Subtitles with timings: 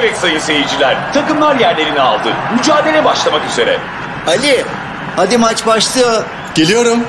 [0.00, 2.32] Evet sayın seyirciler, takımlar yerlerini aldı.
[2.56, 3.78] Mücadele başlamak üzere.
[4.26, 4.64] Ali
[5.16, 6.24] hadi maç başlıyor.
[6.54, 7.04] Geliyorum.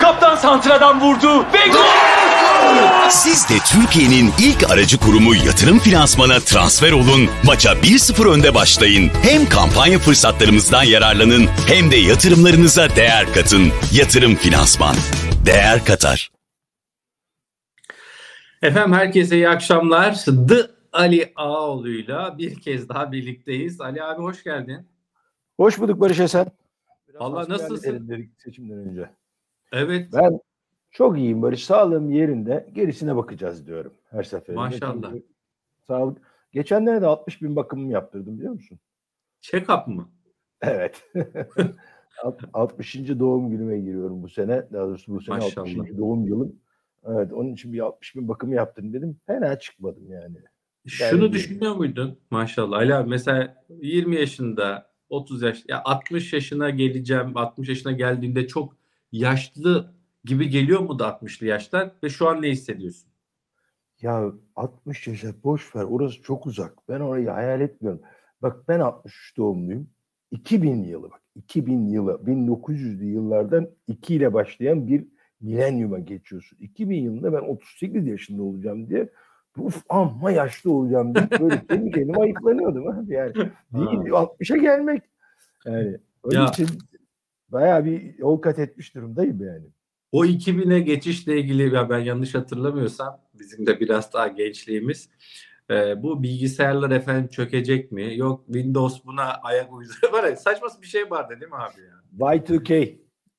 [0.00, 3.08] Kaptan Santra'dan vurdu ve gol!
[3.08, 9.10] Siz de Türkiye'nin ilk aracı kurumu yatırım finansmana transfer olun, maça 1-0 önde başlayın.
[9.22, 13.72] Hem kampanya fırsatlarımızdan yararlanın hem de yatırımlarınıza değer katın.
[13.92, 14.96] Yatırım finansman.
[15.46, 16.30] Değer katar.
[18.62, 20.14] Efendim herkese iyi akşamlar.
[20.48, 23.80] The Ali Ağoğlu'yla bir kez daha birlikteyiz.
[23.80, 24.86] Ali abi hoş geldin.
[25.56, 26.46] Hoş bulduk Barış Esen.
[27.18, 28.30] Allah nasılsın?
[28.38, 29.10] seçimden önce.
[29.72, 30.08] Evet.
[30.12, 30.40] Ben
[30.90, 31.64] çok iyiyim Barış.
[31.64, 32.70] Sağlığım yerinde.
[32.72, 34.60] Gerisine bakacağız diyorum her seferinde.
[34.60, 35.10] Maşallah.
[35.12, 35.26] Çünkü
[35.86, 36.18] Sağlık.
[36.52, 38.78] Geçenlerde 60 bin bakımımı yaptırdım biliyor musun?
[39.42, 40.08] Check-up mı?
[40.62, 41.04] Evet.
[42.22, 42.94] Alt- 60.
[42.94, 44.66] doğum günüme giriyorum bu sene.
[44.72, 45.68] Daha doğrusu bu sene Maşallah.
[45.68, 45.98] 60.
[45.98, 46.56] doğum yılım.
[47.06, 49.20] Evet onun için bir 60 bin bakımı yaptırdım dedim.
[49.26, 50.36] Fena çıkmadım yani.
[50.86, 52.18] Şunu düşünüyor muydun?
[52.30, 52.78] Maşallah.
[52.78, 58.76] Abi mesela 20 yaşında 30 yaş ya 60 yaşına geleceğim 60 yaşına geldiğinde çok
[59.12, 63.10] yaşlı gibi geliyor mu da 60'lı yaşlar ve şu an ne hissediyorsun?
[64.02, 66.88] Ya 60 yaşa boş ver orası çok uzak.
[66.88, 68.00] Ben orayı hayal etmiyorum.
[68.42, 69.90] Bak ben 63 doğumluyum.
[70.30, 75.06] 2000 yılı bak 2000 yılı 1900'lü yıllardan 2 ile başlayan bir
[75.40, 76.58] milenyuma geçiyorsun.
[76.60, 79.08] 2000 yılında ben 38 yaşında olacağım diye
[79.58, 83.34] uf amma yaşlı olacağım diye böyle kendi kendime ayıplanıyordum abi yani.
[83.34, 83.50] Değil
[84.12, 85.02] 60'a gelmek.
[85.66, 86.46] Yani onun Ya.
[86.46, 86.66] için
[87.48, 89.66] bayağı bir yol kat etmiş durumdayım yani.
[90.12, 95.08] O 2000'e geçişle ilgili ya ben yanlış hatırlamıyorsam bizim de biraz daha gençliğimiz
[95.70, 98.16] e, bu bilgisayarlar efendim çökecek mi?
[98.18, 100.12] Yok Windows buna ayak uyduruyor.
[100.12, 102.26] Var ya, saçma bir şey vardı değil mi abi ya?
[102.36, 102.96] Y2K.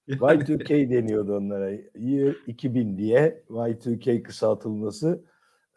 [0.09, 1.69] Y2K deniyordu onlara.
[1.95, 5.23] Year 2000 diye Y2K kısaltılması.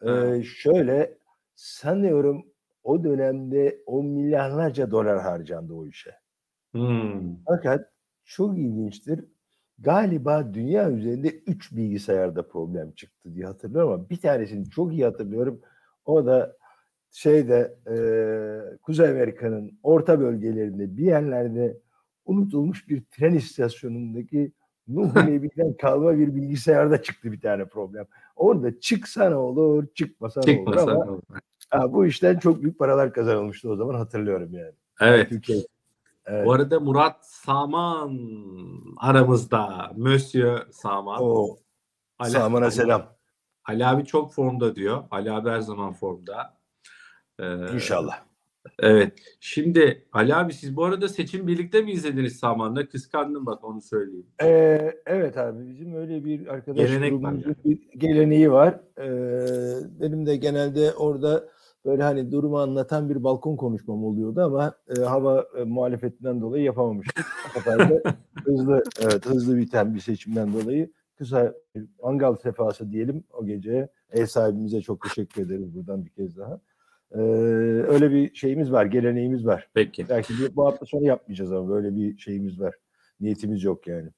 [0.07, 1.17] Ee, şöyle
[1.55, 2.45] sanıyorum
[2.83, 6.11] o dönemde 10 milyarlarca dolar harcandı o işe.
[6.73, 7.35] Hmm.
[7.47, 7.91] Fakat
[8.25, 9.25] çok ilginçtir.
[9.79, 15.61] Galiba dünya üzerinde 3 bilgisayarda problem çıktı diye hatırlıyorum ama bir tanesini çok iyi hatırlıyorum.
[16.05, 16.57] O da
[17.11, 21.77] şeyde eee, Kuzey Amerika'nın orta bölgelerinde bir yerlerde
[22.25, 24.53] unutulmuş bir tren istasyonundaki
[24.95, 28.05] Nuh Nebi'den kalma bir bilgisayarda çıktı bir tane problem.
[28.35, 31.21] Orada çıksa ne olur, çıkmasa ne olur ama olur?
[31.69, 34.73] ha, bu işten çok büyük paralar kazanılmıştı o zaman hatırlıyorum yani.
[35.01, 35.29] Evet.
[35.29, 35.57] Türkiye.
[36.25, 36.45] Evet.
[36.45, 38.19] Bu arada Murat Saman
[38.97, 39.91] aramızda.
[39.97, 41.21] Monsieur Saman.
[41.21, 41.57] O
[42.19, 43.05] Ali- Saman'a Ali- selam.
[43.65, 45.03] Ali abi çok formda diyor.
[45.11, 46.57] Ali abi her zaman formda.
[47.39, 48.23] Ee, İnşallah.
[48.79, 49.13] Evet.
[49.39, 52.87] Şimdi Ali abi siz bu arada seçim birlikte mi izlediniz Saman'la?
[52.89, 54.27] Kıskandım bak onu söyleyeyim.
[54.43, 58.79] Ee, evet abi bizim öyle bir arkadaş Gelenek grubumuzun bir geleneği var.
[58.97, 61.49] Ee, benim de genelde orada
[61.85, 66.63] böyle hani durumu anlatan bir balkon konuşmam oluyordu ama e, hava e, muhalefetinden dolayı
[67.65, 68.03] de
[68.45, 73.89] hızlı evet, hızlı biten bir seçimden dolayı kısa bir mangal sefası diyelim o gece.
[74.11, 76.61] Ev sahibimize çok teşekkür ederiz buradan bir kez daha.
[77.15, 77.19] Ee,
[77.87, 79.67] öyle bir şeyimiz var, geleneğimiz var.
[79.73, 80.05] Peki.
[80.09, 82.75] Belki bu hafta sonu yapmayacağız ama böyle bir şeyimiz var.
[83.19, 84.09] Niyetimiz yok yani.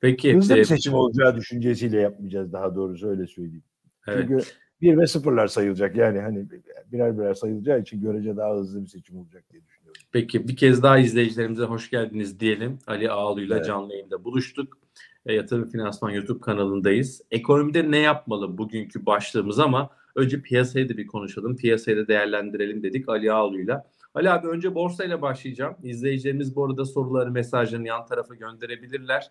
[0.00, 0.36] Peki.
[0.36, 3.64] Hızlı bir e, seçim olacağı düşüncesiyle yapmayacağız daha doğrusu öyle söyleyeyim.
[4.08, 4.26] evet.
[4.28, 4.44] Çünkü
[4.80, 6.46] bir ve sıfırlar sayılacak yani hani
[6.92, 10.02] birer birer sayılacağı için görece daha hızlı bir seçim olacak diye düşünüyorum.
[10.12, 12.78] Peki bir kez daha izleyicilerimize hoş geldiniz diyelim.
[12.86, 13.66] Ali Ağalı'yla Evet.
[13.66, 14.78] canlı yayında buluştuk.
[15.26, 17.22] E, Yatırım Finansman YouTube kanalındayız.
[17.30, 21.56] Ekonomide ne yapmalı bugünkü başlığımız ama önce piyasayı da bir konuşalım.
[21.56, 23.90] Piyasayı da değerlendirelim dedik Ali Ağalı'yla.
[24.14, 25.76] Ali abi önce borsayla başlayacağım.
[25.82, 29.30] İzleyicilerimiz bu arada soruları, mesajlarını yan tarafa gönderebilirler.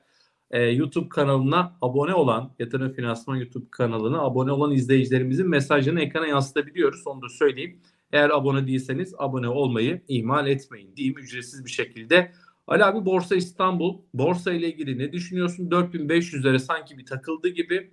[0.52, 7.08] E, YouTube kanalına abone olan, Yatırım Finansman YouTube kanalına abone olan izleyicilerimizin mesajlarını ekrana yansıtabiliyoruz.
[7.08, 7.81] Onu da söyleyeyim.
[8.12, 12.31] Eğer abone değilseniz abone olmayı ihmal etmeyin diyeyim ücretsiz bir şekilde.
[12.68, 13.98] Ali abi Borsa İstanbul.
[14.14, 15.69] Borsa ile ilgili ne düşünüyorsun?
[15.69, 17.92] 4500'lere sanki bir takıldı gibi.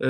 [0.00, 0.06] Ee,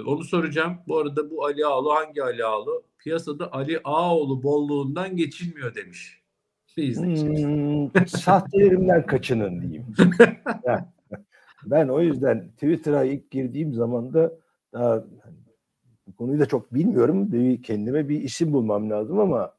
[0.00, 0.76] onu soracağım.
[0.88, 2.82] Bu arada bu Ali Ağaoğlu hangi Ali Ağaoğlu?
[2.98, 6.24] Piyasada Ali Ağaoğlu bolluğundan geçilmiyor demiş.
[6.76, 7.44] İzleyicimiz.
[7.44, 9.86] Hmm, sahtelerimden kaçının diyeyim.
[10.64, 10.84] Yani
[11.66, 14.32] ben o yüzden Twitter'a ilk girdiğim zaman da
[14.72, 15.04] daha
[16.06, 17.30] bu konuyu da çok bilmiyorum.
[17.62, 19.52] Kendime bir isim bulmam lazım ama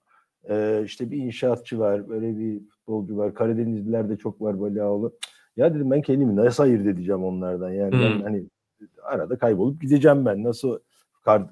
[0.50, 3.34] e, işte bir inşaatçı var, böyle bir futbolcu var.
[3.34, 5.18] Karadenizliler de çok var Balyaoğlu.
[5.58, 7.72] Ya dedim ben kendimi nasıl ayırt edeceğim onlardan?
[7.72, 8.22] Yani ben Hmm.
[8.22, 8.46] hani
[9.04, 10.44] arada kaybolup gideceğim ben.
[10.44, 10.80] Nasıl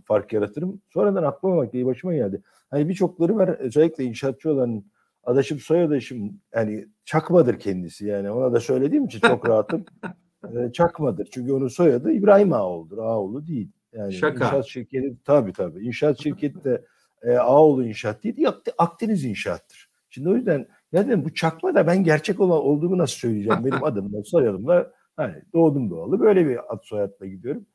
[0.06, 0.82] fark yaratırım?
[0.90, 2.42] Sonradan aklıma bak iyi başıma geldi.
[2.70, 4.84] Hani birçokları var özellikle inşaatçı olan
[5.24, 9.86] adaşım soyadaşım yani çakmadır kendisi yani ona da söylediğim için çok rahatım.
[10.56, 12.98] Ee, çakmadır çünkü onun soyadı İbrahim Ağaoğlu'dur.
[12.98, 13.72] Ağaoğlu değil.
[13.94, 14.46] Yani Şaka.
[14.46, 15.86] inşaat şirketi tabii tabii.
[15.86, 16.86] İnşaat şirketi de
[17.22, 19.90] e, Ağoğlu İnşaat değil, Ak- Akdeniz İnşaat'tır.
[20.10, 23.66] Şimdi o yüzden ya dedim bu çakma da ben gerçek olan olduğumu nasıl söyleyeceğim?
[23.66, 27.66] Benim adımla soyadımla hani doğdum doğalı böyle bir ad soyadla gidiyorum.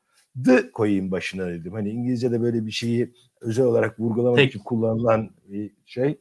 [0.45, 1.73] The koyayım başına dedim.
[1.73, 4.49] Hani İngilizce'de böyle bir şeyi özel olarak vurgulamak Tek.
[4.49, 6.19] için kullanılan bir şey.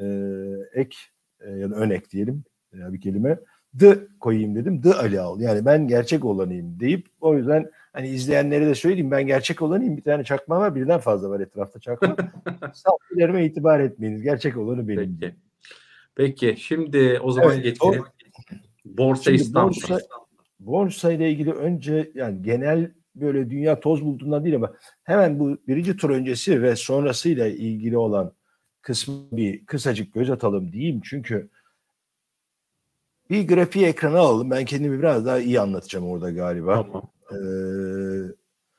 [0.00, 0.06] e,
[0.74, 0.96] ek
[1.40, 3.38] e, ya da önek diyelim ya bir kelime.
[3.78, 4.82] The koyayım dedim.
[4.82, 5.40] The Ali Ağol.
[5.40, 9.96] Yani ben gerçek olanıyım deyip o yüzden hani izleyenlere de söyleyeyim ben gerçek olanıyım.
[9.96, 10.74] Bir tane çakma var.
[10.74, 12.16] Birden fazla var etrafta çakma.
[12.74, 14.22] Sahnelerime itibar etmeyiniz.
[14.22, 15.18] Gerçek olanı benim.
[15.20, 15.34] Peki.
[16.14, 18.02] Peki şimdi o zaman Evet, geçelim.
[18.84, 19.72] Borsa İstanbul.
[19.76, 20.00] borsa-
[20.60, 24.72] Borsa ile ilgili önce yani genel böyle dünya toz bulduğundan değil ama
[25.04, 28.32] hemen bu birinci tur öncesi ve sonrasıyla ilgili olan
[28.82, 31.00] kısmı bir kısacık göz atalım diyeyim.
[31.04, 31.48] Çünkü
[33.30, 34.50] bir grafiği ekrana alalım.
[34.50, 36.74] Ben kendimi biraz daha iyi anlatacağım orada galiba.
[36.74, 37.10] Tamam.
[37.32, 37.36] Ee,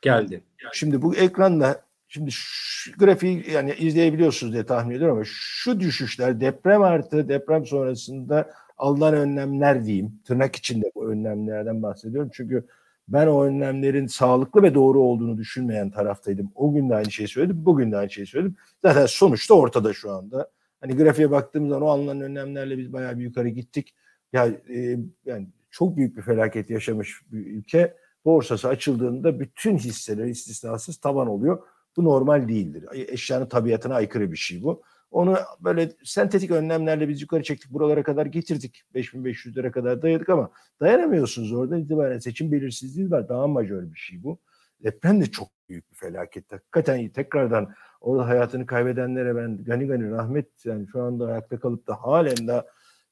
[0.02, 0.44] Geldi.
[0.74, 6.82] Şimdi bu ekranda şimdi şu grafiği yani izleyebiliyorsunuz diye tahmin ediyorum ama şu düşüşler deprem
[6.82, 10.20] artı deprem sonrasında alınan önlemler diyeyim.
[10.26, 12.30] Tırnak içinde bu önlemlerden bahsediyorum.
[12.34, 12.68] Çünkü
[13.08, 16.52] ben o önlemlerin sağlıklı ve doğru olduğunu düşünmeyen taraftaydım.
[16.56, 18.56] O gün de aynı şeyi söyledim, bugün de aynı şeyi söyledim.
[18.82, 20.52] Zaten sonuçta ortada şu anda.
[20.82, 23.96] Hani grafiğe baktığımız zaman o alınan önlemlerle biz bayağı bir yukarı gittik.
[24.34, 30.98] Ya e, yani çok büyük bir felaket yaşamış bir ülke borsası açıldığında bütün hisseler istisnasız
[30.98, 31.64] taban oluyor.
[31.98, 32.86] Bu normal değildir.
[32.94, 34.82] Eşyanın tabiatına aykırı bir şey bu.
[35.12, 37.72] Onu böyle sentetik önlemlerle biz yukarı çektik.
[37.72, 38.84] Buralara kadar getirdik.
[38.96, 41.54] 5500'lere kadar dayadık ama dayanamıyorsunuz.
[41.54, 43.30] Oradan itibaren seçim belirsizliği var.
[43.30, 44.40] Daha majör bir şey bu.
[44.84, 46.52] Deprem de çok büyük bir felaket.
[46.52, 51.96] Hakikaten tekrardan orada hayatını kaybedenlere ben gani gani rahmet yani şu anda ayakta kalıp da
[51.96, 52.66] halen daha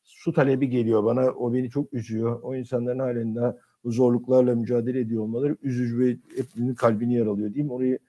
[0.03, 1.25] su talebi geliyor bana.
[1.25, 2.39] O beni çok üzüyor.
[2.41, 7.71] O insanların halen daha bu zorluklarla mücadele ediyor olmaları üzücü ve hepsinin kalbini yaralıyor diyeyim.
[7.71, 7.99] Orayı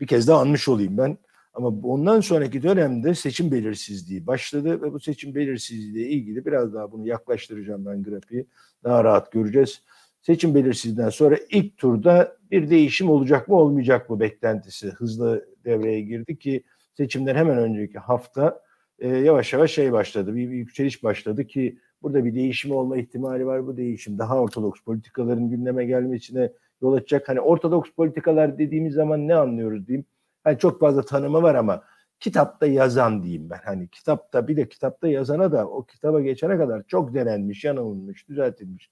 [0.00, 1.18] bir kez daha anmış olayım ben.
[1.54, 7.06] Ama ondan sonraki dönemde seçim belirsizliği başladı ve bu seçim belirsizliğiyle ilgili biraz daha bunu
[7.06, 8.46] yaklaştıracağım ben grafiği.
[8.84, 9.82] Daha rahat göreceğiz.
[10.22, 16.38] Seçim belirsizliğinden sonra ilk turda bir değişim olacak mı olmayacak mı beklentisi hızlı devreye girdi
[16.38, 16.64] ki
[16.96, 18.60] seçimden hemen önceki hafta
[18.98, 20.34] e, yavaş yavaş şey başladı.
[20.34, 23.66] Bir, bir yükseliş başladı ki burada bir değişim olma ihtimali var.
[23.66, 26.52] Bu değişim daha ortodoks politikaların gündeme gelmesine
[26.82, 27.28] yol açacak.
[27.28, 30.04] Hani ortodoks politikalar dediğimiz zaman ne anlıyoruz diyeyim.
[30.44, 31.82] Hani çok fazla tanımı var ama
[32.20, 33.60] kitapta yazan diyeyim ben.
[33.64, 38.90] Hani kitapta bir de kitapta yazana da o kitaba geçene kadar çok denenmiş, yanılmış, düzeltilmiş.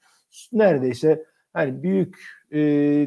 [0.52, 2.16] Neredeyse hani büyük
[2.50, 2.58] e,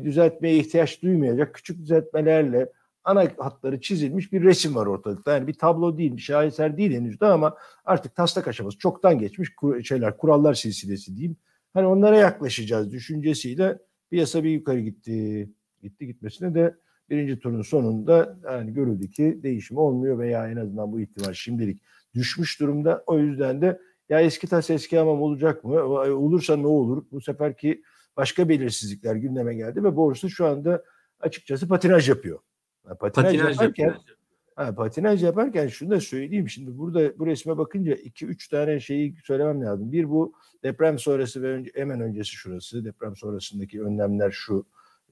[0.04, 2.70] düzeltmeye ihtiyaç duymayacak küçük düzeltmelerle
[3.04, 5.32] ana hatları çizilmiş bir resim var ortalıkta.
[5.34, 9.56] Yani bir tablo değil, bir şaheser değil henüz de ama artık taslak aşaması çoktan geçmiş
[9.56, 11.38] kur, şeyler, kurallar silsilesi diyeyim.
[11.74, 13.80] Hani onlara yaklaşacağız düşüncesiyle
[14.10, 15.50] piyasa bir yukarı gitti.
[15.82, 16.76] Gitti gitmesine de
[17.10, 21.82] birinci turun sonunda yani görüldü ki değişim olmuyor veya en azından bu ihtimal şimdilik
[22.14, 23.04] düşmüş durumda.
[23.08, 25.84] O yüzden de ya eski tas eski hamam olacak mı?
[25.84, 27.04] Olursa ne olur?
[27.12, 27.84] Bu seferki
[28.18, 30.84] başka belirsizlikler gündeme geldi ve borsa şu anda
[31.20, 32.40] açıkçası patinaj yapıyor.
[32.88, 34.18] Yani patinaj, Patinaj yaparken yapıyor.
[34.56, 36.50] Ha, patinaj yaparken şunu da söyleyeyim.
[36.50, 39.92] Şimdi burada bu resme bakınca iki üç tane şeyi söylemem lazım.
[39.92, 40.34] Bir bu
[40.64, 42.86] deprem sonrası ve önce, hemen öncesi şurası.
[42.86, 44.66] Deprem sonrasındaki önlemler şu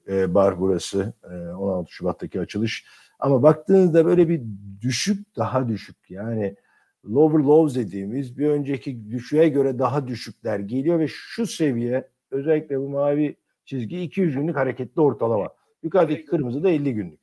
[0.08, 1.12] e, bar burası.
[1.30, 2.86] E, 16 Şubat'taki açılış.
[3.18, 4.42] Ama baktığınızda böyle bir
[4.80, 6.10] düşük daha düşük.
[6.10, 6.56] Yani
[7.04, 12.88] lower lows dediğimiz bir önceki düşüğe göre daha düşükler geliyor ve şu seviye özellikle bu
[12.88, 15.48] mavi çizgi 200 günlük hareketli ortalama.
[15.82, 17.20] Yukarıdaki kırmızı da 50 günlük.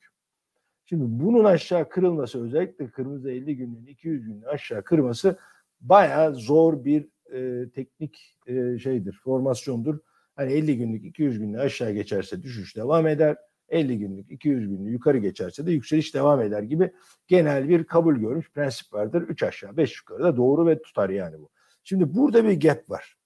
[0.85, 5.37] Şimdi bunun aşağı kırılması özellikle kırmızı 50 günlüğün 200 günlüğün aşağı kırması
[5.81, 9.99] bayağı zor bir e, teknik e, şeydir, formasyondur.
[10.37, 13.37] Hani 50 günlük 200 günlük aşağı geçerse düşüş devam eder.
[13.69, 16.91] 50 günlük 200 günlük yukarı geçerse de yükseliş devam eder gibi
[17.27, 19.21] genel bir kabul görmüş prensip vardır.
[19.21, 21.49] 3 aşağı 5 yukarı da doğru ve tutar yani bu.
[21.83, 23.17] Şimdi burada bir gap var.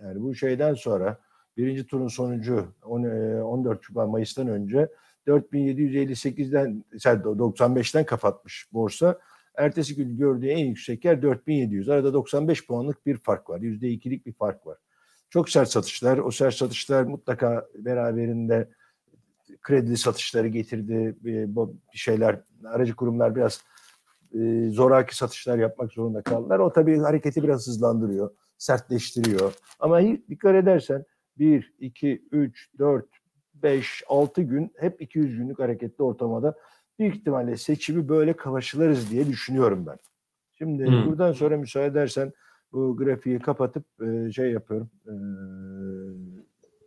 [0.00, 1.20] Yani bu şeyden sonra
[1.56, 4.88] birinci turun sonucu 14 Şubat Mayıs'tan önce
[5.26, 9.18] 4758'den 95'ten kapatmış borsa.
[9.54, 11.88] Ertesi gün gördüğü en yüksek yer 4700.
[11.88, 13.60] Arada 95 puanlık bir fark var.
[13.60, 14.78] %2'lik bir fark var.
[15.32, 16.18] Çok sert satışlar.
[16.18, 18.68] O sert satışlar mutlaka beraberinde
[19.60, 21.16] kredili satışları getirdi.
[21.54, 23.62] Bu şeyler, aracı kurumlar biraz
[24.34, 26.58] e, zoraki satışlar yapmak zorunda kaldılar.
[26.58, 29.52] O tabii hareketi biraz hızlandırıyor, sertleştiriyor.
[29.80, 31.04] Ama dikkat edersen
[31.38, 33.06] 1, 2, 3, 4,
[33.54, 36.54] 5, 6 gün hep 200 günlük hareketli ortamada
[36.98, 39.98] büyük ihtimalle seçimi böyle kavaşılarız diye düşünüyorum ben.
[40.58, 41.06] Şimdi Hmm.
[41.06, 42.32] buradan sonra müsaade edersen
[42.72, 44.90] bu grafiği kapatıp e, şey yapıyorum.
[45.06, 45.12] E,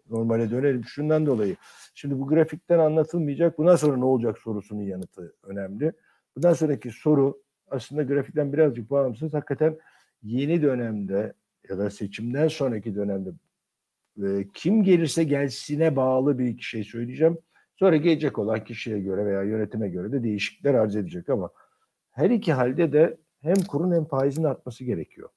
[0.09, 0.83] normale dönelim.
[0.85, 1.55] Şundan dolayı.
[1.95, 3.57] Şimdi bu grafikten anlatılmayacak.
[3.57, 5.91] Bundan sonra ne olacak sorusunun yanıtı önemli.
[6.35, 9.33] bundan sonraki soru aslında grafikten birazcık bağımsız.
[9.33, 9.77] Hakikaten
[10.23, 11.33] yeni dönemde
[11.69, 13.29] ya da seçimden sonraki dönemde
[14.23, 17.37] e, kim gelirse gelsine bağlı bir iki şey söyleyeceğim.
[17.75, 21.49] Sonra gelecek olan kişiye göre veya yönetime göre de değişiklikler arz edecek ama
[22.11, 25.29] her iki halde de hem kurun hem faizin artması gerekiyor.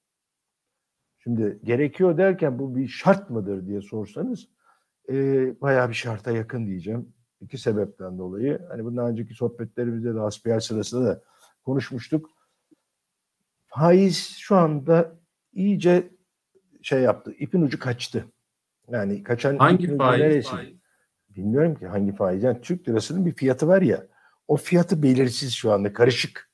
[1.19, 4.49] Şimdi gerekiyor derken bu bir şart mıdır diye sorsanız
[5.09, 5.15] e,
[5.61, 7.13] bayağı bir şarta yakın diyeceğim.
[7.41, 8.61] İki sebepten dolayı.
[8.69, 11.23] Hani bundan önceki sohbetlerimizde de hasbihal sırasında da
[11.65, 12.31] konuşmuştuk.
[13.67, 15.19] Faiz şu anda
[15.53, 16.11] iyice
[16.83, 17.33] şey yaptı.
[17.39, 18.25] ipin ucu kaçtı.
[18.89, 20.21] Yani kaçan Hangi faiz?
[20.21, 20.51] neresi?
[20.51, 20.77] faiz?
[21.29, 22.43] Bilmiyorum ki hangi faiz.
[22.43, 24.07] Yani Türk lirasının bir fiyatı var ya.
[24.49, 25.93] O fiyatı belirsiz şu anda.
[25.93, 26.48] Karışık.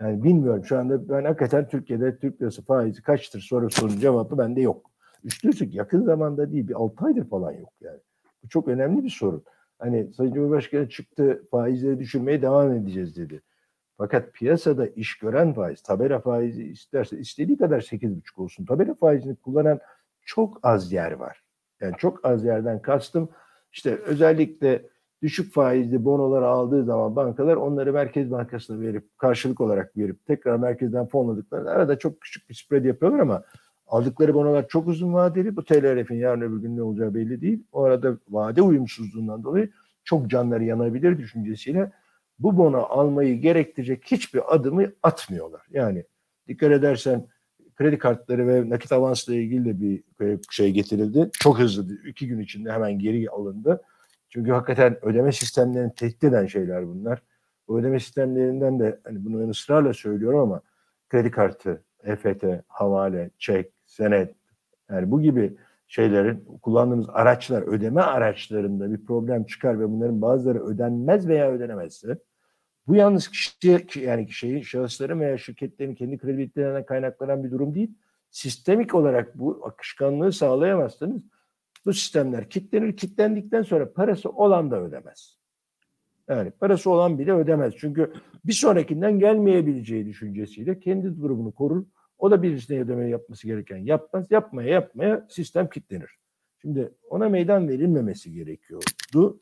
[0.00, 4.90] Yani bilmiyorum şu anda ben hakikaten Türkiye'de Türk lirası faizi kaçtır sorusunun cevabı bende yok.
[5.24, 7.98] Üstelik yakın zamanda değil bir 6 aydır falan yok yani.
[8.44, 9.44] Bu çok önemli bir sorun.
[9.78, 13.42] Hani Sayın Cumhurbaşkanı çıktı faizleri düşürmeye devam edeceğiz dedi.
[13.98, 18.64] Fakat piyasada iş gören faiz, tabela faizi isterse istediği kadar 8,5 olsun.
[18.64, 19.80] Tabela faizini kullanan
[20.22, 21.42] çok az yer var.
[21.80, 23.28] Yani çok az yerden kastım
[23.72, 24.89] işte özellikle
[25.22, 31.06] düşük faizli bonoları aldığı zaman bankalar onları Merkez Bankası'na verip karşılık olarak verip tekrar merkezden
[31.06, 33.42] fonladıklarında arada çok küçük bir spread yapıyorlar ama
[33.86, 35.56] aldıkları bonolar çok uzun vadeli.
[35.56, 37.64] Bu TLRF'in yarın öbür gün ne olacağı belli değil.
[37.72, 39.70] O arada vade uyumsuzluğundan dolayı
[40.04, 41.92] çok canları yanabilir düşüncesiyle
[42.38, 45.62] bu bono almayı gerektirecek hiçbir adımı atmıyorlar.
[45.70, 46.04] Yani
[46.48, 47.26] dikkat edersen
[47.76, 50.02] kredi kartları ve nakit avansla ilgili de bir
[50.50, 51.30] şey getirildi.
[51.32, 53.82] Çok hızlı, iki gün içinde hemen geri alındı.
[54.30, 57.22] Çünkü hakikaten ödeme sistemlerini tehdit eden şeyler bunlar.
[57.68, 60.60] Bu ödeme sistemlerinden de hani bunu ısrarla söylüyorum ama
[61.08, 64.34] kredi kartı, EFT, havale, çek, senet
[64.90, 65.56] yani bu gibi
[65.88, 72.18] şeylerin kullandığımız araçlar, ödeme araçlarında bir problem çıkar ve bunların bazıları ödenmez veya ödenemezse
[72.86, 77.94] bu yalnız kişi yani kişiyi, şahısların veya şirketlerin kendi kreditlerinden kaynaklanan bir durum değil.
[78.30, 81.22] Sistemik olarak bu akışkanlığı sağlayamazsanız
[81.86, 82.96] bu sistemler kilitlenir.
[82.96, 85.38] Kilitlendikten sonra parası olan da ödemez.
[86.28, 87.74] Yani parası olan bile ödemez.
[87.76, 88.12] Çünkü
[88.44, 91.84] bir sonrakinden gelmeyebileceği düşüncesiyle kendi durumunu korur.
[92.18, 94.26] O da birisine ödeme yapması gereken yapmaz.
[94.30, 96.10] Yapmaya yapmaya sistem kilitlenir.
[96.58, 99.40] Şimdi ona meydan verilmemesi gerekiyordu.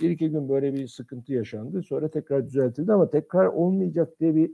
[0.00, 1.82] Bir iki gün böyle bir sıkıntı yaşandı.
[1.82, 4.50] Sonra tekrar düzeltildi ama tekrar olmayacak diye bir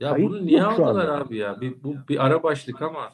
[0.00, 1.60] Ya bunu niye aldılar abi ya?
[1.60, 3.12] Bir, bu bir ara başlık ama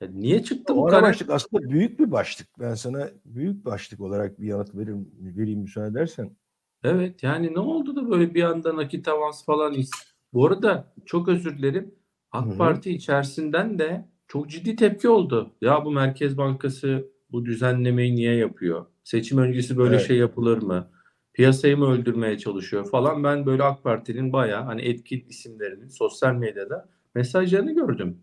[0.00, 1.02] ya niye çıktı bu karar?
[1.02, 2.48] başlık aslında büyük bir başlık.
[2.60, 6.36] Ben sana büyük başlık olarak bir yanıt veririm, vereyim müsaade edersen.
[6.84, 9.90] Evet yani ne oldu da böyle bir anda nakit avans falan is-
[10.32, 11.94] Bu arada çok özür dilerim.
[12.32, 12.58] AK Hı hı.
[12.58, 15.52] Parti içerisinden de çok ciddi tepki oldu.
[15.60, 18.86] Ya bu Merkez Bankası bu düzenlemeyi niye yapıyor?
[19.04, 20.06] Seçim öncesi böyle Evet.
[20.06, 20.90] şey yapılır mı?
[21.32, 23.24] Piyasayı mı öldürmeye çalışıyor falan.
[23.24, 28.18] Ben böyle AK Parti'nin bayağı hani etkili isimlerinin sosyal medyada mesajlarını gördüm.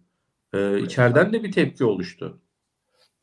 [0.53, 2.41] Ee, içeriden de bir tepki oluştu.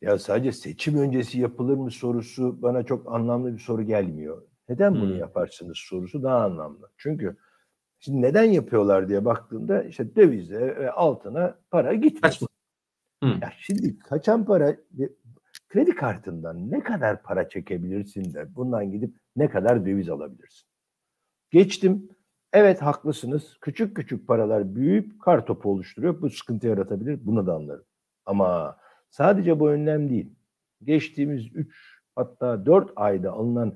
[0.01, 4.41] Ya sadece seçim öncesi yapılır mı sorusu bana çok anlamlı bir soru gelmiyor.
[4.69, 5.19] Neden bunu Hmm.
[5.19, 6.89] yaparsınız sorusu daha anlamlı.
[6.97, 7.37] Çünkü
[7.99, 12.21] şimdi neden yapıyorlar diye baktığında işte dövize ve altına para gitmiyor.
[12.21, 12.47] Kaçma.
[13.23, 13.29] Hı.
[13.41, 14.75] Ya şimdi kaçan para
[15.69, 20.67] kredi kartından ne kadar para çekebilirsin de bundan gidip ne kadar döviz alabilirsin.
[21.51, 22.09] Geçtim.
[22.53, 23.57] Evet haklısınız.
[23.61, 26.21] Küçük küçük paralar büyüyüp kar topu oluşturuyor.
[26.21, 27.19] Bu sıkıntı yaratabilir.
[27.25, 27.85] Bunu da anlarım.
[28.25, 28.77] Ama
[29.09, 30.35] sadece bu önlem değil.
[30.83, 33.75] Geçtiğimiz 3 hatta 4 ayda alınan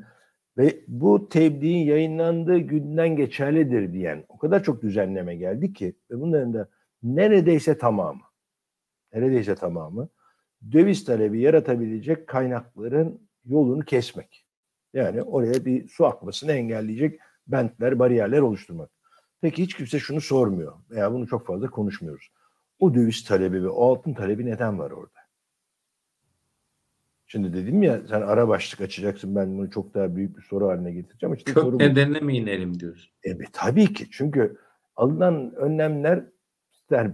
[0.58, 6.54] ve bu tebliğin yayınlandığı günden geçerlidir diyen o kadar çok düzenleme geldi ki ve bunların
[6.54, 6.70] da
[7.04, 8.22] neredeyse tamamı
[9.14, 10.10] neredeyse tamamı
[10.72, 14.46] döviz talebi yaratabilecek kaynakların yolunu kesmek.
[14.94, 18.90] Yani oraya bir su akmasını engelleyecek bentler, bariyerler oluşturmak.
[19.42, 22.32] Peki hiç kimse şunu sormuyor veya bunu çok fazla konuşmuyoruz.
[22.80, 25.20] O döviz talebi ve o altın talebi neden var orada?
[27.28, 30.92] Şimdi dedim ya sen ara başlık açacaksın ben bunu çok daha büyük bir soru haline
[30.92, 31.36] getireceğim.
[31.36, 31.78] İşte soru Kök bu.
[31.84, 33.14] nedenine mi inelim diyoruz?
[33.24, 34.58] Evet tabii ki çünkü
[34.96, 36.24] alınan önlemler
[36.74, 37.12] ister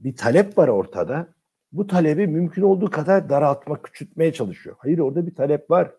[0.00, 1.34] bir talep var ortada.
[1.72, 4.76] Bu talebi mümkün olduğu kadar daraltmak, küçültmeye çalışıyor.
[4.78, 5.94] Hayır orada bir talep var.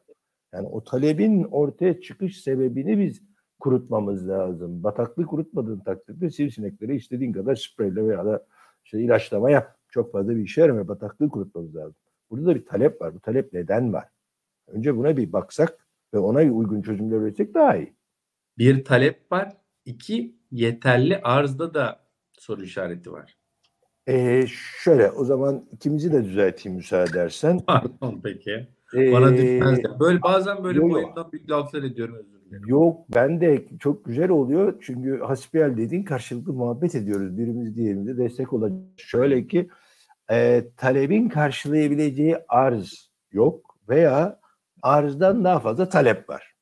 [0.55, 3.21] Yani o talebin ortaya çıkış sebebini biz
[3.59, 4.83] kurutmamız lazım.
[4.83, 8.45] Bataklığı kurutmadığın takdirde sivrisinekleri istediğin kadar spreyle veya da
[8.85, 9.77] işte ilaçlama yap.
[9.89, 10.87] Çok fazla bir işe yaramıyor.
[10.87, 11.95] Bataklığı kurutmamız lazım.
[12.29, 13.15] Burada da bir talep var.
[13.15, 14.09] Bu talep neden var?
[14.67, 17.95] Önce buna bir baksak ve ona uygun çözümler üretsek daha iyi.
[18.57, 19.57] Bir talep var.
[19.85, 21.99] İki yeterli arzda da
[22.33, 23.37] soru işareti var.
[24.07, 24.45] Ee,
[24.83, 27.59] şöyle o zaman ikimizi de düzelteyim müsaade edersen.
[27.67, 28.74] Pardon peki.
[28.93, 29.99] Bana Ee, düşmez ya.
[29.99, 32.67] Böyle bazen böyle yok, boyumdan büyük laflar ediyorum özür dilerim.
[32.67, 34.77] Yok ben de çok güzel oluyor.
[34.81, 37.37] Çünkü hasbihal dediğin karşılıklı muhabbet ediyoruz.
[37.37, 38.79] Birimiz diğerimize destek olacak.
[38.97, 39.69] Şöyle ki
[40.31, 44.39] e, talebin karşılayabileceği arz yok veya
[44.81, 46.55] arzdan daha fazla talep var.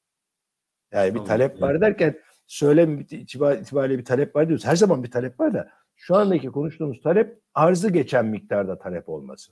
[0.91, 4.65] Yani bir talep var derken söylem itibar, itibariyle bir talep var diyoruz.
[4.65, 9.51] Her zaman bir talep var da şu andaki konuştuğumuz talep arzı geçen miktarda talep olması.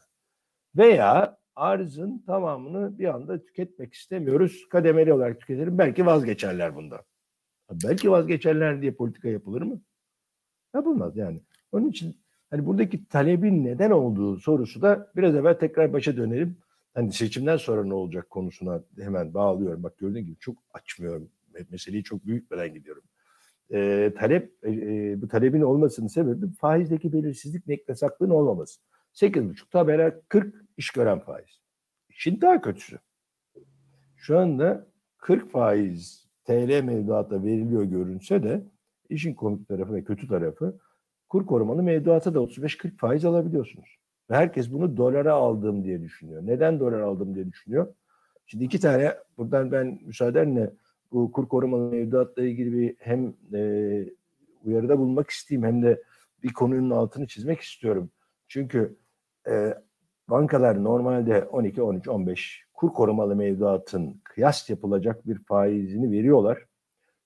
[0.76, 4.70] Veya arzın tamamını bir anda tüketmek istemiyoruz.
[4.70, 5.78] Kademeli olarak tüketelim.
[5.78, 7.00] Belki vazgeçerler bundan.
[7.84, 9.82] Belki vazgeçerler diye politika yapılır mı?
[10.76, 11.42] Yapılmaz yani.
[11.72, 12.16] Onun için
[12.50, 16.58] hani buradaki talebin neden olduğu sorusu da biraz evvel tekrar başa dönelim.
[16.94, 19.84] Hani seçimden sonra ne olacak konusuna hemen bağlıyorum.
[19.84, 21.30] Bak gördüğün gibi çok açmıyorum.
[21.72, 23.04] Meseleyi çok büyütmeden gidiyorum.
[23.74, 28.82] Ee, talep e, bu talebin olmasının sebebi faizdeki belirsizlik neklesaklığın olmaması.
[29.14, 31.62] 8,5 tabela 40 iş gören faiz.
[32.10, 33.00] İşin daha kötüsü.
[34.16, 34.88] Şu anda
[35.18, 38.64] 40 faiz TL mevduata veriliyor görünse de
[39.10, 40.80] işin komik tarafı ve kötü tarafı
[41.30, 43.98] kur korumalı mevduata da 35-40 faiz alabiliyorsunuz.
[44.30, 46.42] Ve herkes bunu dolara aldım diye düşünüyor.
[46.46, 47.94] Neden dolar aldım diye düşünüyor?
[48.46, 50.72] Şimdi iki tane buradan ben müsaadenle
[51.12, 54.06] bu kur korumalı mevduatla ilgili bir hem e,
[54.66, 56.04] uyarıda bulunmak isteyeyim hem de
[56.44, 58.12] bir konunun altını çizmek istiyorum.
[58.48, 58.98] Çünkü
[59.48, 59.74] e,
[60.30, 66.66] bankalar normalde 12, 13, 15 kur korumalı mevduatın kıyas yapılacak bir faizini veriyorlar.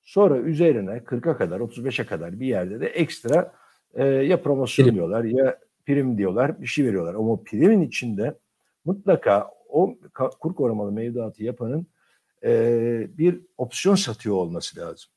[0.02, 3.54] Sonra üzerine 40'a kadar, 35'e kadar bir yerde de ekstra
[3.94, 4.96] e, ya promosyon Prim.
[4.96, 7.14] diyorlar ya prim diyorlar, bir şey veriyorlar.
[7.14, 8.38] Ama o primin içinde
[8.86, 9.96] mutlaka o
[10.40, 11.88] kur korumalı mevduatı yapanın
[12.44, 15.12] e, bir opsiyon satıyor olması lazım.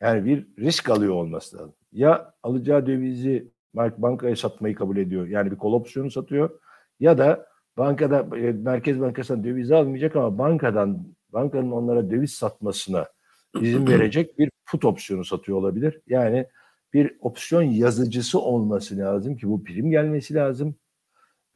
[0.00, 1.74] Yani bir risk alıyor olması lazım.
[1.92, 5.26] Ya alacağı dövizi bankaya satmayı kabul ediyor.
[5.26, 6.50] Yani bir kol opsiyonu satıyor.
[7.00, 7.46] Ya da
[7.78, 13.06] bankada e, Merkez Bankası'ndan döviz almayacak ama bankadan bankanın onlara döviz satmasına
[13.60, 16.00] izin verecek bir put opsiyonu satıyor olabilir.
[16.06, 16.46] Yani
[16.92, 20.74] bir opsiyon yazıcısı olması lazım ki bu prim gelmesi lazım.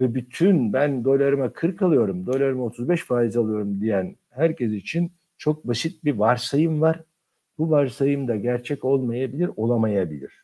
[0.00, 6.04] Ve bütün ben dolarıma 40 alıyorum, dolarıma 35 faiz alıyorum diyen herkes için çok basit
[6.04, 7.00] bir varsayım var.
[7.58, 10.43] Bu varsayım da gerçek olmayabilir, olamayabilir.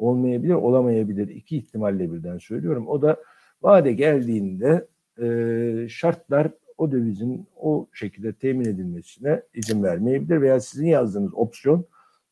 [0.00, 1.28] Olmayabilir, olamayabilir.
[1.28, 2.88] İki ihtimalle birden söylüyorum.
[2.88, 3.16] O da
[3.62, 4.86] vade geldiğinde
[5.22, 11.84] e, şartlar o dövizin o şekilde temin edilmesine izin vermeyebilir veya sizin yazdığınız opsiyon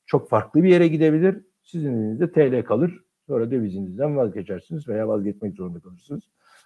[0.06, 1.36] çok farklı bir yere gidebilir.
[1.62, 3.04] Sizin elinizde TL kalır.
[3.26, 6.22] Sonra dövizinizden vazgeçersiniz veya vazgeçmek zorunda kalırsınız.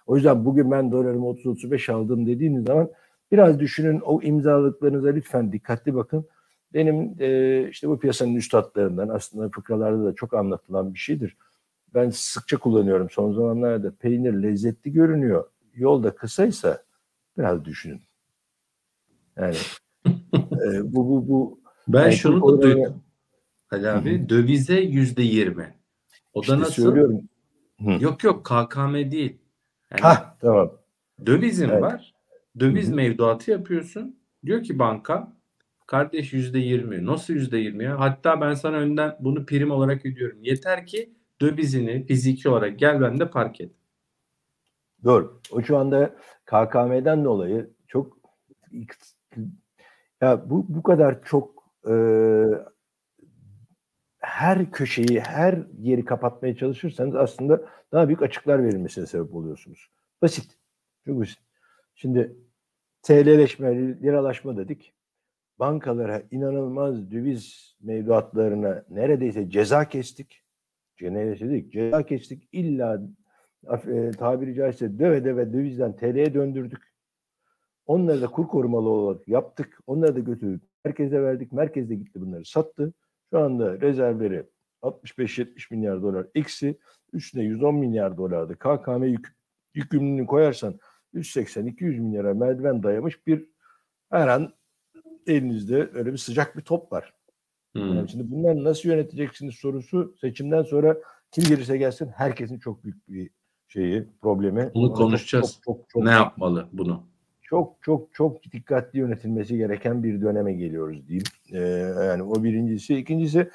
[0.07, 2.89] O yüzden bugün ben dolarımı 30-35 aldım dediğiniz zaman
[3.31, 6.25] biraz düşünün o imzaladıklarınıza lütfen dikkatli bakın.
[6.73, 11.37] Benim e, işte bu piyasanın üstadlarından aslında fıkralarda da çok anlatılan bir şeydir.
[11.93, 15.47] Ben sıkça kullanıyorum son zamanlarda peynir lezzetli görünüyor.
[15.75, 16.83] Yolda kısaysa
[17.37, 18.01] biraz düşünün.
[19.37, 19.55] Yani
[20.35, 23.03] e, bu bu bu Ben yani şunu da duydum.
[23.71, 25.75] Ali abi dövize yüzde yirmi.
[26.33, 26.83] O da işte nasıl?
[26.83, 27.21] söylüyorum.
[27.79, 27.91] Hı.
[27.99, 29.37] Yok yok KKM değil.
[29.91, 30.71] Yani Ha tamam.
[31.25, 31.81] dövizin Evet.
[31.81, 32.13] var.
[32.59, 32.95] Döviz Hı hı.
[32.95, 34.19] mevduatı yapıyorsun.
[34.45, 35.33] Diyor ki banka
[35.87, 37.05] kardeş yüzde yirmi.
[37.05, 37.99] Nasıl yüzde yirmi ya?
[37.99, 40.43] Hatta ben sana önden bunu prim olarak ödüyorum.
[40.43, 43.71] Yeter ki dövizini fiziki olarak gel bende park et.
[45.03, 45.41] Doğru.
[45.51, 46.15] O şu anda
[46.45, 48.17] KKM'den dolayı çok
[50.21, 51.93] ya bu bu kadar çok e,
[54.19, 59.89] her köşeyi, her yeri kapatmaya çalışırsanız aslında daha büyük açıklar verilmesine sebep oluyorsunuz.
[60.21, 60.57] Basit.
[61.05, 61.39] Çok basit.
[61.95, 62.35] Şimdi
[63.01, 64.93] TL'leşme, liralaşma dedik.
[65.59, 70.43] Bankalara inanılmaz döviz mevduatlarına neredeyse ceza kestik.
[71.01, 72.49] Neredeyse dedik, ceza kestik.
[72.51, 73.01] İlla
[73.87, 76.93] e, tabiri caizse döve döve dövizden TL'ye döndürdük.
[77.85, 79.79] Onları da kur korumalı olarak yaptık.
[79.87, 80.63] Onları da götürdük.
[80.85, 81.51] Merkeze verdik.
[81.51, 82.93] Merkezde gitti bunları sattı.
[83.29, 84.45] Şu anda rezervleri
[84.81, 86.79] 65-70 milyar dolar eksi.
[87.13, 88.55] Üstüne 110 milyar dolardı.
[88.55, 89.27] KKM yük,
[89.73, 90.79] yükümlülüğünü koyarsan
[91.13, 93.49] 180-200 milyara merdiven dayamış bir
[94.09, 94.53] her an
[95.27, 97.13] elinizde öyle bir sıcak bir top var.
[97.73, 97.95] Hmm.
[97.95, 100.97] Yani şimdi bunları nasıl yöneteceksiniz sorusu seçimden sonra
[101.31, 103.29] kim gelirse gelsin herkesin çok büyük bir
[103.67, 104.71] şeyi, problemi.
[104.73, 105.53] Bunu Ona konuşacağız.
[105.53, 107.03] Çok, çok, çok, Ne yapmalı bunu?
[107.53, 111.25] çok çok çok dikkatli yönetilmesi gereken bir döneme geliyoruz diyeyim.
[111.53, 111.59] Ee,
[112.05, 112.95] yani o birincisi.
[112.95, 113.49] ikincisi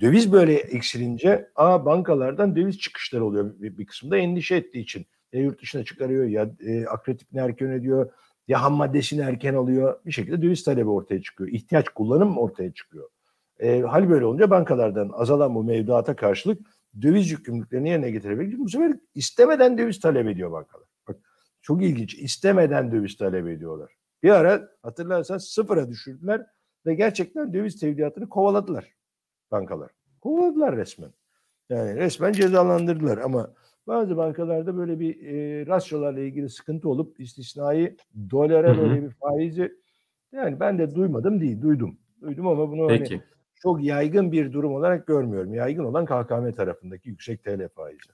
[0.00, 5.06] döviz böyle eksilince a bankalardan döviz çıkışları oluyor bir, bir kısımda endişe ettiği için.
[5.32, 8.12] Ya yurt dışına çıkarıyor ya e, akreditini erken ödüyor
[8.48, 10.00] ya ham maddesini erken alıyor.
[10.06, 11.50] Bir şekilde döviz talebi ortaya çıkıyor.
[11.50, 13.08] İhtiyaç kullanım ortaya çıkıyor.
[13.58, 16.60] E, hal böyle olunca bankalardan azalan bu mevduata karşılık
[17.02, 18.58] döviz yükümlülüklerini yerine getirebilir.
[18.58, 20.88] Bu sefer istemeden döviz talep ediyor bankalar.
[21.08, 21.16] Bak
[21.62, 22.14] Çok ilginç.
[22.14, 23.92] İstemeden döviz talep ediyorlar.
[24.22, 26.46] Bir ara hatırlarsan sıfıra düşürdüler
[26.86, 28.92] ve gerçekten döviz tevdiatını kovaladılar
[29.50, 29.90] bankalar.
[30.20, 31.10] Kovaladılar resmen.
[31.70, 33.54] Yani resmen cezalandırdılar ama
[33.86, 37.96] bazı bankalarda böyle bir e, rasyolarla ilgili sıkıntı olup istisnai
[38.30, 39.72] dolara böyle bir faizi
[40.32, 41.98] yani ben de duymadım değil duydum.
[42.22, 43.22] Duydum ama bunu hani Peki.
[43.54, 45.54] çok yaygın bir durum olarak görmüyorum.
[45.54, 48.10] Yaygın olan KKM tarafındaki yüksek TL faizi.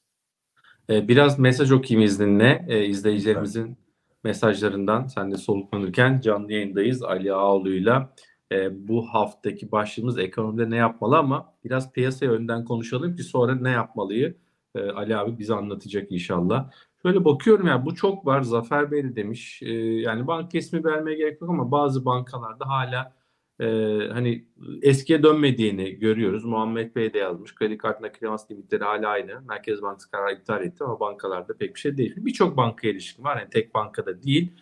[0.90, 2.64] Ee, biraz mesaj okuyayım izninle.
[2.68, 3.76] Ee, izleyicilerimizin
[4.24, 8.14] mesajlarından sen de soluklanırken canlı yayındayız Ali Ağoğlu'yla.
[8.52, 13.70] Ee, bu haftaki başlığımız ekonomide ne yapmalı ama biraz piyasaya önden konuşalım ki sonra ne
[13.70, 14.37] yapmalıyı
[14.74, 16.70] e, Ali abi bize anlatacak inşallah.
[17.02, 18.42] Şöyle bakıyorum ya bu çok var.
[18.42, 19.62] Zafer Bey de demiş.
[19.62, 23.14] Ee, yani banka ismi vermeye gerek yok ama bazı bankalarda hala
[23.61, 23.66] e,
[24.12, 24.44] hani
[24.82, 26.44] eskiye dönmediğini görüyoruz.
[26.44, 27.54] Muhammed Bey de yazmış.
[27.54, 29.40] Kredi kartı nakit avans limitleri hala aynı.
[29.48, 32.14] Merkez Bankası kararı iptal etti ama bankalarda pek bir şey değil.
[32.16, 33.37] Birçok banka ilişkin var.
[33.37, 34.52] Yani tek bankada değil.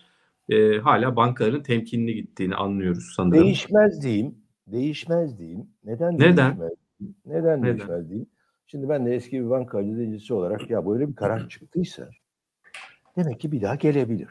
[0.48, 3.44] E, hala bankaların temkinli gittiğini anlıyoruz sanırım.
[3.44, 4.34] Değişmez diyeyim.
[4.66, 5.66] Değişmez diyeyim.
[5.84, 6.36] Neden, Neden?
[6.36, 6.72] değişmez?
[7.26, 7.78] Neden, Neden?
[7.78, 8.28] değişmez diyeyim?
[8.70, 12.09] Şimdi ben de eski bir banka yöneticisi olarak ya böyle bir karar çıktıysa
[13.16, 14.28] demek ki bir daha gelebilir.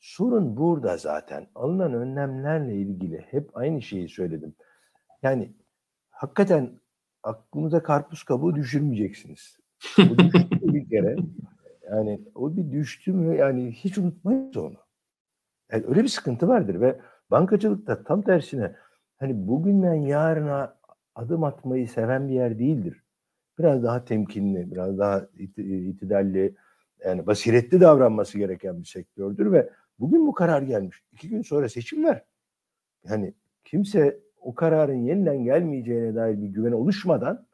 [0.00, 1.46] Sorun burada zaten.
[1.54, 4.54] Alınan önlemlerle ilgili hep aynı şeyi söyledim.
[5.22, 5.52] Yani
[6.10, 6.80] hakikaten
[7.22, 9.58] aklınıza karpuz kabuğu düşürmeyeceksiniz.
[9.98, 11.16] O düştü bir kere.
[11.90, 14.76] Yani o bir düştü mü yani hiç unutmayız onu.
[15.72, 18.76] Yani öyle bir sıkıntı vardır ve bankacılıkta tam tersine
[19.16, 20.76] hani bugünden yarına
[21.14, 23.03] adım atmayı seven bir yer değildir.
[23.58, 26.54] Biraz daha temkinli, biraz daha it- itidalli,
[27.04, 31.02] yani basiretli davranması gereken bir sektördür ve bugün bu karar gelmiş.
[31.12, 32.24] İki gün sonra seçimler.
[33.08, 37.46] Yani kimse o kararın yeniden gelmeyeceğine dair bir güven oluşmadan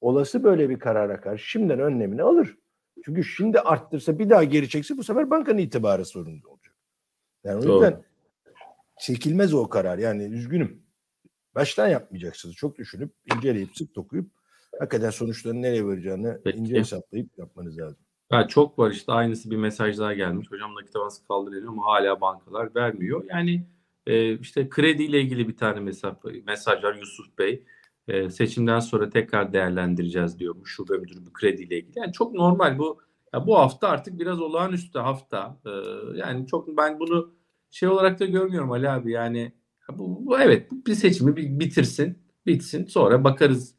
[0.00, 2.58] olası böyle bir karara karşı şimdiden önlemini alır.
[3.04, 6.74] Çünkü şimdi arttırsa bir daha geri çekse bu sefer bankanın itibarı sorunlu olacak.
[7.44, 7.72] Yani o Doğru.
[7.72, 8.02] yüzden
[9.00, 9.98] çekilmez o karar.
[9.98, 10.82] Yani üzgünüm.
[11.54, 12.54] Baştan yapmayacaksınız.
[12.54, 14.30] Çok düşünüp, inceleyip, sık dokuyup
[14.78, 16.58] hakikaten sonuçların nereye varacağını Peki.
[16.58, 17.98] ince hesaplayıp yapmanız lazım.
[18.30, 20.50] Ha, çok var işte aynısı bir mesaj daha gelmiş.
[20.50, 23.24] Hocam nakit avansı kaldırıyor ama hala bankalar vermiyor.
[23.30, 23.66] Yani
[24.06, 26.14] e, işte krediyle ilgili bir tane mesaj,
[26.46, 27.64] mesaj var Yusuf Bey.
[28.08, 31.98] E, seçimden sonra tekrar değerlendireceğiz diyormuş şube müdürü bu krediyle ilgili.
[31.98, 33.00] Yani çok normal bu.
[33.34, 35.60] Ya bu hafta artık biraz olağanüstü hafta.
[35.66, 35.70] E,
[36.18, 37.34] yani çok ben bunu
[37.70, 39.12] şey olarak da görmüyorum Ali abi.
[39.12, 39.52] Yani
[39.88, 42.86] ya bu, bu evet bu bir seçimi bitirsin, bitsin.
[42.86, 43.75] Sonra bakarız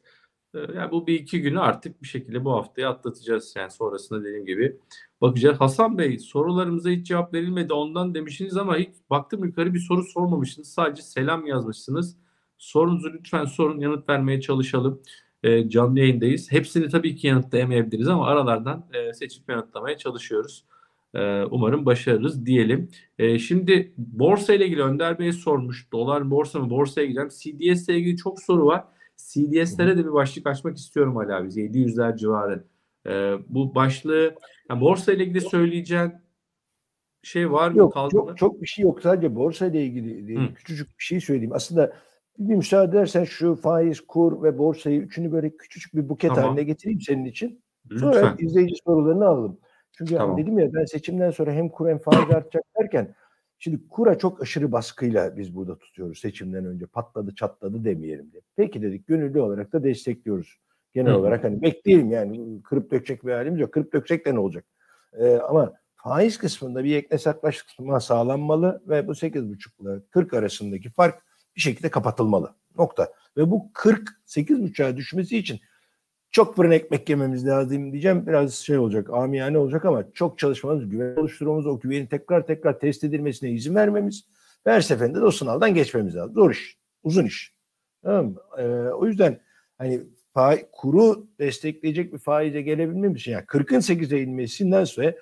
[0.76, 3.54] Yani bu bir iki günü artık bir şekilde bu haftayı atlatacağız.
[3.56, 4.76] Yani sonrasında dediğim gibi
[5.20, 5.60] bakacağız.
[5.60, 10.68] Hasan Bey sorularımıza hiç cevap verilmedi ondan demişsiniz ama hiç baktım yukarı bir soru sormamışsınız.
[10.68, 12.16] Sadece selam yazmışsınız.
[12.58, 15.02] Sorunuzu lütfen sorun yanıt vermeye çalışalım.
[15.42, 16.52] Ee, canlı yayındayız.
[16.52, 20.64] Hepsini tabii ki yanıtlayamayabiliriz ama aralardan e, seçip yanıtlamaya çalışıyoruz.
[21.14, 22.88] Ee, umarım başarırız diyelim.
[23.18, 25.92] Ee, şimdi borsa ile ilgili Önder Bey sormuş.
[25.92, 27.28] Dolar borsa mı borsaya gideceğim.
[27.28, 28.84] CDS ile ilgili çok soru var.
[29.18, 31.48] CDS'lere de bir başlık açmak istiyorum Ali abi.
[31.48, 32.64] 700'ler civarı.
[33.06, 34.34] Ee, bu başlığı
[34.70, 36.12] yani borsa ile ilgili söyleyeceğin
[37.22, 37.78] şey var mı?
[37.78, 38.26] Yok Kaldı mı?
[38.26, 39.02] çok, çok bir şey yok.
[39.02, 40.54] Sadece borsa ile ilgili değil, Hı.
[40.54, 41.52] küçücük bir şey söyleyeyim.
[41.54, 41.92] Aslında
[42.38, 46.44] bir müsaade edersen şu faiz, kur ve borsayı üçünü böyle küçücük bir buket Tamam.
[46.44, 47.62] haline getireyim senin için.
[48.00, 48.46] Sonra Lütfen.
[48.46, 49.58] izleyici sorularını alalım.
[49.92, 50.38] Çünkü Tamam.
[50.38, 53.14] dedim ya ben seçimden sonra hem kur hem faiz artacak derken
[53.58, 56.86] şimdi kura çok aşırı baskıyla biz burada tutuyoruz seçimden önce.
[56.86, 58.42] Patladı çatladı demeyelim diye.
[58.56, 60.58] Peki dedik gönüllü olarak da destekliyoruz.
[60.94, 63.72] Genel Hı olarak hani bekleyelim yani kırıp dökecek bir halimiz yok.
[63.72, 64.64] Kırıp döksek de ne olacak?
[65.18, 67.66] Ee, ama faiz kısmında bir ekne saklaş
[68.00, 71.22] sağlanmalı ve bu 8,5 ile 40 arasındaki fark
[71.56, 72.54] bir şekilde kapatılmalı.
[72.78, 73.12] Nokta.
[73.36, 75.60] Ve bu 40 8,5'a düşmesi için
[76.30, 78.26] çok fırın ekmek yememiz lazım diyeceğim.
[78.26, 83.04] Biraz şey olacak, amiyane olacak ama çok çalışmamız, güven oluşturmamız, o güvenin tekrar tekrar test
[83.04, 84.24] edilmesine izin vermemiz
[84.66, 86.34] ve her seferinde de o sınavdan geçmemiz lazım.
[86.34, 87.54] Zor iş, uzun iş.
[88.02, 88.40] Tamam mı?
[88.58, 89.40] Ee, o yüzden
[89.78, 90.02] hani
[90.72, 95.14] kuru destekleyecek bir faize gelebilmemiz için yani 40'ın 8'e inmesinden sonra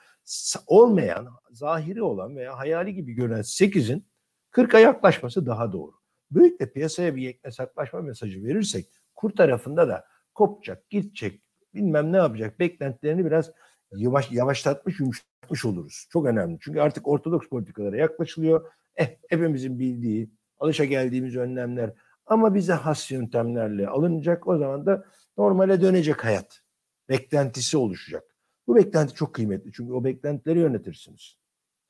[0.66, 4.06] olmayan, zahiri olan veya hayali gibi görünen 8'in
[4.52, 5.92] 40'a yaklaşması daha doğru.
[6.30, 10.04] Böylelikle piyasaya bir yeknesaklaşma mesajı verirsek kur tarafında da
[10.36, 11.42] kopacak, gidecek,
[11.74, 13.50] bilmem ne yapacak beklentilerini biraz
[13.92, 16.06] yavaş yavaşlatmış, yumuşatmış oluruz.
[16.10, 16.58] Çok önemli.
[16.60, 18.70] Çünkü artık ortodoks politikalara yaklaşılıyor.
[18.96, 21.92] Eh, hepimizin bildiği, alışa geldiğimiz önlemler
[22.26, 24.48] ama bize has yöntemlerle alınacak.
[24.48, 25.04] O zaman da
[25.38, 26.60] normale dönecek hayat.
[27.08, 28.24] Beklentisi oluşacak.
[28.66, 29.72] Bu beklenti çok kıymetli.
[29.72, 31.38] Çünkü o beklentileri yönetirsiniz.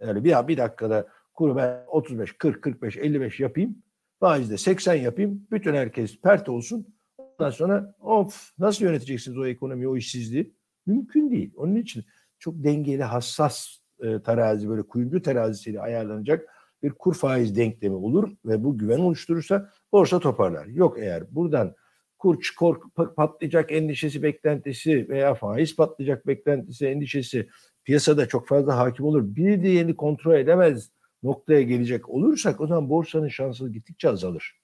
[0.00, 3.82] Yani bir, bir dakikada kuru ben 35, 40, 45, 55 yapayım.
[4.20, 5.46] Faizde 80 yapayım.
[5.50, 6.95] Bütün herkes pert olsun.
[7.38, 10.54] Ondan sonra of nasıl yöneteceksiniz o ekonomiyi, o işsizliği?
[10.86, 11.52] Mümkün değil.
[11.56, 12.04] Onun için
[12.38, 16.48] çok dengeli, hassas e, terazi böyle kuyumcu terazisiyle ayarlanacak
[16.82, 20.66] bir kur faiz denklemi olur ve bu güven oluşturursa borsa toparlar.
[20.66, 21.74] Yok eğer buradan
[22.18, 22.80] kur çikor
[23.16, 27.48] patlayacak endişesi beklentisi veya faiz patlayacak beklentisi endişesi
[27.84, 29.36] piyasada çok fazla hakim olur.
[29.36, 30.90] Bir diğerini kontrol edemez
[31.22, 34.60] noktaya gelecek olursak o zaman borsanın şansı gittikçe azalır.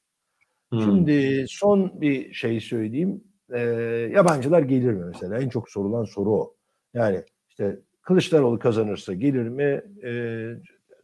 [0.72, 0.80] Hmm.
[0.80, 3.24] Şimdi son bir şey söyleyeyim.
[3.52, 3.61] Ee,
[4.12, 5.38] yabancılar gelir mi mesela?
[5.38, 6.54] En çok sorulan soru o.
[6.94, 9.82] Yani işte Kılıçdaroğlu kazanırsa gelir mi?
[10.04, 10.48] Ee,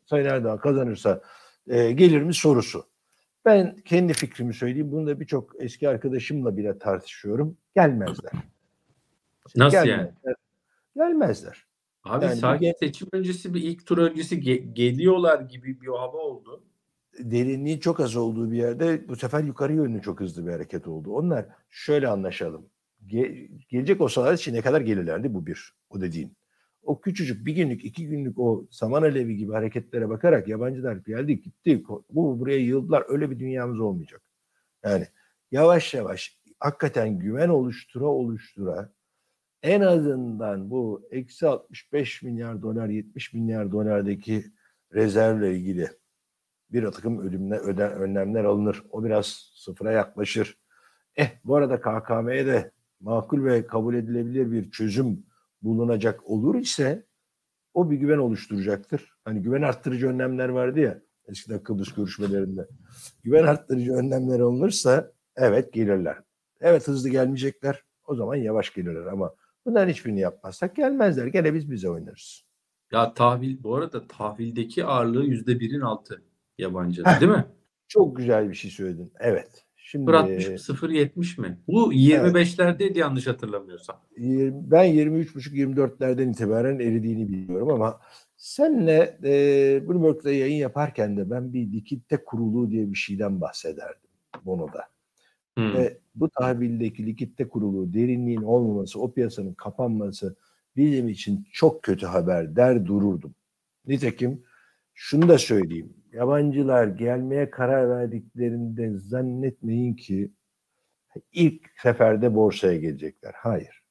[0.07, 1.22] Sayın Erdoğan kazanırsa
[1.68, 2.85] e, gelir mi sorusu.
[3.44, 4.92] Ben kendi fikrimi söyleyeyim.
[4.92, 7.57] Bunu da birçok eski arkadaşımla bile tartışıyorum.
[7.76, 8.33] Gelmezler.
[9.57, 9.98] Nasıl gelmezler.
[10.24, 10.35] yani?
[10.96, 11.64] Gelmezler.
[12.04, 16.18] Abi yani sanki gel- seçim öncesi bir ilk tur öncesi ge- geliyorlar gibi bir hava
[16.18, 16.64] oldu.
[17.18, 21.11] Derinliği çok az olduğu bir yerde bu sefer yukarı yönlü çok hızlı bir hareket oldu.
[21.12, 22.70] Onlar şöyle anlaşalım.
[23.07, 25.72] Ge- gelecek olsalar için ne kadar gelirlerdi bu bir.
[25.90, 26.37] O dediğin
[26.83, 31.85] o küçücük bir günlük iki günlük o saman alevi gibi hareketlere bakarak yabancılar geldi gitti
[32.11, 34.22] bu buraya yığıldılar öyle bir dünyamız olmayacak.
[34.85, 35.07] Yani
[35.50, 38.92] yavaş yavaş hakikaten güven oluştura oluştura
[39.62, 44.44] en azından bu eksi 65 milyar dolar 70 milyar dolardaki
[44.94, 45.88] rezervle ilgili
[46.72, 48.83] bir takım ölümle, öden, önlemler alınır.
[48.90, 50.59] O biraz sıfıra yaklaşır.
[51.16, 55.26] Eh bu arada KKM'ye de makul ve kabul edilebilir bir çözüm
[55.62, 57.07] bulunacak olur ise
[57.74, 59.12] o bir güven oluşturacaktır.
[59.24, 62.68] Hani güven arttırıcı önlemler vardı ya eskiden Kıbrıs görüşmelerinde.
[63.24, 66.16] Güven arttırıcı önlemler alınırsa evet gelirler.
[66.61, 67.83] Evet hızlı gelmeyecekler.
[68.07, 69.35] O zaman yavaş gelirler ama
[69.66, 71.26] bunların hiçbirini yapmazsak gelmezler.
[71.26, 72.44] Gene biz bize oynarız.
[72.92, 76.22] Ya tahvil bu arada tahvildeki ağırlığı yüzde birin altı
[76.59, 77.47] yabancı değil mi?
[77.88, 79.12] Çok güzel bir şey söyledin.
[79.21, 79.64] Evet.
[79.77, 81.59] Şimdi 0.60 0.70 mi?
[81.68, 82.97] Bu 25'lerdeydi evet.
[82.97, 84.01] yanlış hatırlamıyorsam.
[84.51, 88.01] Ben 23.5-24'lerden itibaren eridiğini biliyorum ama
[88.37, 94.11] senle e, Bloomberg'da yayın yaparken de ben bir likitte kuruluğu diye bir şeyden bahsederdim
[94.44, 94.85] Bono'da.
[95.55, 95.75] Hmm.
[95.75, 100.37] Ve bu tahvildeki likitte kuruluğu, derinliğin olmaması, o piyasanın kapanması
[100.77, 103.35] bizim için çok kötü haber der dururdum.
[103.87, 104.42] Nitekim
[104.94, 110.31] şunu da söyleyeyim yabancılar gelmeye karar verdiklerinde zannetmeyin ki
[111.33, 113.35] ilk seferde borsaya gelecekler.
[113.37, 113.83] Hayır.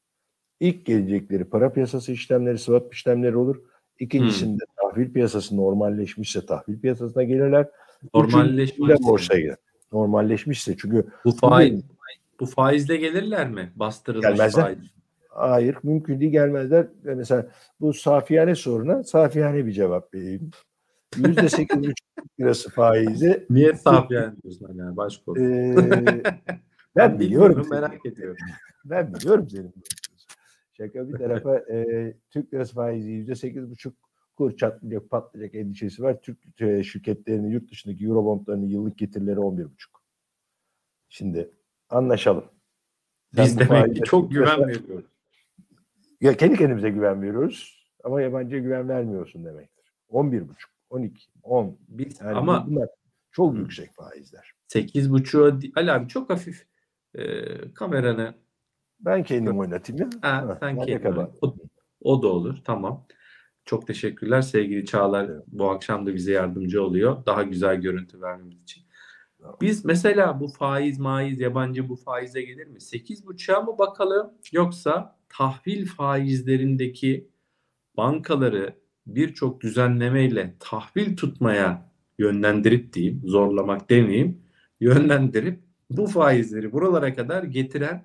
[0.59, 3.61] İlk gelecekleri para piyasası işlemleri, swap işlemleri olur.
[3.99, 4.89] İkincisinde hmm.
[4.89, 7.67] tahvil piyasası normalleşmişse tahvil piyasasına gelirler.
[8.13, 9.57] Normalleşmişse borsaya gelir.
[9.91, 11.83] Normalleşmişse çünkü bu faiz
[12.39, 13.71] bu faizle gelirler mi?
[13.75, 14.63] Bastırılmış gelmezler.
[14.63, 14.77] faiz.
[15.29, 16.87] Hayır, mümkün değil gelmezler.
[17.03, 17.47] Mesela
[17.81, 20.51] bu safiyane soruna safiyane bir cevap vereyim.
[21.15, 23.45] Yüzde sekiz buçuk lirası faizi.
[23.49, 26.23] Niye saf yani diyorsun yani başka ee,
[26.95, 27.67] ben biliyorum.
[27.69, 28.37] Merak ediyorum.
[28.85, 29.73] Ben biliyorum senin.
[30.77, 33.93] Şaka bir tarafa e, Türk lirası faizi yüzde sekiz buçuk
[34.35, 36.21] kur çatlayacak patlayacak endişesi var.
[36.21, 40.01] Türk e, şirketlerinin yurt dışındaki Eurobondlarının yıllık getirileri on bir buçuk.
[41.09, 41.51] Şimdi
[41.89, 42.45] anlaşalım.
[43.37, 45.05] Biz demek ki çok güven veriyoruz.
[46.21, 49.93] Ya kendi kendimize güven veriyoruz ama yabancıya güven vermiyorsun demektir.
[50.09, 50.76] On bir buçuk.
[50.89, 51.77] 12, 10.
[51.87, 52.89] Biz, yani ama bunlar
[53.31, 53.57] çok hı.
[53.57, 54.51] yüksek faizler.
[54.69, 56.67] 8.5'a Ali abi çok hafif
[57.15, 57.23] e,
[57.73, 58.33] kameranı
[58.99, 60.09] ben kendim oynatayım ya.
[60.21, 61.55] Ha, ha, sen kendin o,
[62.01, 62.57] o da olur.
[62.63, 63.05] Tamam.
[63.65, 65.29] Çok teşekkürler sevgili Çağlar.
[65.29, 65.43] Evet.
[65.47, 67.25] Bu akşam da bize yardımcı oluyor.
[67.25, 68.83] Daha güzel görüntü vermemiz için.
[69.61, 72.77] Biz mesela bu faiz maiz yabancı bu faize gelir mi?
[72.77, 77.29] 8.5'a mı bakalım yoksa tahvil faizlerindeki
[77.97, 78.75] bankaları
[79.07, 84.41] birçok düzenlemeyle tahvil tutmaya yönlendirip diyeyim, zorlamak demeyeyim,
[84.79, 88.03] yönlendirip bu faizleri buralara kadar getiren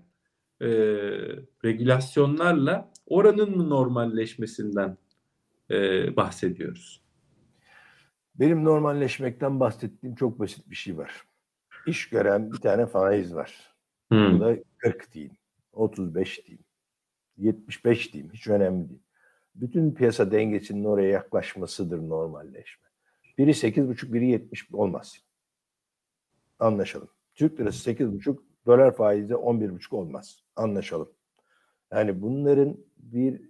[0.60, 0.68] e,
[1.64, 4.96] regülasyonlarla oranın mı normalleşmesinden
[5.70, 5.76] e,
[6.16, 7.02] bahsediyoruz?
[8.34, 11.22] Benim normalleşmekten bahsettiğim çok basit bir şey var.
[11.86, 13.74] İş gören bir tane faiz var.
[14.08, 14.34] Hmm.
[14.34, 15.36] Bu da 40 diyeyim,
[15.72, 16.64] 35 diyeyim,
[17.36, 19.00] 75 diyeyim, hiç önemli değil
[19.54, 22.88] bütün piyasa dengesinin oraya yaklaşmasıdır normalleşme.
[23.38, 25.16] Biri 8,5, biri 70 olmaz.
[26.58, 27.08] Anlaşalım.
[27.34, 30.42] Türk lirası 8,5, dolar faizi 11,5 olmaz.
[30.56, 31.12] Anlaşalım.
[31.92, 33.42] Yani bunların bir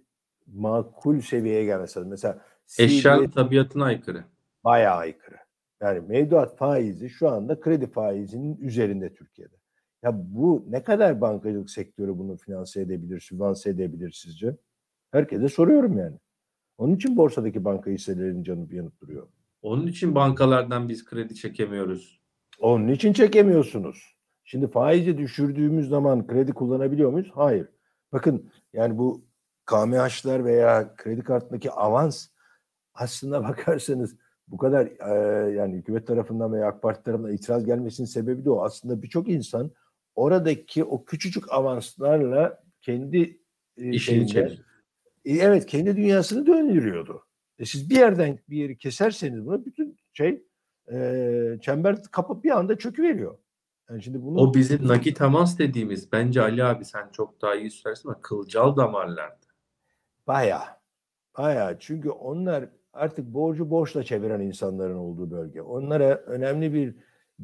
[0.47, 2.09] makul seviyeye gelmesi lazım.
[2.09, 2.45] Mesela
[2.79, 4.23] eşyanın tabiatına aykırı.
[4.63, 5.37] Bayağı aykırı.
[5.81, 9.55] Yani mevduat faizi şu anda kredi faizinin üzerinde Türkiye'de.
[10.03, 14.57] Ya bu ne kadar bankacılık sektörü bunu finanse edebilir, sübvanse edebilir sizce?
[15.13, 16.17] Herkese soruyorum yani.
[16.77, 19.27] Onun için borsadaki banka hisselerinin canı yanıp duruyor.
[19.61, 22.21] Onun için bankalardan biz kredi çekemiyoruz.
[22.59, 24.15] Onun için çekemiyorsunuz.
[24.43, 27.31] Şimdi faizi düşürdüğümüz zaman kredi kullanabiliyor muyuz?
[27.33, 27.67] Hayır.
[28.11, 29.25] Bakın yani bu
[29.65, 32.27] KMH'lar veya kredi kartındaki avans
[32.93, 38.45] aslında bakarsanız bu kadar e, yani hükümet tarafından veya AK Parti tarafından itiraz gelmesinin sebebi
[38.45, 38.63] de o.
[38.63, 39.71] Aslında birçok insan
[40.15, 43.39] oradaki o küçücük avanslarla kendi
[43.77, 44.72] e, İşini şeyinde- çevir.
[45.25, 47.25] E, evet kendi dünyasını döndürüyordu.
[47.59, 50.43] E siz bir yerden bir yeri keserseniz bunu bütün şey
[50.91, 53.37] e, çember kapıp bir anda çöküveriyor.
[53.89, 57.71] Yani şimdi bunu O bizim nakit temas dediğimiz bence Ali abi sen çok daha iyi
[57.71, 59.45] söylersin ama kılcal damarlardı.
[60.27, 60.65] Bayağı.
[61.37, 61.79] Bayağı.
[61.79, 65.61] Çünkü onlar artık borcu borçla çeviren insanların olduğu bölge.
[65.61, 66.95] Onlara önemli bir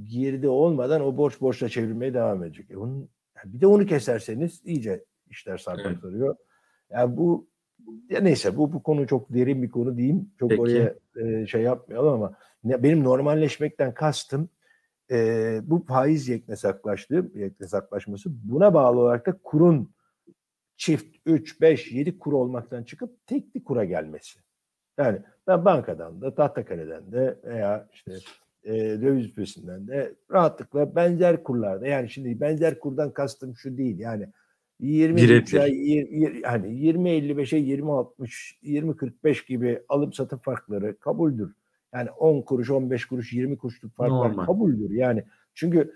[0.06, 2.72] girdi olmadan o borç borçla çevirmeye devam edecek.
[2.72, 3.10] E onun,
[3.46, 5.90] bir de onu keserseniz iyice işler sarpa
[6.90, 7.49] Yani bu
[8.10, 10.32] ya neyse bu bu konu çok derin bir konu diyeyim.
[10.40, 10.62] Çok Peki.
[10.62, 14.50] oraya e, şey yapmayalım ama ne, benim normalleşmekten kastım
[15.12, 19.92] e, bu faiz yeknesaklaştığı, yeknesaklaşması buna bağlı olarak da kurun
[20.78, 24.40] çift 3, 5, 7 kur olmaktan çıkıp tekli kura gelmesi.
[24.98, 28.12] Yani ben bankadan da Tahtakale'den de veya işte
[28.64, 34.30] e, döviz büfesinden de rahatlıkla benzer kurlarda yani şimdi benzer kurdan kastım şu değil yani
[34.80, 35.54] 20 Birebir.
[35.58, 41.52] ay hani 20 55'e 20 60 20 45 gibi alım satım farkları kabuldür.
[41.94, 44.46] Yani 10 kuruş 15 kuruş 20 kuruşluk farklar Normal.
[44.46, 44.92] kabuldür.
[44.92, 45.94] Yani çünkü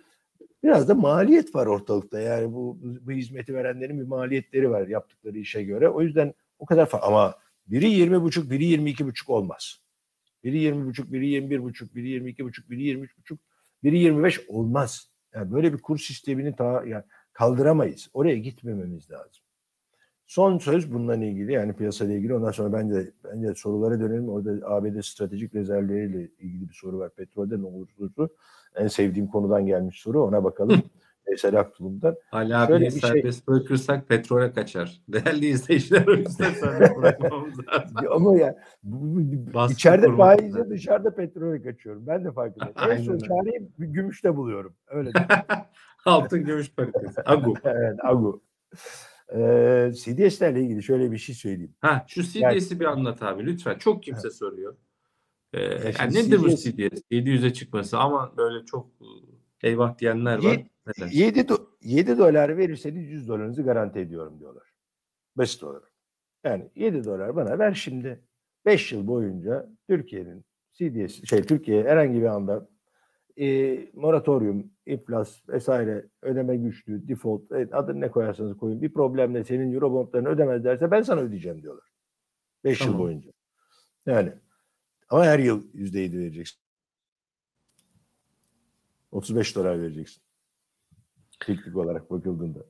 [0.64, 2.20] biraz da maliyet var ortalıkta.
[2.20, 5.90] Yani bu, bu hizmeti verenlerin bir maliyetleri var yaptıkları işe göre.
[5.90, 7.36] O yüzden o kadar fa- ama
[7.68, 9.80] biri 20 buçuk, biri 22 buçuk olmaz.
[10.44, 13.40] Biri 20 buçuk, biri 21 buçuk, biri 22 buçuk, biri 23 buçuk,
[13.84, 15.10] biri 25 olmaz.
[15.34, 18.10] Yani böyle bir kur sistemini ta, yani kaldıramayız.
[18.14, 19.44] Oraya gitmememiz lazım.
[20.26, 22.36] Son söz bununla ilgili yani piyasayla ilgili.
[22.36, 24.30] Ondan sonra bence bence sorulara dönelim.
[24.30, 27.10] Orada ABD stratejik rezervleriyle ilgili bir soru var.
[27.16, 28.28] Petrolde ne olursa.
[28.76, 30.24] En sevdiğim konudan gelmiş soru.
[30.24, 30.82] Ona bakalım.
[31.28, 32.16] Veysel Aktulum'dan.
[32.32, 35.02] Ali Şöyle bir şey- serbest bırakırsak petrole kaçar.
[35.08, 37.98] Değerli izleyiciler o yüzden serbest bırakmamız lazım.
[38.12, 38.56] Ama ya
[39.54, 40.70] Baskı içeride lazım.
[40.70, 42.08] dışarıda petrole kaçıyorum.
[42.08, 42.92] Ben de farkındayım.
[42.92, 44.74] en son çareyi gümüşte buluyorum.
[44.88, 45.12] Öyle.
[46.06, 47.22] Altın gümüş paritesi.
[47.26, 47.54] Agu.
[47.64, 48.44] evet, Agu.
[49.34, 51.76] Ee, CDS'lerle ilgili şöyle bir şey söyleyeyim.
[51.82, 53.78] Ha şu CDS'i bir anlat abi lütfen.
[53.78, 54.76] Çok kimse soruyor.
[55.54, 55.62] Ee,
[56.00, 57.02] yani nedir bu CDS CDS?
[57.12, 58.88] 700'e çıkması ama böyle çok
[59.64, 60.44] e, eyvah diyenler var.
[60.44, 61.10] Ye- Neden?
[61.12, 64.64] 7, do- 7 dolar verirseniz 100 dolarınızı garanti ediyorum diyorlar.
[65.36, 65.92] Basit olarak.
[66.44, 68.22] Yani 7 dolar bana ver şimdi.
[68.66, 72.70] 5 yıl boyunca Türkiye'nin CDS, şey Türkiye herhangi bir anda
[73.38, 79.74] e, moratorium, iflas vesaire ödeme güçlüğü, default e, adını ne koyarsanız koyun bir problemle senin
[79.74, 81.88] eurobondlarını ödemez derse ben sana ödeyeceğim diyorlar.
[82.64, 83.02] 5 yıl Tamam.
[83.02, 83.32] boyunca.
[84.06, 84.34] Yani
[85.10, 86.60] ama her yıl %7 vereceksin.
[89.12, 90.24] 35 dolar vereceksin.
[91.46, 92.66] Teknik olarak bakıldığında.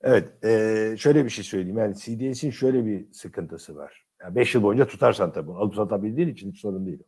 [0.00, 1.78] Evet, eee, şöyle bir şey söyleyeyim.
[1.78, 4.06] Yani CDS'in şöyle bir sıkıntısı var.
[4.30, 5.52] 5 yıl boyunca tutarsan tabii.
[5.52, 7.02] Alıp satabildiğin için hiç sorun değil.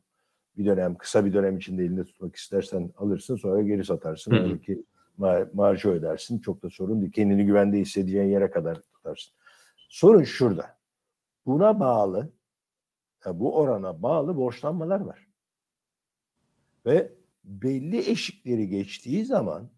[0.58, 4.32] Bir dönem, kısa bir dönem içinde elinde tutmak istersen alırsın sonra geri satarsın.
[4.32, 4.36] Hı.
[4.36, 4.84] Oradaki
[5.18, 6.38] ma- marjı ödersin.
[6.38, 7.12] Çok da sorun değil.
[7.12, 9.34] Kendini güvende hissedeceğin yere kadar tutarsın.
[9.88, 10.76] Sorun şurada.
[11.46, 12.32] Buna bağlı,
[13.26, 15.26] bu orana bağlı borçlanmalar var.
[16.86, 17.12] Ve
[17.44, 19.70] belli eşikleri geçtiği zaman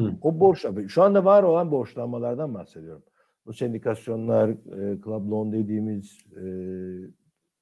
[0.00, 0.14] Hı.
[0.22, 3.02] o borç, şu anda var olan borçlanmalardan bahsediyorum.
[3.46, 6.42] Bu sendikasyonlar, e, club loan dediğimiz e,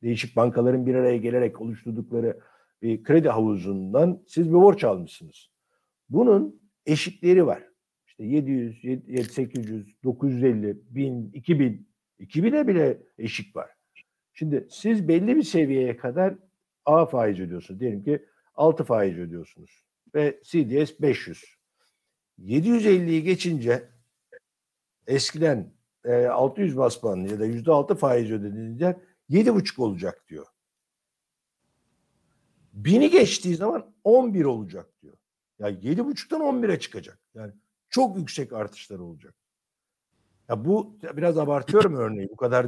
[0.03, 2.41] değişik bankaların bir araya gelerek oluşturdukları
[2.83, 5.51] bir kredi havuzundan siz bir borç almışsınız.
[6.09, 7.63] Bunun eşikleri var.
[8.07, 11.89] İşte 700, 700, 800, 950, 1000, 2000,
[12.21, 13.71] 2000'e bile eşik var.
[14.33, 16.35] Şimdi siz belli bir seviyeye kadar
[16.85, 17.81] A faiz ödüyorsunuz.
[17.81, 19.85] Diyelim ki 6 faiz ödüyorsunuz.
[20.15, 21.45] Ve CDS 500.
[22.39, 23.89] 750'yi geçince
[25.07, 25.73] eskiden
[26.05, 28.97] e, 600 bas puanlı ya da %6 faiz ödediğiniz yer
[29.31, 30.47] 7,5 olacak diyor.
[32.83, 35.17] 1000'i geçtiği zaman 11 olacak diyor.
[35.59, 37.19] Ya 7,5'tan 11'e çıkacak.
[37.35, 37.53] Yani
[37.91, 39.35] çok yüksek artışlar olacak.
[40.49, 42.29] Ya bu biraz abartıyorum örneği.
[42.29, 42.67] Bu kadar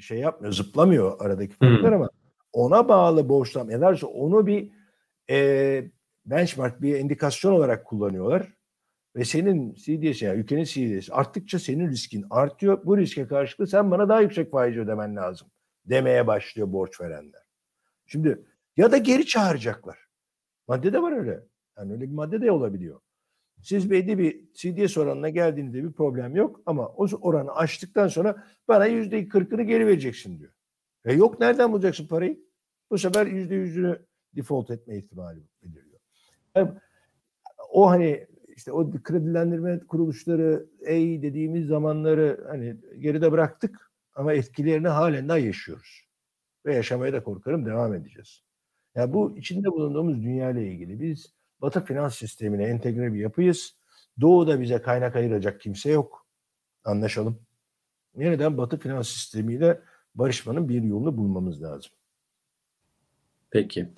[0.00, 2.10] şey yapmıyor, zıplamıyor aradaki farklar ama
[2.52, 3.72] ona bağlı borçlanma.
[3.72, 4.70] Ederse onu bir
[5.30, 5.90] e,
[6.26, 8.52] benchmark, bir endikasyon olarak kullanıyorlar.
[9.16, 12.84] Ve senin CDS yani ülkenin CDS arttıkça senin riskin artıyor.
[12.84, 15.48] Bu riske karşılık sen bana daha yüksek faiz ödemen lazım
[15.84, 17.42] demeye başlıyor borç verenler.
[18.06, 18.44] Şimdi
[18.76, 19.98] ya da geri çağıracaklar.
[20.68, 21.40] Madde de var öyle.
[21.78, 23.00] Yani öyle bir madde de olabiliyor.
[23.62, 28.86] Siz belli bir CDS oranına geldiğinizde bir problem yok ama o oranı aştıktan sonra bana
[28.86, 30.52] yüzde kırkını geri vereceksin diyor.
[31.04, 32.40] E yok nereden bulacaksın parayı?
[32.90, 33.98] Bu sefer yüzde yüzünü
[34.36, 36.00] default etme ihtimali beliriyor.
[36.54, 36.70] Yani
[37.70, 43.89] o hani işte o kredilendirme kuruluşları ey dediğimiz zamanları hani geride bıraktık
[44.20, 46.06] ama etkilerini halen daha yaşıyoruz.
[46.66, 48.42] ve yaşamaya da korkarım devam edeceğiz.
[48.94, 53.74] Ya yani bu içinde bulunduğumuz dünya ile ilgili biz Batı finans sistemine entegre bir yapıyız.
[54.20, 56.26] Doğu'da bize kaynak ayıracak kimse yok.
[56.84, 57.42] Anlaşalım.
[58.16, 59.80] Yeniden Batı finans sistemiyle
[60.14, 61.92] barışmanın bir yolunu bulmamız lazım.
[63.50, 63.88] Peki.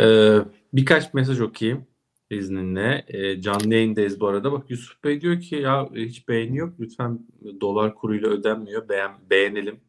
[0.00, 0.38] Ee,
[0.72, 1.86] birkaç mesaj okuyayım
[2.30, 3.04] izninle.
[3.08, 4.52] Ee, canlı yayındayız bu arada.
[4.52, 6.74] Bak Yusuf Bey diyor ki ya hiç beğeni yok.
[6.80, 7.26] Lütfen
[7.60, 8.88] dolar kuruyla ödenmiyor.
[8.88, 9.80] Beğen, beğenelim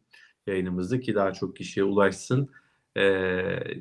[0.46, 2.48] yayınımızı ki daha çok kişiye ulaşsın.
[2.96, 3.00] Ee,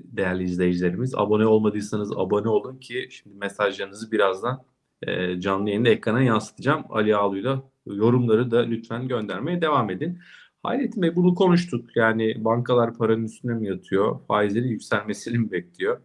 [0.03, 1.16] değerli izleyicilerimiz.
[1.16, 4.64] Abone olmadıysanız abone olun ki şimdi mesajlarınızı birazdan
[5.03, 6.84] e, canlı yayında ekrana yansıtacağım.
[6.89, 10.20] Ali Ağlu'yla yorumları da lütfen göndermeye devam edin.
[10.64, 11.95] Hayrettin Bey bunu konuştuk.
[11.95, 14.20] Yani bankalar paranın üstüne mi yatıyor?
[14.28, 16.01] Faizlerin yükselmesini mi bekliyor?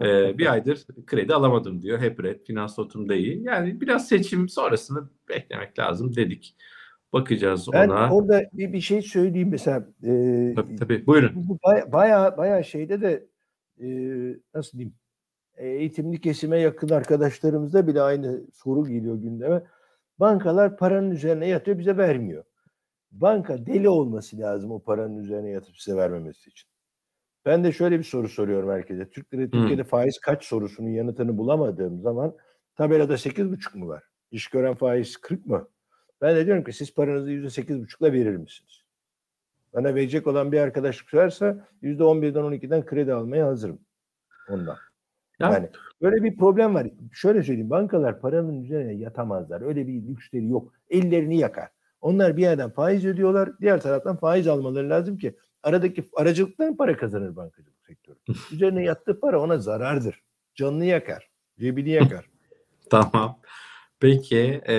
[0.00, 1.98] Ee, bir aydır kredi alamadım diyor.
[1.98, 3.42] Hep red, finans notum da iyi.
[3.42, 6.56] Yani biraz seçim sonrasını beklemek lazım dedik.
[7.12, 8.14] Bakacağız ben ona.
[8.14, 9.88] orada bir, bir şey söyleyeyim mesela.
[10.02, 11.06] E, Tabii tabii.
[11.06, 11.32] Buyurun.
[11.34, 11.58] Bu
[11.92, 13.26] baya, baya şeyde de
[13.80, 13.88] e,
[14.54, 14.94] nasıl diyeyim
[15.56, 19.62] eğitimli kesime yakın arkadaşlarımızda bile aynı soru geliyor gündeme.
[20.20, 22.44] Bankalar paranın üzerine yatıyor bize vermiyor.
[23.10, 26.68] Banka deli olması lazım o paranın üzerine yatıp size vermemesi için.
[27.46, 29.10] Ben de şöyle bir soru soruyorum herkese.
[29.10, 32.36] Türkiye'de, Türkiye'de faiz kaç sorusunun yanıtını bulamadığım zaman
[32.76, 34.02] tabelada 8,5 mu var?
[34.30, 35.68] İş gören faiz 40 mı?
[36.20, 38.82] Ben de diyorum ki siz paranızı %8,5'la verir misiniz?
[39.74, 43.78] Bana verecek olan bir arkadaşlık sorarsa %11'den 12'den kredi almaya hazırım.
[44.48, 44.76] Ondan.
[45.40, 45.68] Ya, Yani
[46.02, 46.86] böyle bir problem var.
[47.12, 49.60] Şöyle söyleyeyim bankalar paranın üzerine yatamazlar.
[49.60, 50.72] Öyle bir lüksleri yok.
[50.90, 51.68] Ellerini yakar.
[52.00, 53.58] Onlar bir yerden faiz ödüyorlar.
[53.60, 55.36] Diğer taraftan faiz almaları lazım ki
[55.66, 58.16] aradaki aracılıktan para kazanır bankacılık sektörü.
[58.52, 60.22] Üzerine yattığı para ona zarardır.
[60.54, 61.28] Canını yakar.
[61.60, 62.26] Cebini yakar.
[62.90, 63.38] Tamam.
[64.00, 64.74] Peki e,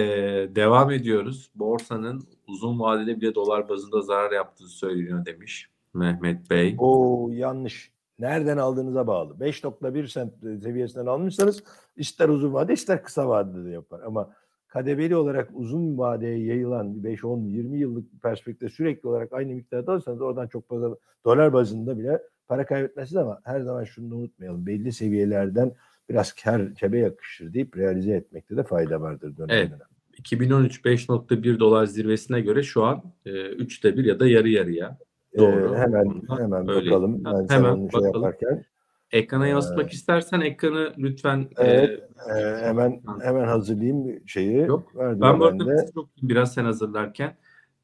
[0.56, 1.52] devam ediyoruz.
[1.56, 6.76] Borsanın uzun vadede bile dolar bazında zarar yaptığı söyleniyor demiş Mehmet Bey.
[6.78, 7.92] O yanlış.
[8.20, 9.34] Nereden aldığınıza bağlı.
[9.34, 10.34] 5.1 sent
[10.64, 11.64] seviyesinden almışsanız
[11.96, 14.02] ister uzun vade ister kısa vadede de yapar.
[14.06, 14.34] Ama
[14.68, 19.92] kademeli olarak uzun vadeye yayılan 5, 10, 20 yıllık bir perspektifte sürekli olarak aynı miktarda
[19.92, 20.96] alırsanız oradan çok fazla
[21.26, 24.66] dolar bazında bile para kaybetmezsiniz ama her zaman şunu unutmayalım.
[24.66, 25.72] Belli seviyelerden
[26.10, 29.70] biraz kar kebe yakışır deyip realize etmekte de fayda vardır dönem Evet.
[29.70, 29.88] dönem.
[30.18, 34.98] 2013 5.1 dolar zirvesine göre şu an e, 3'te 1 ya da yarı yarıya.
[35.34, 35.76] Ee, Doğru.
[35.76, 36.92] hemen Ondan hemen öyle.
[36.92, 37.24] bakalım.
[37.26, 38.06] Ben hemen şey bakalım.
[38.16, 38.64] yaparken
[39.12, 42.04] Ekrana yansıtmak istersen ekranı lütfen Evet,
[42.36, 44.58] e, e, hemen hemen hazırlayayım şeyi.
[44.58, 45.86] Yok, Ben bu arada de.
[46.22, 47.36] biraz sen hazırlarken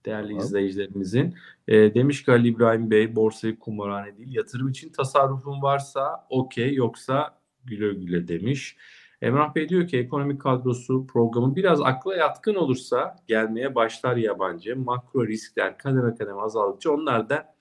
[0.05, 0.43] değerli Tamam.
[0.43, 1.35] izleyicilerimizin.
[1.67, 7.37] E, demiş ki Ali İbrahim Bey borsayı kumarhane değil yatırım için tasarrufun varsa okey yoksa
[7.65, 8.77] güle güle demiş.
[9.21, 14.77] Emrah Bey diyor ki ekonomik kadrosu programı biraz akla yatkın olursa gelmeye başlar yabancı.
[14.77, 17.53] Makro riskler kademe kademe azaldıkça onlar da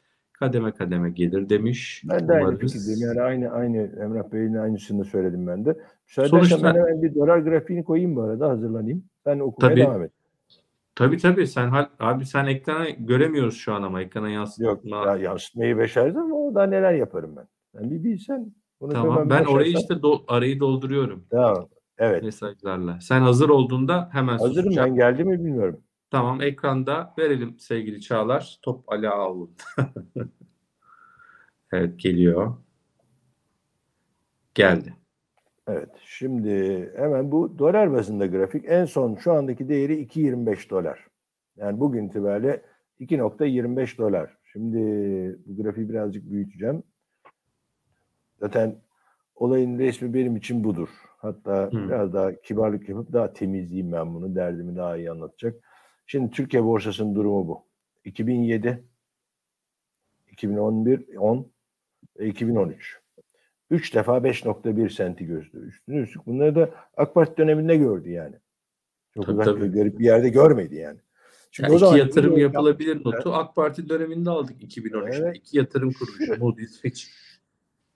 [0.47, 2.03] kademe kademe gelir demiş.
[2.09, 3.01] Ben de aynı fikirdeyim.
[3.07, 5.77] Yani aynı aynı Emrah Bey'in aynısını söyledim ben de.
[6.09, 9.05] Müsaade Sonuçta- ben hemen bir dolar grafiğini koyayım bu arada hazırlanayım.
[9.25, 9.81] Sen okumaya Tabii.
[9.81, 10.13] devam et.
[10.95, 14.67] Tabii tabii sen abi sen ekrana göremiyoruz şu an ama ekrana yansıtma.
[14.69, 17.45] Yok ya yansıtmayı beşerdim ama orada neler yaparım ben.
[17.75, 18.53] Ben bir bilsen.
[18.81, 21.69] Bunu Tamam ben orayı işte do- arayı dolduruyorum Tamam.
[21.99, 22.23] Evet.
[22.23, 22.99] mesajlarla.
[23.01, 24.89] Sen hazır olduğunda hemen Hazırım susacağım.
[24.91, 25.81] ben geldi mi bilmiyorum.
[26.13, 28.59] Tamam ekranda verelim sevgili Çağlar.
[28.63, 29.49] Top Ali Ağul.
[31.73, 32.55] evet geliyor.
[34.55, 34.95] Geldi.
[35.69, 35.89] Evet.
[36.05, 41.07] Şimdi hemen bu dolar bazında grafik en son şu andaki değeri 2.25 dolar.
[41.57, 42.63] Yani bugün itibariyle
[43.01, 44.37] 2.25 dolar.
[44.45, 44.79] Şimdi
[45.47, 46.83] bu grafiği birazcık büyüteceğim.
[48.41, 48.77] Zaten
[49.35, 50.89] olayın resmi benim için budur.
[51.19, 51.89] Hatta Hı.
[51.89, 54.35] biraz daha kibarlık yapıp daha temizleyeyim ben bunu.
[54.35, 55.72] Derdimi daha iyi anlatacak.
[56.13, 57.65] Şimdi Türkiye borsasının durumu bu.
[58.05, 58.85] 2007,
[60.33, 61.53] 2011, 10
[62.19, 62.99] ve 2013.
[63.71, 65.67] 3 defa 5.1 senti gördü.
[65.69, 68.35] Üstüne üstlük bunları da AK Parti döneminde gördü yani.
[69.15, 69.63] Çok Tabii, uzak tabii.
[69.63, 70.99] bir garip bir yerde görmedi yani.
[71.51, 75.17] Şimdi Yani o zaman iki yatırım yapılabilir notu AK Parti döneminde aldık 2013'te.
[75.17, 75.37] Evet.
[75.37, 76.37] İki yatırım kuruluşu.
[76.39, 77.03] Moody's Fitch.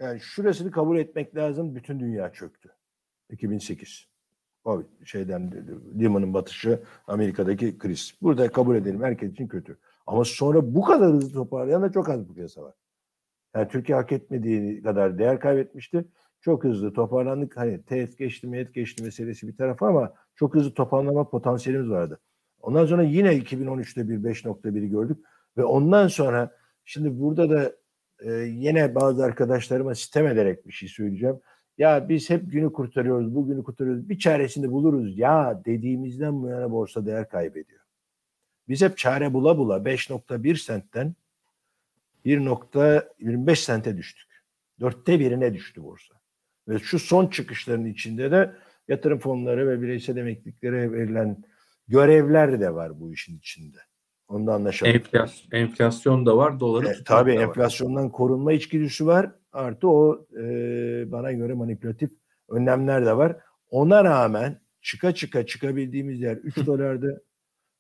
[0.00, 1.74] Yani şurasını kabul etmek lazım.
[1.74, 2.68] Bütün dünya çöktü.
[3.30, 4.08] 2008.
[4.66, 5.52] O şeyden
[6.00, 8.14] Lehman'ın batışı, Amerika'daki kriz.
[8.22, 9.78] Burada kabul edelim herkes için kötü.
[10.06, 12.74] Ama sonra bu kadar hızlı toparlayan da çok az bir piyasa var.
[13.54, 16.04] Yani Türkiye hak etmediği kadar değer kaybetmişti.
[16.40, 17.56] Çok hızlı toparlandık.
[17.56, 22.20] Hani teğet geçti, meyet geçti meselesi bir tarafa ama çok hızlı toparlama potansiyelimiz vardı.
[22.60, 25.18] Ondan sonra yine 2013'te bir 5.1'i gördük
[25.56, 27.72] ve ondan sonra şimdi burada da
[28.20, 31.40] e, yine bazı arkadaşlarıma sitem ederek bir şey söyleyeceğim.
[31.78, 34.08] Ya biz hep günü kurtarıyoruz, bugünü kurtarıyoruz.
[34.08, 35.18] Bir çaresini buluruz.
[35.18, 37.80] Ya dediğimizden bu yana borsa değer kaybediyor.
[38.68, 41.14] Biz hep çare bula bula 5.1 sentten
[42.24, 44.26] 1.25 sente düştük.
[44.80, 46.14] Dörtte birine düştü borsa.
[46.68, 48.52] Ve şu son çıkışların içinde de
[48.88, 51.44] yatırım fonları ve bireysel emekliliklere verilen
[51.88, 53.78] görevler de var bu işin içinde.
[54.28, 54.92] Onu da anlaşalım.
[54.94, 57.42] Enflasyon, enflasyon da var, doları E, tabii da var.
[57.42, 59.30] enflasyondan korunma içgüdüsü var.
[59.56, 60.42] Artı o e,
[61.12, 62.10] bana göre manipülatif
[62.48, 63.36] önlemler de var.
[63.70, 67.24] Ona rağmen çıka çıka çıkabildiğimiz yer 3 dolardı.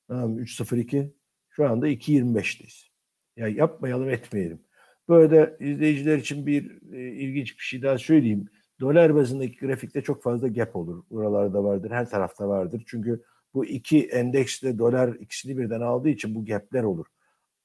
[0.08, 1.12] Tamam 3.02.
[1.50, 2.88] Şu anda 2.25'teyiz.
[3.36, 4.60] Ya yapmayalım etmeyelim.
[5.08, 8.48] Böyle izleyiciler için bir e, ilginç bir şey daha söyleyeyim.
[8.80, 11.04] Dolar bazındaki grafikte çok fazla gap olur.
[11.10, 12.82] Buralarda vardır, her tarafta vardır.
[12.86, 13.22] Çünkü
[13.54, 17.06] bu iki endeksle dolar ikisini birden aldığı için bu gapler olur.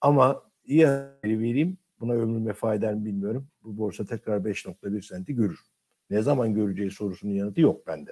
[0.01, 1.77] Ama iyi haberi vereyim.
[1.99, 3.50] Buna ömrüm vefa eder mi bilmiyorum.
[3.63, 5.59] Bu borsa tekrar 5.1 senti görür.
[6.09, 8.11] Ne zaman göreceği sorusunun yanıtı yok bende.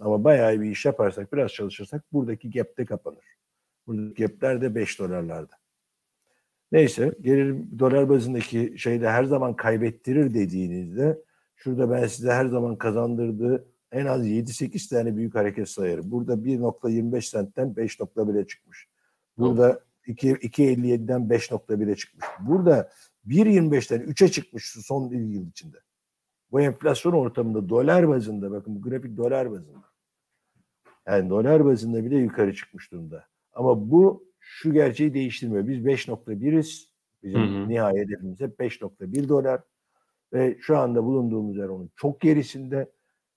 [0.00, 3.24] Ama bayağı bir iş yaparsak, biraz çalışırsak buradaki gap'te kapanır.
[3.86, 5.54] Buradaki gap'ler de 5 dolarlarda.
[6.72, 11.18] Neyse, gelelim dolar bazındaki şeyde her zaman kaybettirir dediğinizde
[11.56, 16.10] şurada ben size her zaman kazandırdığı en az 7-8 tane büyük hareket sayarım.
[16.10, 18.88] Burada 1.25 sentten 5.1'e çıkmış.
[19.38, 22.26] Burada 2 2.57'den 5.1'e çıkmış.
[22.40, 22.90] Burada
[23.30, 25.76] 1.25'ten 3'e çıkmış şu son bir yıl içinde.
[26.52, 29.90] Bu enflasyon ortamında dolar bazında bakın bu grafik dolar bazında.
[31.06, 33.24] Yani dolar bazında bile yukarı çıkmış durumda.
[33.52, 35.68] Ama bu şu gerçeği değiştirmiyor.
[35.68, 36.90] Biz 5.1'iz.
[37.22, 37.68] Bizim Hı hı.
[37.68, 39.60] nihai hedefimiz hep 5.1 dolar.
[40.32, 42.92] Ve şu anda bulunduğumuz yer onun çok gerisinde.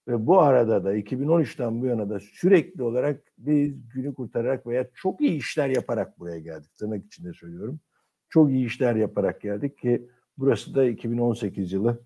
[0.07, 5.21] Ve bu arada da 2013'ten bu yana da sürekli olarak biz günü kurtararak veya çok
[5.21, 6.75] iyi işler yaparak buraya geldik.
[6.75, 7.79] Tırnak içinde söylüyorum.
[8.33, 12.01] Çok iyi işler yaparak geldik ki burası da 2018 yılı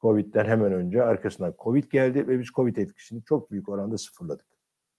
[0.00, 4.46] Covid'den hemen önce arkasından Covid geldi ve biz Covid etkisini çok büyük oranda sıfırladık.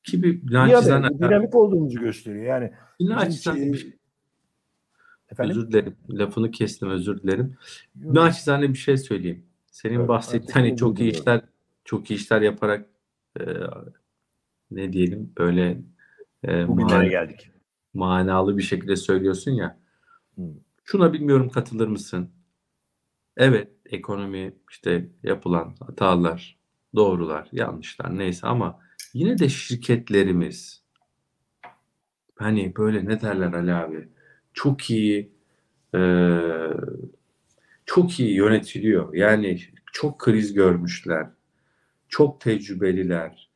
[0.04, 2.46] Ki bir naçizane, bu dinamik olduğumuzu gösteriyor.
[2.46, 3.98] Yani naçizane bir şey-
[5.32, 5.96] efendim özür dilerim.
[6.10, 7.58] Lafını kestim özür dilerim.
[7.96, 9.46] Naçizane bir şey söyleyeyim.
[9.72, 11.42] Senin Evet, bahsettiğin hani çok iyi işler
[11.84, 12.86] çok iyi işler yaparak
[13.40, 13.44] e,
[14.72, 15.78] ne diyelim böyle
[16.48, 17.52] e, bugünlere man- geldik.
[17.94, 19.85] manalı bir şekilde söylüyorsun ya.
[20.84, 22.32] Şuna bilmiyorum katılır mısın?
[23.38, 26.58] Evet ekonomi işte yapılan hatalar,
[26.96, 28.80] doğrular, yanlışlar neyse ama
[29.14, 30.84] yine de şirketlerimiz
[32.36, 34.08] hani böyle ne derler Ali abi
[34.54, 35.32] çok iyi
[35.94, 36.72] eee,
[37.86, 39.14] çok iyi yönetiliyor.
[39.14, 39.60] Yani
[39.94, 41.28] çok kriz görmüşler.
[42.10, 43.50] Çok tecrübeliler.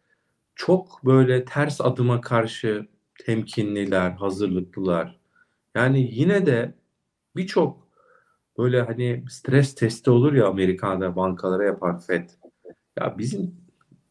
[0.56, 2.88] Çok böyle ters adıma karşı
[3.26, 5.18] temkinliler, hazırlıklılar.
[5.76, 6.76] Yani yine de
[7.36, 7.88] birçok
[8.57, 12.30] böyle hani stres testi olur ya Amerika'da bankalara yapar FED.
[12.99, 13.55] Ya bizim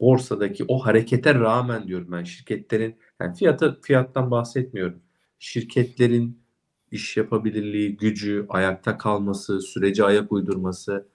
[0.01, 5.03] borsadaki o harekete rağmen diyorum ben şirketlerin yani fiyatı fiyattan bahsetmiyorum.
[5.39, 6.43] Şirketlerin
[6.91, 11.09] iş yapabilirliği, gücü, ayakta kalması, sürece ayak uydurması.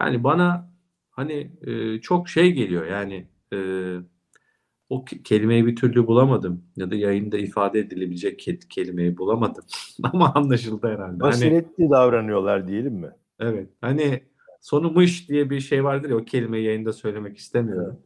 [0.00, 0.70] Yani bana
[1.10, 3.58] hani e, çok şey geliyor yani e,
[4.88, 9.64] o ke- kelimeyi bir türlü bulamadım ya da yayında ifade edilebilecek ke- kelimeyi bulamadım
[10.02, 11.02] ama anlaşıldı herhalde.
[11.04, 13.10] Hani, Basiretli davranıyorlar diyelim mi?
[13.40, 14.20] evet hani
[14.60, 17.98] sonu mış diye bir şey vardır ya o kelimeyi yayında söylemek istemiyorum.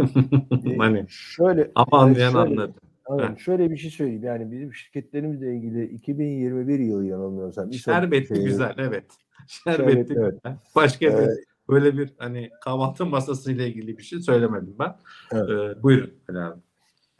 [0.00, 2.74] Ee, hani şöyle ama anlayan şöyle- anladı.
[3.18, 3.38] Heh.
[3.38, 4.24] şöyle bir şey söyleyeyim.
[4.24, 7.72] Yani bizim şirketlerimizle ilgili 2021 yılı yanılmıyorsam.
[7.72, 9.04] Şerbetli güzel evet.
[9.48, 10.08] Şerbetli, evet.
[10.08, 10.56] güzel.
[10.76, 11.28] Başka bir
[11.68, 14.96] böyle bir hani kahvaltı masası ile ilgili bir şey söylemedim ben.
[15.32, 15.50] Evet.
[15.78, 16.60] Ee, buyurun Ali abi.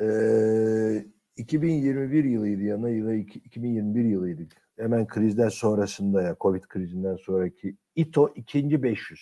[0.01, 4.43] Ee, 2021 yılıydı yana yıla iki- 2021 yılıydı.
[4.77, 9.21] Hemen krizden sonrasında ya Covid krizinden sonraki İTO ikinci 500.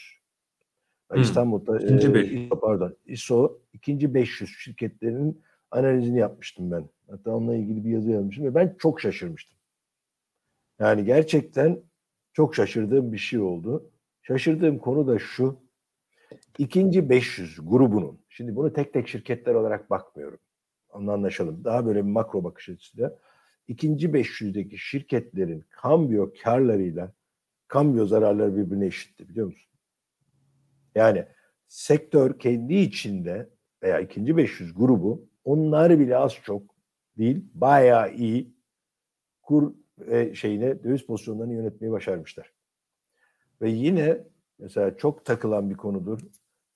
[1.13, 2.47] Hı, İstanbul'da ikinci e, 500.
[2.47, 6.89] İSO, pardon ISO ikinci 500 şirketlerinin analizini yapmıştım ben.
[7.11, 9.57] Hatta onunla ilgili bir yazı yazmıştım ve ben çok şaşırmıştım.
[10.81, 11.81] Yani gerçekten
[12.33, 13.91] çok şaşırdığım bir şey oldu.
[14.27, 15.61] Şaşırdığım konu da şu.
[16.59, 18.21] İkinci 500 grubunun.
[18.29, 20.39] Şimdi bunu tek tek şirketler olarak bakmıyorum.
[20.89, 21.65] Onu anlaşalım.
[21.65, 23.19] Daha böyle bir makro bakış açısıyla.
[23.69, 27.13] İkinci 500'deki şirketlerin kambiyo karlarıyla
[27.69, 29.73] kambiyo zararları birbirine eşitti biliyor musun?
[30.95, 31.27] Yani
[31.69, 33.51] sektör kendi içinde
[33.83, 36.63] veya ikinci 500 grubu onlar bile az çok
[37.19, 38.55] değil bayağı iyi
[39.43, 39.75] kur
[40.09, 42.53] e, şeyine döviz pozisyonlarını yönetmeyi başarmışlar.
[43.63, 44.19] Ve yine
[44.59, 46.21] mesela çok takılan bir konudur.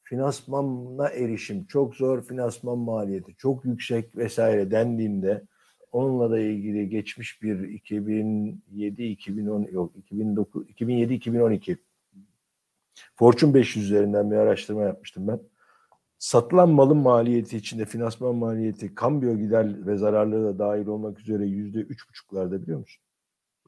[0.03, 5.45] Finansmana erişim çok zor, finansman maliyeti çok yüksek vesaire dendiğinde
[5.93, 11.77] onunla da ilgili geçmiş bir 2007 2010 yok 2009 2007 2012
[13.15, 15.41] Fortune 500 üzerinden bir araştırma yapmıştım ben.
[16.19, 21.79] Satılan malın maliyeti içinde finansman maliyeti, kambiyo gider ve zararları da dahil olmak üzere yüzde
[21.79, 23.03] üç buçuklarda biliyor musun?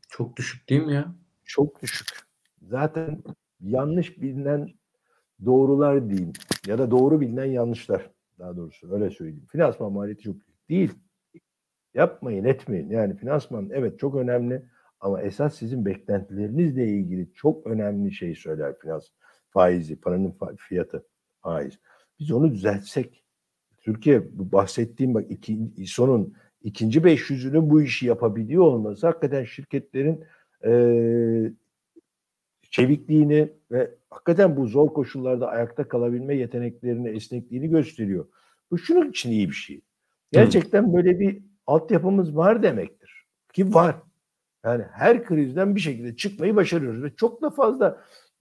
[0.08, 1.14] Çok düşük değil mi ya?
[1.44, 2.29] çok düşük.
[2.62, 3.22] Zaten
[3.60, 4.70] yanlış bilinen
[5.44, 6.32] doğrular diyeyim
[6.66, 9.46] ya da doğru bilinen yanlışlar daha doğrusu öyle söyleyeyim.
[9.48, 10.92] Finansman maliyeti çok büyük değil.
[11.94, 12.90] Yapmayın etmeyin.
[12.90, 14.62] Yani finansman evet çok önemli
[15.00, 19.08] ama esas sizin beklentilerinizle ilgili çok önemli şey söyler finans
[19.50, 21.06] faizi, paranın fiyatı
[21.40, 21.78] faiz.
[22.20, 23.24] Biz onu düzeltsek
[23.80, 30.24] Türkiye bu bahsettiğim bak iki, sonun ikinci 500'ünün bu işi yapabiliyor olması hakikaten şirketlerin
[32.70, 38.26] çevikliğini ve hakikaten bu zor koşullarda ayakta kalabilme yeteneklerini, esnekliğini gösteriyor.
[38.70, 39.80] Bu şunun için iyi bir şey.
[40.32, 40.92] Gerçekten Hı.
[40.92, 43.26] böyle bir altyapımız var demektir.
[43.52, 43.96] Ki var.
[44.64, 48.00] Yani her krizden bir şekilde çıkmayı başarıyoruz ve çok da fazla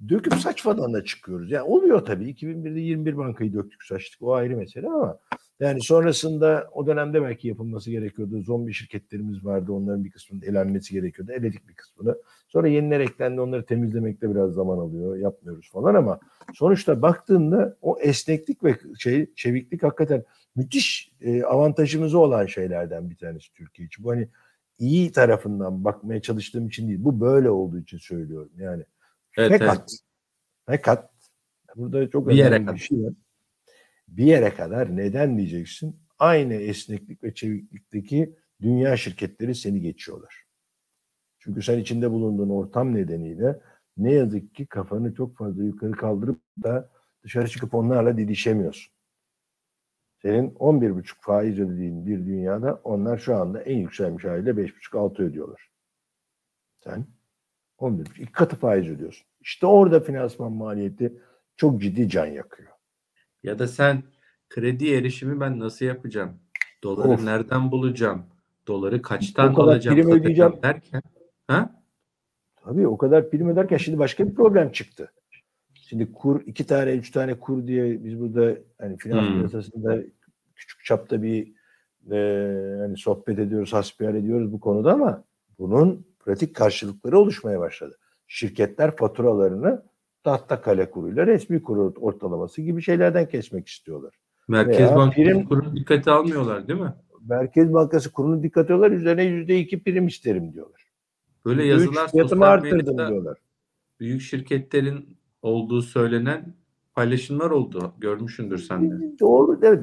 [0.09, 1.51] döküp saçmadan da çıkıyoruz.
[1.51, 2.31] Yani oluyor tabii.
[2.31, 4.21] 2001'de 21 bankayı döktük saçtık.
[4.21, 5.19] O ayrı mesele ama
[5.59, 8.41] yani sonrasında o dönemde belki yapılması gerekiyordu.
[8.41, 9.71] Zombi şirketlerimiz vardı.
[9.71, 11.31] Onların bir kısmının elenmesi gerekiyordu.
[11.31, 12.17] Eledik bir kısmını.
[12.47, 13.41] Sonra yeniler eklendi.
[13.41, 15.17] Onları temizlemekte biraz zaman alıyor.
[15.17, 16.19] Yapmıyoruz falan ama
[16.53, 20.23] sonuçta baktığında o esneklik ve şey çeviklik hakikaten
[20.55, 24.03] müthiş e, avantajımızı olan şeylerden bir tanesi Türkiye için.
[24.03, 24.27] Bu hani
[24.79, 27.03] iyi tarafından bakmaya çalıştığım için değil.
[27.03, 28.83] Bu böyle olduğu için söylüyorum yani.
[29.37, 29.99] Evet, fakat evet.
[30.65, 31.09] fakat
[31.75, 33.13] burada çok bir önemli bir şey var
[34.17, 35.99] bir yere kadar neden diyeceksin?
[36.19, 40.45] Aynı esneklik ve çeviklikteki dünya şirketleri seni geçiyorlar.
[41.39, 43.59] Çünkü sen içinde bulunduğun ortam nedeniyle
[43.97, 46.89] ne yazık ki kafanı çok fazla yukarı kaldırıp da
[47.23, 48.93] dışarı çıkıp onlarla didişemiyorsun.
[50.21, 55.71] Senin 11,5 faiz ödediğin bir dünyada onlar şu anda en yükselmiş haliyle 5,5-6 ödüyorlar.
[56.83, 57.05] Sen
[57.77, 59.27] 11,5 iki katı faiz ödüyorsun.
[59.41, 61.13] İşte orada finansman maliyeti
[61.55, 62.78] çok ciddi can yakıyor.
[63.43, 64.03] Ya da sen
[64.49, 66.39] kredi erişimi ben nasıl yapacağım?
[66.83, 67.23] Doları of.
[67.23, 68.25] nereden bulacağım?
[68.67, 69.97] Doları kaçtan o alacağım?
[69.97, 71.01] Prim ödeyeceğim derken.
[71.47, 71.81] Ha?
[72.63, 75.11] Tabii o kadar prim öderken şimdi başka bir problem çıktı.
[75.73, 79.37] Şimdi kur iki tane üç tane kur diye biz burada hani finans hmm.
[79.37, 79.97] piyasasında
[80.55, 81.53] küçük çapta bir
[82.11, 82.17] e,
[82.79, 85.23] hani sohbet ediyoruz, hasbihal ediyoruz bu konuda ama
[85.59, 87.97] bunun pratik karşılıkları oluşmaya başladı.
[88.27, 89.83] Şirketler faturalarını
[90.29, 94.13] tahta kale kuruyla resmi kuru ortalaması gibi şeylerden kesmek istiyorlar.
[94.47, 96.93] Merkez Bankası prim, kurunu dikkate almıyorlar değil mi?
[97.29, 98.97] Merkez Bankası kurunu dikkate alıyorlar.
[98.97, 100.81] Üzerine yüzde iki prim isterim diyorlar.
[101.45, 103.37] Böyle yazılar sosyal arttırdım diyorlar.
[103.99, 106.53] Büyük şirketlerin olduğu söylenen
[106.95, 107.93] paylaşımlar oldu.
[107.97, 109.19] Görmüşsündür sen de.
[109.19, 109.59] Doğru.
[109.63, 109.81] Evet.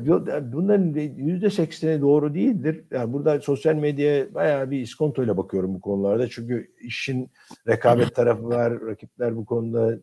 [0.53, 2.85] Bunların yüzde sekseni doğru değildir.
[2.91, 6.29] Yani burada sosyal medyaya bayağı bir iskontoyla bakıyorum bu konularda.
[6.29, 7.31] Çünkü işin
[7.69, 8.81] rekabet tarafı var.
[8.81, 9.99] Rakipler bu konuda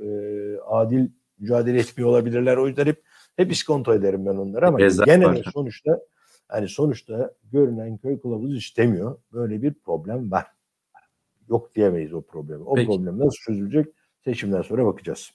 [0.00, 0.08] e,
[0.66, 2.56] adil mücadele etmiyor olabilirler.
[2.56, 3.02] O yüzden hep
[3.36, 6.00] hep iskonto ederim ben onlara ama Ezak gene de sonuçta
[6.48, 9.18] hani sonuçta görünen köy kılavuz istemiyor.
[9.32, 10.46] Böyle bir problem var.
[11.48, 12.62] Yok diyemeyiz o problemi.
[12.62, 12.86] O Peki.
[12.86, 13.86] problem nasıl çözülecek?
[14.24, 15.30] Seçimden sonra bakacağız.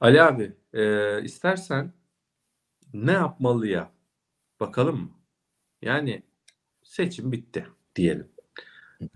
[0.00, 1.92] Ali abi e, istersen
[2.94, 3.90] ne yapmalı ya?
[4.60, 5.10] Bakalım mı?
[5.82, 6.22] Yani
[6.82, 7.66] seçim bitti
[7.96, 8.31] diyelim.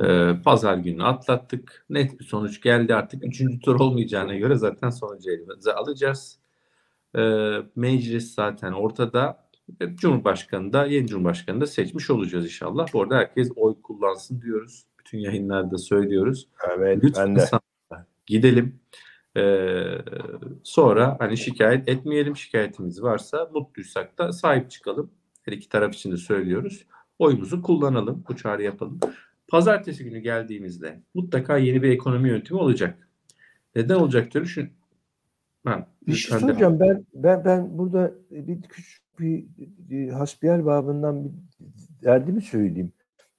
[0.05, 1.87] Ee, pazar günü atlattık.
[1.91, 3.25] Net bir sonuç geldi artık.
[3.25, 6.39] Üçüncü tur olmayacağına göre zaten sonucu elimize alacağız.
[7.17, 9.47] Ee, meclis zaten ortada.
[9.95, 12.93] Cumhurbaşkanı da yeni Cumhurbaşkanı da seçmiş olacağız inşallah.
[12.93, 14.87] Bu arada herkes oy kullansın diyoruz.
[14.99, 16.49] Bütün yayınlarda söylüyoruz.
[16.77, 18.05] Evet Lütfen ben de.
[18.27, 18.81] Gidelim.
[19.37, 19.99] Ee,
[20.63, 22.37] sonra hani şikayet etmeyelim.
[22.37, 25.11] Şikayetimiz varsa mutluysak da sahip çıkalım.
[25.43, 26.87] Her iki taraf için de söylüyoruz.
[27.19, 28.25] Oyumuzu kullanalım.
[28.29, 29.01] Bu çağrı yapalım.
[29.49, 33.09] Pazartesi günü geldiğimizde mutlaka yeni bir ekonomi yöntemi olacak.
[33.77, 34.43] Neden olacaktır?
[34.43, 34.71] Düşün.
[35.67, 36.81] Ben, bir şey soracağım.
[36.81, 41.31] Ben, ben, ben burada bir küçük bir, bir hasbihal babından bir
[42.03, 42.93] derdimi söyleyeyim.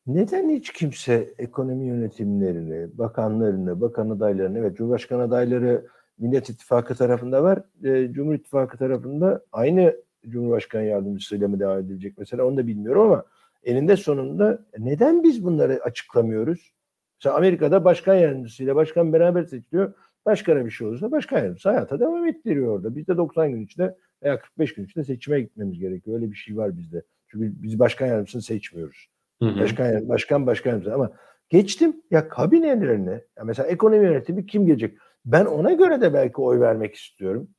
[0.08, 5.88] Neden hiç kimse ekonomi yönetimlerini, bakanlarını, bakan adaylarını, evet Cumhurbaşkanı adayları
[6.18, 9.95] Millet İttifakı tarafında var, e, Cumhur İttifakı tarafında aynı
[10.30, 13.24] Cumhurbaşkanı yardımcısıyla mı devam edilecek mesela onu da bilmiyorum ama
[13.68, 16.74] eninde sonunda neden biz bunları açıklamıyoruz?
[17.20, 19.93] Mesela Amerika'da başkan yardımcısıyla başkan beraber seçiliyor.
[20.26, 22.95] Başkana bir şey olursa başkan yardımcısı hayata devam ettiriyor orada.
[22.95, 26.18] Bizde 90 gün içinde veya 45 gün içinde seçime gitmemiz gerekiyor.
[26.20, 27.03] Öyle bir şey var bizde.
[27.28, 29.09] Çünkü biz başkan yardımcısını seçmiyoruz.
[29.41, 29.59] Hı hı.
[29.59, 31.11] Başkan, başkan başkan yardımcısı ama
[31.49, 34.97] geçtim ya kabinelerine ya mesela ekonomi yönetimi kim gelecek?
[35.26, 37.49] Ben ona göre de belki oy vermek istiyorum.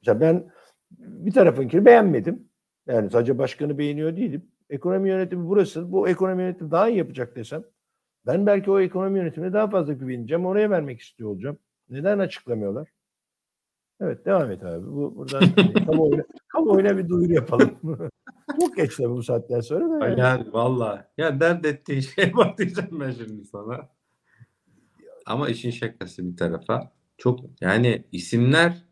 [0.00, 0.50] Mesela ben
[0.90, 2.48] bir tarafınkini beğenmedim.
[2.86, 5.92] Yani sadece başkanı beğeniyor değilim ekonomi yönetimi burası.
[5.92, 7.64] Bu ekonomi yönetimi daha iyi yapacak desem
[8.26, 10.46] ben belki o ekonomi yönetimine daha fazla güveneceğim.
[10.46, 11.58] Oraya vermek istiyor olacağım.
[11.90, 12.88] Neden açıklamıyorlar?
[14.00, 14.86] Evet devam et abi.
[14.86, 17.78] Bu buradan hani, kamuoyuna, kamuoyuna bir duyuru yapalım.
[18.60, 20.08] Çok geç tabii bu saatten sonra da.
[20.08, 21.10] Yani, yani valla.
[21.18, 23.88] Ya dert ettiğin şeye bak diyeceğim ben şimdi sana.
[25.26, 28.84] ama işin şakası bir tarafa çok yani isimler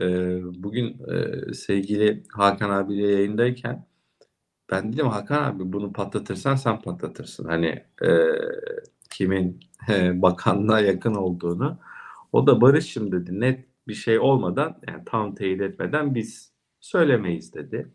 [0.00, 0.06] e,
[0.62, 3.86] bugün e, sevgili Hakan abiyle yayındayken
[4.70, 7.44] ben dedim Hakan abi bunu patlatırsan sen patlatırsın.
[7.44, 8.08] Hani e,
[9.10, 11.78] kimin e, bakanlığa yakın olduğunu.
[12.32, 17.92] O da Barış'ım dedi net bir şey olmadan yani tam teyit etmeden biz söylemeyiz dedi.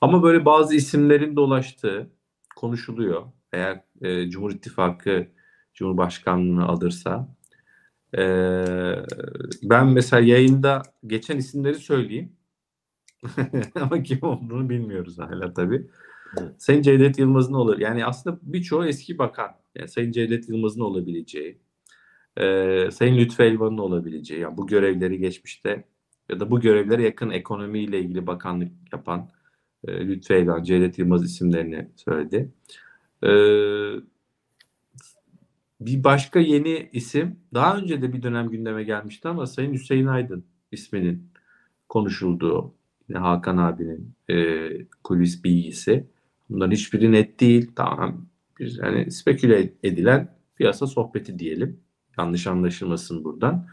[0.00, 2.10] Ama böyle bazı isimlerin dolaştığı
[2.56, 3.22] konuşuluyor.
[3.52, 5.26] Eğer e, Cumhur İttifakı
[5.74, 7.28] Cumhurbaşkanlığını alırsa.
[8.18, 8.22] E,
[9.62, 12.32] ben mesela yayında geçen isimleri söyleyeyim.
[13.74, 15.86] Ama kim olduğunu bilmiyoruz hala tabii.
[16.38, 16.52] Evet.
[16.58, 17.78] Sayın Cevdet Yılmaz'ın olur.
[17.78, 19.50] Yani aslında birçoğu eski bakan.
[19.74, 21.58] Yani Sayın Cevdet Yılmaz'ın olabileceği,
[22.36, 25.84] e, Sayın Lütfü Elvan'ın olabileceği, yani bu görevleri geçmişte
[26.30, 29.30] ya da bu görevlere yakın ekonomiyle ilgili bakanlık yapan
[29.84, 32.52] e, Lütfü Elvan, Cevdet Yılmaz isimlerini söyledi.
[33.24, 33.30] E,
[35.80, 40.44] bir başka yeni isim daha önce de bir dönem gündeme gelmişti ama Sayın Hüseyin Aydın
[40.72, 41.32] isminin
[41.88, 42.74] konuşulduğu
[43.14, 44.68] Hakan abinin e,
[45.04, 46.06] kulis bilgisi.
[46.50, 47.70] Bunların hiçbiri net değil.
[47.76, 48.26] Tamam.
[48.60, 51.80] Bir, yani speküle edilen piyasa sohbeti diyelim.
[52.18, 53.68] Yanlış anlaşılmasın buradan.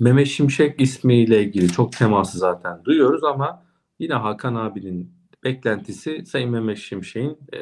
[0.00, 3.62] Mehmet Şimşek ismiyle ilgili çok teması zaten duyuyoruz ama
[3.98, 7.58] yine Hakan abinin beklentisi Sayın Mehmet Şimşek'in e,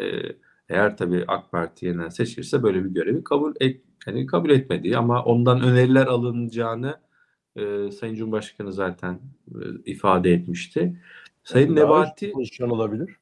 [0.69, 5.25] eğer tabii AK Parti yeniden seçilirse böyle bir görevi kabul et, yani kabul etmediği ama
[5.25, 7.01] ondan öneriler alınacağını
[7.57, 11.03] e, Sayın Cumhurbaşkanı zaten e, ifade etmişti.
[11.45, 13.17] Sayın Daha Nebati pozisyon olabilir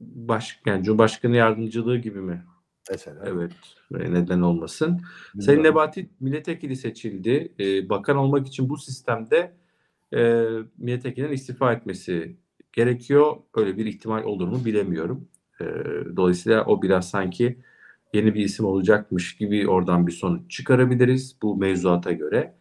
[0.00, 2.44] baş, yani Cumhurbaşkanı yardımcılığı gibi mi?
[2.90, 3.24] mesela.
[3.26, 3.52] Evet.
[3.94, 4.88] e, Neden olmasın?
[4.88, 5.40] Bilmiyorum.
[5.40, 7.52] Sayın Nebati milletvekili seçildi.
[7.60, 9.52] Ee, bakan olmak için bu sistemde
[10.14, 10.46] e,
[10.78, 12.36] milletvekilinin istifa etmesi
[12.72, 13.36] gerekiyor.
[13.54, 15.28] Öyle bir ihtimal olur mu bilemiyorum.
[15.60, 15.64] Ee,
[16.16, 17.58] dolayısıyla o biraz sanki
[18.12, 22.54] yeni bir isim olacakmış gibi oradan bir sonuç çıkarabiliriz bu mevzuata göre.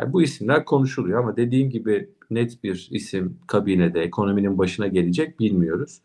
[0.00, 6.02] Yani bu isimler konuşuluyor ama dediğim gibi net bir isim kabinede ekonominin başına gelecek bilmiyoruz.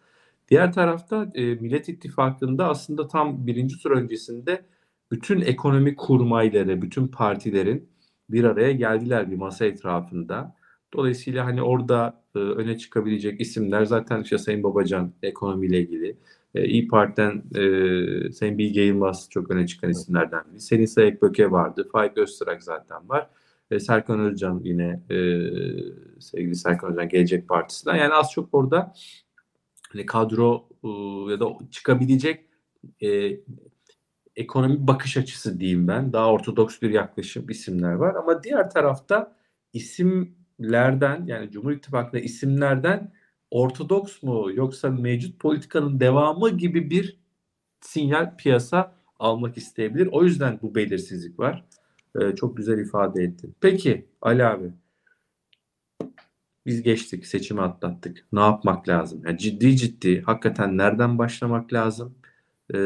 [0.49, 4.65] Diğer tarafta e, Millet İttifakı'nda aslında tam birinci tur öncesinde
[5.11, 7.89] bütün ekonomi kurmayları, bütün partilerin
[8.29, 10.55] bir araya geldiler bir masa etrafında.
[10.93, 16.17] Dolayısıyla hani orada e, öne çıkabilecek isimler zaten işte Sayın Babacan ekonomiyle ilgili.
[16.55, 20.59] E, İyi Parti'den e, Sayın Bilge Yılmaz çok öne çıkan isimlerden biri.
[20.59, 21.89] Selin Sayık Böke vardı.
[21.91, 23.29] Faik Öztürk zaten var.
[23.71, 25.17] E, Serkan Özcan yine e,
[26.19, 27.95] sevgili Serkan Özcan Gelecek Partisi'nden.
[27.95, 28.93] Yani az çok orada
[29.89, 30.87] hani kadro e,
[31.31, 32.45] ya da çıkabilecek
[33.01, 33.39] e,
[34.35, 36.13] ekonomi bakış açısı diyeyim ben.
[36.13, 39.37] Daha ortodoks bir yaklaşım isimler var ama diğer tarafta
[39.73, 43.13] isimlerden yani Cumhur İttifakı'nda isimlerden
[43.51, 47.19] ortodoks mu yoksa mevcut politikanın devamı gibi bir
[47.81, 50.09] sinyal piyasa almak isteyebilir.
[50.11, 51.65] O yüzden bu belirsizlik var.
[52.15, 53.55] Ee, çok güzel ifade ettin.
[53.61, 54.71] Peki Ali abi
[56.67, 58.25] biz geçtik, seçimi atlattık.
[58.33, 59.21] Ne yapmak lazım?
[59.25, 62.15] Yani ciddi ciddi hakikaten nereden başlamak lazım?
[62.73, 62.77] Ee,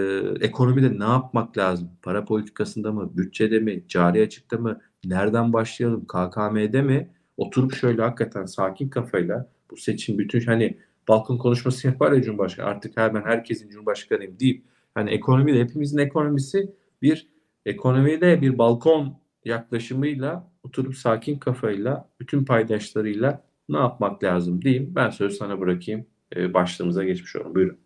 [0.41, 1.89] ekonomide ne yapmak lazım?
[2.01, 4.82] Para politikasında mı, bütçede mi, cari açıkta mı?
[5.05, 6.05] Nereden başlayalım?
[6.05, 7.09] KKM'de mi?
[7.38, 12.97] Oturup şöyle hakikaten sakin kafayla bu seçim bütün hani balkon konuşması yapar ya Cumhurbaşkanı artık
[12.97, 14.63] hemen herkesin Cumhurbaşkanıyım deyip
[14.95, 17.30] hani ekonomide hepimizin ekonomisi bir
[17.66, 24.95] ekonomide bir balkon yaklaşımıyla oturup sakin kafayla bütün paydaşlarıyla ne yapmak lazım diyeyim.
[24.95, 26.05] Ben sözü sana bırakayım.
[26.36, 27.55] Ee, başlığımıza geçmiş olalım.
[27.55, 27.78] Buyurun.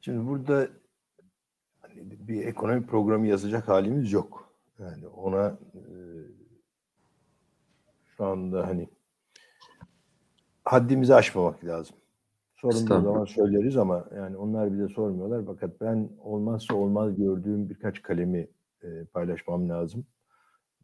[0.00, 0.68] Şimdi burada
[1.80, 4.54] hani bir ekonomi programı yazacak halimiz yok.
[4.78, 5.82] Yani ona e,
[8.16, 8.88] şu anda hani
[10.64, 11.96] haddimizi aşmamak lazım.
[12.68, 13.02] Estağfurullah.
[13.02, 15.42] zaman söyleriz ama yani onlar bize sormuyorlar.
[15.46, 18.48] Fakat ben olmazsa olmaz gördüğüm birkaç kalemi
[18.82, 20.06] e, paylaşmam lazım.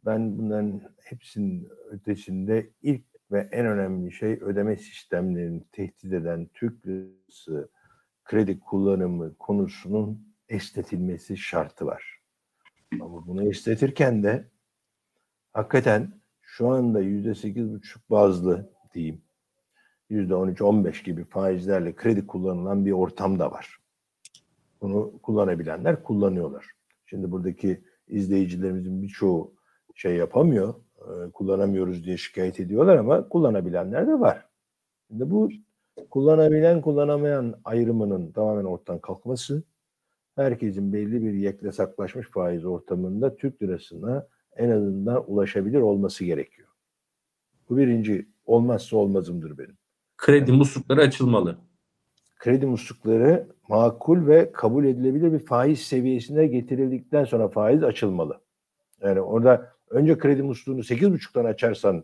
[0.05, 7.69] Ben bunların hepsinin ötesinde ilk ve en önemli şey ödeme sistemlerini tehdit eden Türk lirası
[8.25, 12.21] kredi kullanımı konusunun esnetilmesi şartı var.
[13.01, 14.49] Ama bunu esnetirken de
[15.53, 19.21] hakikaten şu anda yüzde sekiz buçuk bazlı diyeyim
[20.09, 23.77] yüzde on üç on beş gibi faizlerle kredi kullanılan bir ortam da var.
[24.81, 26.65] Bunu kullanabilenler kullanıyorlar.
[27.05, 29.53] Şimdi buradaki izleyicilerimizin birçoğu
[29.95, 34.45] şey yapamıyor, e, kullanamıyoruz diye şikayet ediyorlar ama kullanabilenler de var.
[35.07, 35.49] Şimdi bu
[36.09, 39.63] kullanabilen kullanamayan ayrımının tamamen ortadan kalkması,
[40.35, 46.67] herkesin belli bir yekle saklaşmış faiz ortamında Türk lirasına en azından ulaşabilir olması gerekiyor.
[47.69, 49.77] Bu birinci olmazsa olmazımdır benim.
[50.17, 51.57] Kredi muslukları açılmalı.
[52.39, 58.41] kredi muslukları makul ve kabul edilebilir bir faiz seviyesine getirildikten sonra faiz açılmalı.
[59.01, 62.03] Yani orada önce kredi musluğunu 8,5'tan açarsan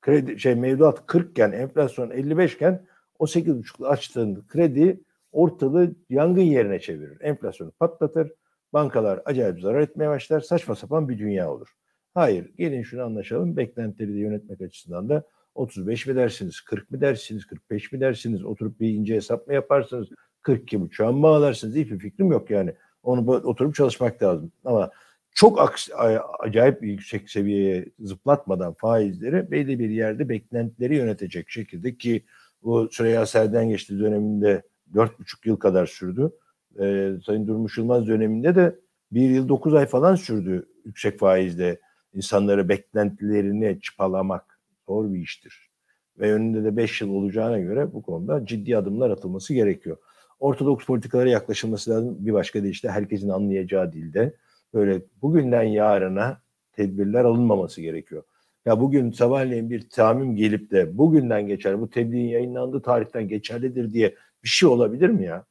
[0.00, 2.86] kredi şey mevduat 40 iken enflasyon 55 iken
[3.18, 5.00] o 8,5'lu açtığın kredi
[5.32, 7.20] ortalığı yangın yerine çevirir.
[7.20, 8.32] Enflasyonu patlatır.
[8.72, 10.40] Bankalar acayip zarar etmeye başlar.
[10.40, 11.68] Saçma sapan bir dünya olur.
[12.14, 13.56] Hayır gelin şunu anlaşalım.
[13.56, 15.24] Beklentileri de yönetmek açısından da
[15.54, 20.08] 35 mi dersiniz, 40 mı dersiniz, 45 mi dersiniz, oturup bir ince hesap mı yaparsınız,
[20.42, 22.74] 42 buçuğa mı bağlarsınız hiçbir fikrim yok yani.
[23.02, 24.52] Onu oturup çalışmak lazım.
[24.64, 24.90] Ama
[25.34, 32.24] çok aks- acayip yüksek seviyeye zıplatmadan faizleri belli bir yerde beklentileri yönetecek şekilde ki
[32.62, 34.62] bu Süreyya Serden geçti döneminde
[34.94, 36.30] dört buçuk yıl kadar sürdü.
[36.80, 38.76] Ee, Sayın Durmuş Yılmaz döneminde de
[39.12, 41.80] bir yıl dokuz ay falan sürdü yüksek faizde
[42.14, 44.51] insanları beklentilerini çıpalamak
[44.88, 45.70] zor bir iştir.
[46.18, 49.96] Ve önünde de beş yıl olacağına göre bu konuda ciddi adımlar atılması gerekiyor.
[50.40, 52.16] Ortodoks politikalara yaklaşılması lazım.
[52.20, 54.34] Bir başka deyişle herkesin anlayacağı dilde
[54.74, 58.22] böyle bugünden yarına tedbirler alınmaması gerekiyor.
[58.66, 64.14] Ya bugün sabahleyin bir tamim gelip de bugünden geçer, bu tebliğin yayınlandığı tarihten geçerlidir diye
[64.44, 65.44] bir şey olabilir mi ya?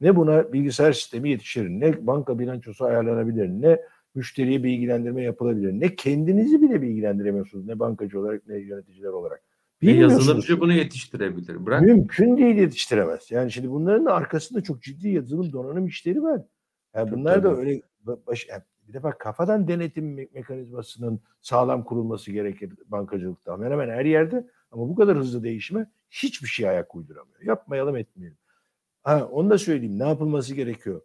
[0.00, 3.80] Ne buna bilgisayar sistemi yetişir, ne banka bilançosu ayarlanabilir, ne
[4.14, 9.42] müşteriye bilgilendirme yapılabilir, ne kendinizi bile bilgilendiremiyorsunuz, ne bankacı olarak ne yöneticiler olarak.
[9.82, 11.66] Ve yazılımcı bunu yetiştirebilir.
[11.66, 11.82] Bırak.
[11.82, 13.30] Mümkün değil yetiştiremez.
[13.30, 16.42] Yani şimdi bunların da arkasında çok ciddi yazılım donanım işleri var.
[16.94, 22.72] Yani bunlar da öyle baş, yani bir defa kafadan denetim me- mekanizmasının sağlam kurulması gerekir
[22.86, 23.52] bankacılıkta.
[23.52, 27.42] Hemen hemen her yerde ama bu kadar hızlı değişime hiçbir şey ayak uyduramıyor.
[27.42, 28.38] Yapmayalım etmeyelim.
[29.02, 29.98] Ha, onu da söyleyeyim.
[29.98, 31.00] Ne yapılması gerekiyor?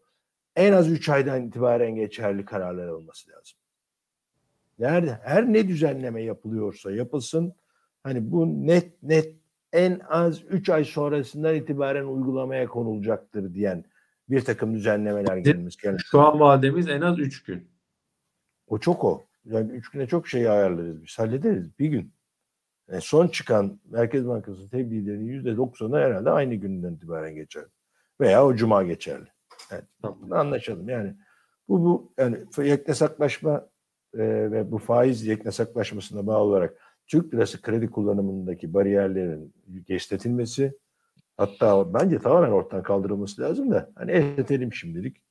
[0.56, 3.58] En az 3 aydan itibaren geçerli kararlar alınması lazım.
[4.80, 5.20] Nerede?
[5.24, 7.54] Her ne düzenleme yapılıyorsa yapılsın.
[8.04, 9.36] Hani bu net net
[9.74, 13.86] en az 3 ay sonrasından itibaren uygulamaya konulacaktır diyen
[14.30, 16.08] bir takım düzenlemeler gelmesi gerekiyor.
[16.12, 17.68] Şu an vademiz en az 3 gün.
[18.68, 19.26] O çok o.
[19.46, 21.20] Yani üç güne çok şey ayarlarız biz.
[21.20, 22.14] Hallederiz bir gün.
[22.92, 27.64] Yani son çıkan Merkez Bankası tebliğlerinin yüzde doksanı herhalde aynı günden itibaren geçer.
[28.22, 29.35] Veya o cuma geçerli.
[29.72, 30.34] Yani Tamam.
[30.34, 30.90] anlaşalım.
[30.90, 31.16] Yani
[31.68, 33.70] bu bu yani yeknesaklaşma
[34.14, 39.54] e, ve bu faiz yeknesaklaşmasına bağlı olarak Türk lirası kredi kullanımındaki bariyerlerin
[39.88, 40.78] genişletilmesi
[41.38, 45.22] hatta bence tamamen ortadan kaldırılması lazım da hani esnetelim şimdilik.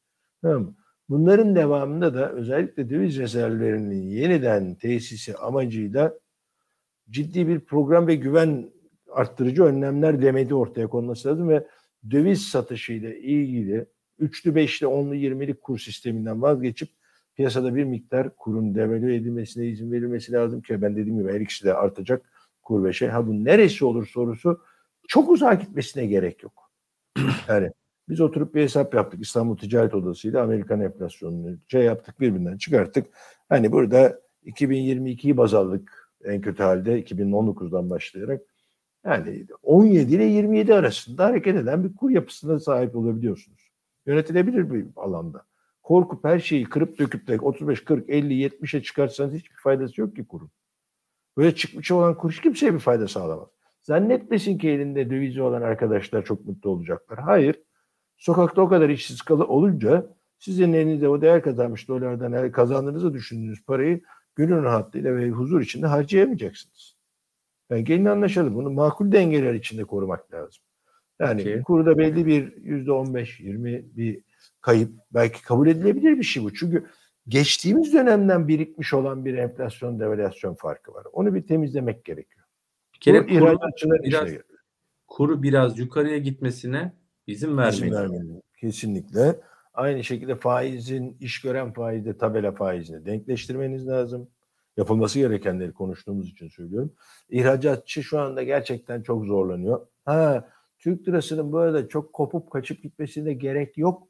[0.43, 0.75] Tamam mı?
[1.09, 6.15] Bunların devamında da özellikle döviz rezervlerinin yeniden tesisi amacıyla
[7.11, 8.71] ciddi bir program ve güven
[9.13, 11.67] arttırıcı önlemler demedi ortaya konması lazım ve
[12.11, 13.87] döviz satışıyla ilgili
[14.19, 16.89] üçlü, beşli, onlu, yirmilik kur sisteminden vazgeçip
[17.37, 21.65] piyasada bir miktar kurun devalüe edilmesine izin verilmesi lazım ki ben dediğim gibi her ikisi
[21.65, 22.31] de artacak
[22.63, 23.09] kur ve şey.
[23.09, 24.61] Ha bu neresi olur sorusu
[25.09, 26.71] çok uzağa gitmesine gerek yok.
[27.49, 27.71] Yani
[28.09, 33.07] biz oturup bir hesap yaptık İstanbul Ticaret Odası ile Amerikan enflasyonunu şey yaptık birbirinden çıkarttık.
[33.49, 38.43] Hani burada 2022'yi baz aldık en kötü halde 2019'dan başlayarak.
[39.05, 43.64] Yani 17 ile 27 arasında hareket eden bir kur yapısına sahip olabiliyorsunuz.
[44.07, 45.47] Yönetilebilir bir alanda.
[45.83, 50.27] Korkup her şeyi kırıp döküp de 35, 40, 50, 70'e çıkarsanız hiçbir faydası yok ki
[50.27, 50.51] kurun.
[51.37, 53.49] Böyle çıkmış olan kur hiç kimseye bir fayda sağlamaz.
[53.81, 57.19] Zannetmesin ki elinde dövizi olan arkadaşlar çok mutlu olacaklar.
[57.19, 57.63] Hayır.
[58.17, 60.07] Sokakta o kadar işsiz kalı olunca
[60.39, 64.01] sizin elinizde o değer kazanmış dolardan kazandığınızı düşündüğünüz parayı
[64.37, 66.97] gönül rahatlığıyla ve huzur içinde harcayamayacaksınız.
[67.71, 68.55] Yani gelin anlaşalım.
[68.55, 70.63] Bunu makul dengeler içinde korumak lazım.
[71.21, 71.63] Yani Peki.
[71.63, 74.21] kurda belli bir yüzde on beş, yirmi bir
[74.61, 76.55] kayıp belki kabul edilebilir bir şey bu.
[76.55, 76.87] Çünkü
[77.29, 81.07] geçtiğimiz dönemden birikmiş olan bir enflasyon devalüasyon farkı var.
[81.13, 82.45] Onu bir temizlemek gerekiyor.
[82.95, 84.43] Bir kere kuru, ihracatçıların biraz, işine
[85.07, 86.93] kuru biraz yukarıya gitmesine
[87.27, 88.43] izin vermeli.
[88.61, 89.41] Kesinlikle.
[89.75, 94.29] Aynı şekilde faizin, iş gören faizde tabela faizini denkleştirmeniz lazım.
[94.77, 96.93] Yapılması gerekenleri konuştuğumuz için söylüyorum.
[97.29, 99.87] İhracatçı şu anda gerçekten çok zorlanıyor.
[100.05, 100.49] Ha,
[100.85, 104.09] Türk lirasının arada çok kopup kaçıp gitmesine gerek yok.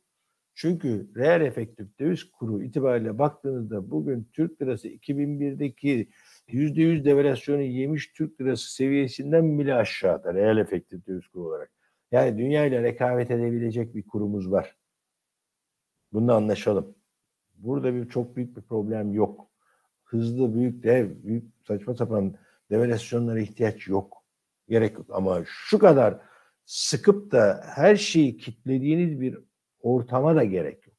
[0.55, 6.09] Çünkü reel efektif döviz kuru itibariyle baktığınızda bugün Türk lirası 2001'deki
[6.49, 11.71] %100 devalüasyonu yemiş Türk lirası seviyesinden bile aşağıda reel efektif döviz kuru olarak.
[12.13, 14.77] Yani dünya ile rekabet edebilecek bir kurumuz var.
[16.13, 16.95] Bunu anlaşalım.
[17.55, 19.51] Burada bir çok büyük bir problem yok.
[20.05, 22.35] Hızlı, büyük dev, büyük saçma sapan
[22.71, 24.25] devalüasyonlara ihtiyaç yok.
[24.69, 25.07] Gerek yok.
[25.11, 26.34] Ama şu kadar
[26.65, 29.39] sıkıp da her şeyi kitlediğiniz bir
[29.81, 30.97] ortama da gerek yok.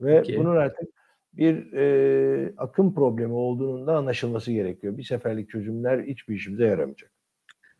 [0.00, 0.38] Ve Peki.
[0.38, 0.88] bunun artık
[1.32, 4.96] bir e, akım problemi olduğunun da anlaşılması gerekiyor.
[4.96, 7.10] Bir seferlik çözümler hiçbir işimize yaramayacak.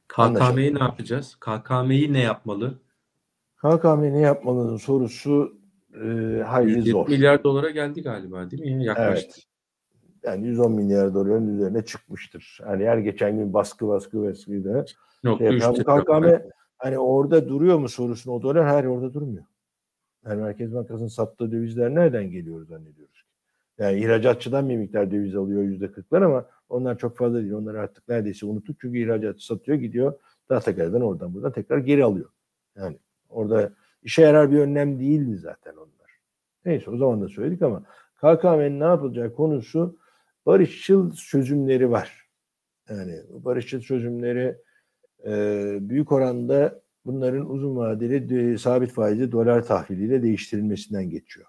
[0.09, 1.37] KKM'yi ne yapacağız?
[1.41, 2.79] KKM'yi ne yapmalı?
[3.57, 5.59] KKM ne yapmalının sorusu
[5.95, 7.09] e, hayli 107 zor.
[7.09, 8.85] milyar dolara geldi galiba değil mi?
[8.85, 9.27] Yaklaştı.
[9.27, 9.45] Evet.
[10.23, 12.59] Yani 110 milyar doların üzerine çıkmıştır.
[12.61, 14.85] Yani her geçen gün baskı baskı baskı da.
[15.25, 15.59] Yok, Şey.
[15.59, 16.25] KKM
[16.79, 19.45] hani orada duruyor mu sorusunu o dolar her orada durmuyor.
[20.27, 23.25] Yani Merkez Bankası'nın sattığı dövizler nereden geliyor zannediyoruz.
[23.79, 27.53] Yani ihracatçıdan bir miktar döviz alıyor yüzde kırklar ama onlar çok fazla değil.
[27.53, 30.19] Onlar artık neredeyse unuttuk çünkü ihracatçı satıyor gidiyor
[30.49, 32.31] tahtakardan oradan buradan tekrar geri alıyor.
[32.77, 32.99] Yani
[33.29, 33.73] orada
[34.03, 36.21] işe yarar bir önlem değildi zaten onlar.
[36.65, 37.83] Neyse o zaman da söyledik ama
[38.17, 39.99] KKM'nin ne yapılacağı konusu
[40.47, 42.29] barışçıl çözümleri var.
[42.89, 44.57] Yani barışçıl çözümleri
[45.89, 51.47] büyük oranda bunların uzun vadeli de- sabit faizli dolar tahviliyle değiştirilmesinden geçiyor.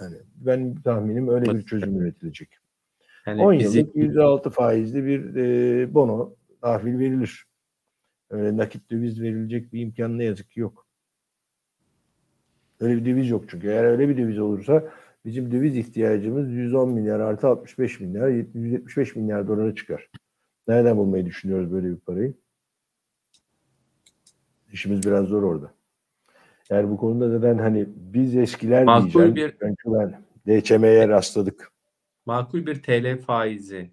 [0.00, 2.48] Yani ben tahminim öyle bir çözüm üretilecek.
[3.26, 7.46] Yani 10 fizik- yıllık %6 faizli bir e, bono tahvil verilir.
[8.30, 10.86] Öyle nakit döviz verilecek bir imkan ne yazık ki yok.
[12.80, 13.66] Öyle bir döviz yok çünkü.
[13.68, 14.88] Eğer öyle bir döviz olursa
[15.24, 20.10] bizim döviz ihtiyacımız 110 milyar artı 65 milyar, 175 milyar dolara çıkar.
[20.68, 22.34] Nereden bulmayı düşünüyoruz böyle bir parayı?
[24.72, 25.74] İşimiz biraz zor orada.
[26.70, 29.34] Yani bu konuda neden hani biz eskiler Makul diyeceğim.
[29.34, 31.72] bir- Çünkü ben DÇM'ye rastladık.
[32.26, 33.90] makul bir TL faizi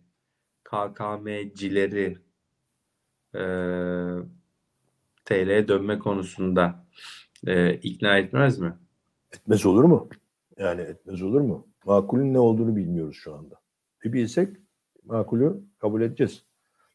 [0.64, 2.18] KKM'cileri
[3.36, 3.42] e,
[5.26, 6.86] TL'ye dönme konusunda
[7.48, 8.74] e, ikna etmez mi?
[9.34, 10.10] Etmez olur mu?
[10.58, 11.68] Yani etmez olur mu?
[11.86, 13.56] Makulün ne olduğunu bilmiyoruz şu anda.
[14.04, 14.58] Bir bilsek
[15.04, 16.44] makulü kabul edeceğiz.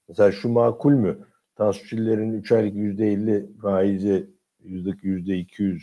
[0.08, 1.18] Mesela şu makul mü?
[1.56, 4.30] Tansuçillerin 3 aylık %50 faizi
[4.64, 5.82] yüzdeki %200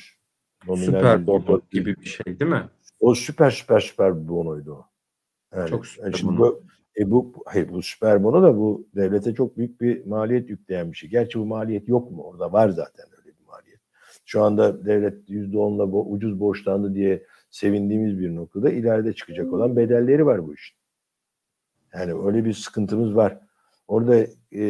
[0.68, 2.70] nominal Süper dört- gibi bir şey değil mi?
[3.00, 4.86] O süper süper süper bir bonoydu o.
[5.58, 6.40] Yani, Çok süper yani şimdi bono.
[6.40, 6.64] Bu,
[6.98, 10.98] e bu, hayır bu süper bono da bu devlete çok büyük bir maliyet yükleyen bir
[10.98, 11.10] şey.
[11.10, 12.24] Gerçi bu maliyet yok mu?
[12.24, 13.80] Orada var zaten öyle bir maliyet.
[14.26, 20.26] Şu anda devlet %10'la bo- ucuz borçlandı diye sevindiğimiz bir noktada ileride çıkacak olan bedelleri
[20.26, 20.78] var bu işin.
[21.94, 23.38] Yani öyle bir sıkıntımız var.
[23.88, 24.64] Orada e,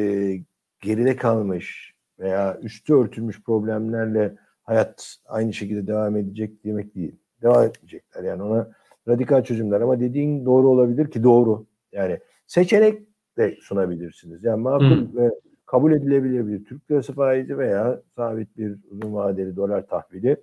[0.82, 7.16] geride kalmış veya üstü örtülmüş problemlerle hayat aynı şekilde devam edecek demek değil.
[7.42, 8.24] Devam etmeyecekler.
[8.24, 8.72] Yani ona
[9.08, 11.66] radikal çözümler ama dediğin doğru olabilir ki doğru.
[11.92, 13.02] Yani seçenek
[13.38, 14.44] de sunabilirsiniz.
[14.44, 15.16] Yani makul Hı.
[15.16, 15.32] ve
[15.66, 20.38] kabul edilebilir bir Türk lirası faizi veya sabit bir uzun vadeli dolar tahvili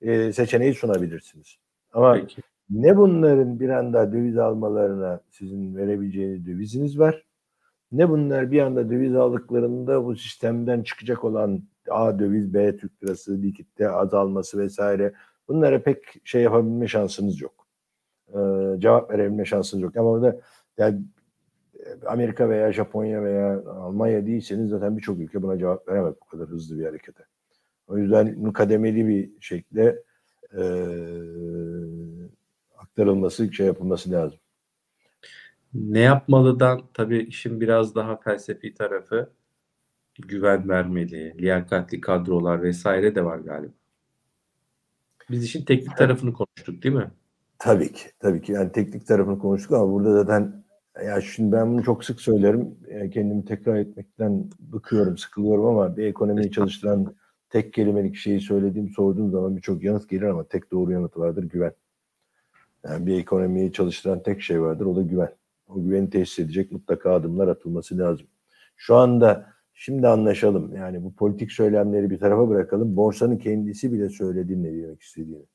[0.00, 1.56] e, seçeneği sunabilirsiniz.
[1.92, 2.42] Ama Peki.
[2.70, 7.24] ne bunların bir anda döviz almalarına sizin verebileceğiniz döviziniz var.
[7.92, 13.42] Ne bunlar bir anda döviz aldıklarında bu sistemden çıkacak olan A döviz, B Türk lirası,
[13.42, 15.12] likitte azalması vesaire
[15.48, 17.66] bunlara pek şey yapabilme şansınız yok.
[18.28, 19.96] Ee, cevap verebilme şansınız yok.
[19.96, 20.40] Ama orada
[20.78, 21.02] yani
[22.06, 26.78] Amerika veya Japonya veya Almanya değilseniz zaten birçok ülke buna cevap veremez bu kadar hızlı
[26.78, 27.24] bir harekete.
[27.88, 30.02] O yüzden kademeli bir şekilde
[30.58, 30.62] e,
[32.76, 34.39] aktarılması, şey yapılması lazım.
[35.74, 39.30] Ne yapmalıdan tabii işin biraz daha felsefi tarafı
[40.18, 43.72] güven vermeli, liyakatli kadrolar vesaire de var galiba.
[45.30, 47.10] Biz işin teknik tarafını konuştuk değil mi?
[47.58, 48.10] Tabii ki.
[48.18, 48.52] Tabii ki.
[48.52, 50.64] Yani teknik tarafını konuştuk ama burada zaten
[51.06, 52.78] ya şimdi ben bunu çok sık söylerim.
[52.88, 57.14] E, Kendimi tekrar etmekten bıkıyorum, sıkılıyorum ama bir ekonomiyi çalıştıran
[57.50, 61.72] tek kelimelik şeyi söylediğim, sorduğum zaman birçok yanıt gelir ama tek doğru yanıt vardır güven.
[62.84, 65.39] Yani bir ekonomiyi çalıştıran tek şey vardır o da güven.
[65.74, 68.26] O güveni tesis edecek mutlaka adımlar atılması lazım.
[68.76, 70.74] Şu anda şimdi anlaşalım.
[70.76, 72.96] Yani bu politik söylemleri bir tarafa bırakalım.
[72.96, 75.46] Borsanın kendisi bile söyledi ne demek istediğini.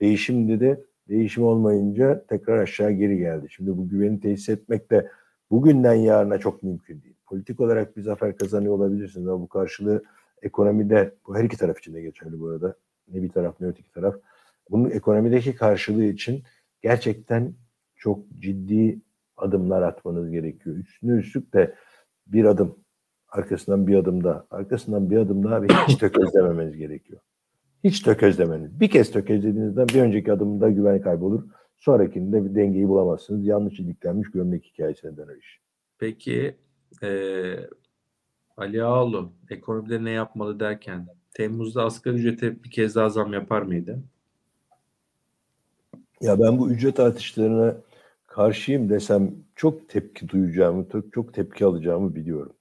[0.00, 3.46] Değişimde de değişim olmayınca tekrar aşağı geri geldi.
[3.50, 5.10] Şimdi bu güveni tesis etmek de
[5.50, 7.16] bugünden yarına çok mümkün değil.
[7.26, 10.02] Politik olarak bir zafer kazanıyor olabilirsiniz ama bu karşılığı
[10.42, 12.76] ekonomide bu her iki taraf için de geçerli bu arada.
[13.08, 14.14] Ne bir taraf ne öteki taraf.
[14.70, 16.42] Bunun ekonomideki karşılığı için
[16.82, 17.54] gerçekten
[17.96, 19.00] çok ciddi
[19.36, 20.76] adımlar atmanız gerekiyor.
[20.76, 21.74] Üstüne üstlük de
[22.26, 22.78] bir adım,
[23.28, 27.20] arkasından bir adım daha, arkasından bir adım daha ve hiç tökezlememeniz gerekiyor.
[27.84, 28.80] Hiç tökezlemeniz.
[28.80, 31.42] Bir kez tökezlediğinizden bir önceki adımda güven kaybolur.
[31.76, 33.46] Sonrakinde bir dengeyi bulamazsınız.
[33.46, 35.60] Yanlış iliklenmiş gömlek hikayesine döner iş.
[35.98, 36.56] Peki
[37.02, 37.68] eee
[38.56, 43.98] Ali Ağaoğlu ekonomide ne yapmalı derken Temmuz'da asgari ücrete bir kez daha zam yapar mıydı?
[46.20, 47.76] Ya ben bu ücret artışlarına
[48.34, 52.56] karşıyım desem çok tepki duyacağımı, çok, çok tepki alacağımı biliyorum.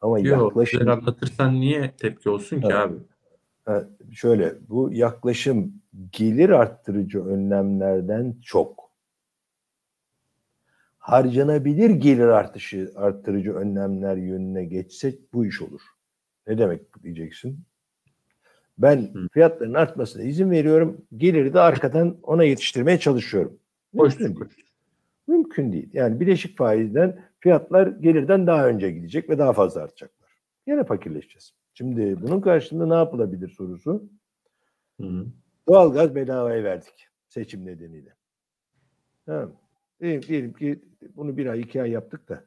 [0.00, 2.76] Ama Yok, yaklaşım anlatırsan niye tepki olsun ki Evet.
[2.76, 2.94] abi?
[3.64, 5.74] Ha, şöyle bu yaklaşım
[6.12, 8.90] gelir arttırıcı önlemlerden çok
[10.98, 15.80] harcanabilir gelir artışı arttırıcı önlemler yönüne geçsek bu iş olur.
[16.46, 17.58] Ne demek diyeceksin?
[18.78, 19.28] Ben Hı.
[19.32, 21.06] fiyatların artmasına izin veriyorum.
[21.16, 23.58] Geliri de arkadan ona yetiştirmeye çalışıyorum.
[23.96, 24.36] Hoş değil.
[25.30, 25.90] Mümkün değil.
[25.92, 30.30] Yani bileşik faizden fiyatlar gelirden daha önce gidecek ve daha fazla artacaklar.
[30.66, 31.54] Yine fakirleşeceğiz.
[31.74, 34.08] Şimdi bunun karşılığında ne yapılabilir sorusu.
[35.00, 35.26] Hı hı.
[35.68, 38.14] Doğalgaz bedavaya verdik seçim nedeniyle.
[39.26, 39.52] Tamam.
[40.00, 40.80] Diyelim, diyelim ki
[41.16, 42.44] bunu bir ay iki ay yaptık da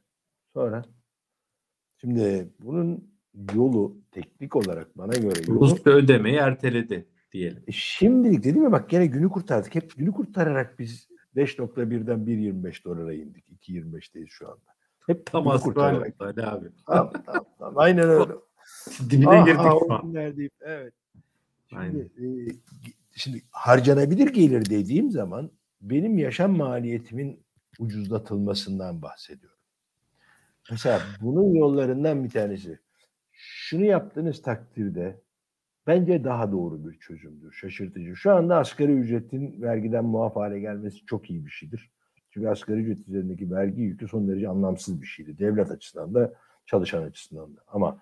[0.54, 0.86] sonra
[1.98, 3.14] şimdi bunun
[3.56, 7.64] yolu teknik olarak bana göre yolu Rusya ödemeyi erteledi diyelim.
[7.68, 9.76] E Şimdilik dedim ya bak gene günü kurtardık.
[9.76, 13.50] Hep günü kurtararak biz 5.1'den 1.25 dolara indik.
[13.50, 14.74] 2.25'teyiz şu anda.
[15.08, 16.16] Hep Tam kurtararak.
[16.20, 16.68] Ali abi.
[16.88, 17.74] Tamam, tamam, tamam.
[17.78, 18.34] Aynen öyle.
[19.10, 20.14] Dibine Aha, girdik o şu an.
[20.62, 20.94] Evet.
[21.70, 22.00] Şimdi, Aynen.
[22.00, 22.52] e,
[23.16, 27.44] şimdi harcanabilir gelir dediğim zaman benim yaşam maliyetimin
[27.80, 29.58] ucuzlatılmasından bahsediyorum.
[30.72, 32.80] Mesela bunun yollarından bir tanesi.
[33.32, 35.22] Şunu yaptığınız takdirde
[35.88, 37.52] bence daha doğru bir çözümdür.
[37.52, 38.16] Şaşırtıcı.
[38.16, 41.92] Şu anda asgari ücretin vergiden muaf hale gelmesi çok iyi bir şeydir.
[42.30, 45.40] Çünkü asgari ücret üzerindeki vergi yükü son derece anlamsız bir şeydi.
[45.40, 46.34] Devlet açısından da
[46.66, 47.62] çalışan açısından da.
[47.68, 48.00] Ama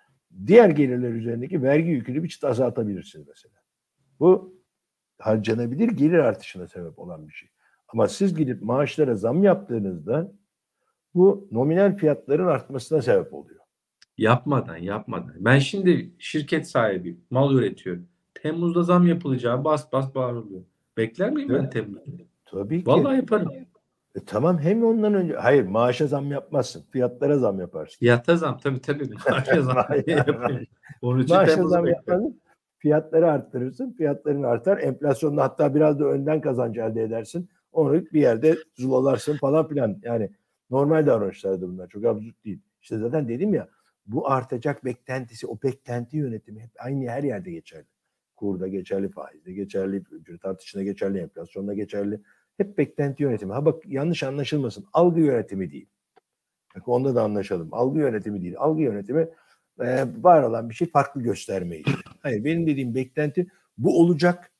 [0.47, 3.55] diğer gelirler üzerindeki vergi yükünü bir çıt azaltabilirsiniz mesela.
[4.19, 4.61] Bu
[5.19, 7.49] harcanabilir gelir artışına sebep olan bir şey.
[7.88, 10.32] Ama siz gidip maaşlara zam yaptığınızda
[11.15, 13.61] bu nominal fiyatların artmasına sebep oluyor.
[14.18, 15.34] Yapmadan yapmadan.
[15.39, 17.22] Ben şimdi şirket sahibiyim.
[17.30, 18.07] Mal üretiyorum.
[18.34, 20.62] Temmuz'da zam yapılacağı bas bas bağırılıyor.
[20.97, 21.70] Bekler miyim ben.
[21.70, 22.12] Temmuz'da?
[22.45, 22.88] Tabii ki.
[22.88, 23.51] Vallahi yaparım.
[24.16, 26.84] E, tamam hem ondan önce hayır maaşa zam yapmazsın.
[26.91, 27.99] Fiyatlara zam yaparsın.
[27.99, 29.09] Fiyata zam tabii tabii.
[29.30, 29.76] Maaşa zam.
[31.01, 32.41] Onun için Maaşa zam yapmadın.
[32.78, 33.91] Fiyatları arttırırsın.
[33.97, 34.78] Fiyatların artar.
[34.78, 37.49] Enflasyonda hatta biraz da önden kazanç elde edersin.
[37.72, 39.97] Onu bir yerde zulalarsın falan filan.
[40.03, 40.30] Yani
[40.70, 41.88] normal davranışlardır bunlar.
[41.88, 42.59] Çok absürt değil.
[42.82, 43.68] İşte zaten dedim ya
[44.06, 47.88] bu artacak beklentisi, o beklenti yönetimi hep aynı her yerde geçerli.
[48.36, 52.22] Kurda geçerli, faizde geçerli, ücret artışında geçerli, enflasyonda geçerli.
[52.58, 53.54] Hep beklenti yönetimi.
[53.54, 54.86] Ha bak yanlış anlaşılmasın.
[54.93, 55.89] Algı yönetimi değil.
[56.76, 57.70] Bak onda da anlaşalım.
[57.72, 58.56] Algı yönetimi değil.
[58.58, 59.28] Algı yönetimi
[59.80, 61.84] e, var olan bir şey farklı göstermeyi.
[62.20, 63.47] Hayır benim dediğim beklenti
[63.78, 64.52] bu olacak.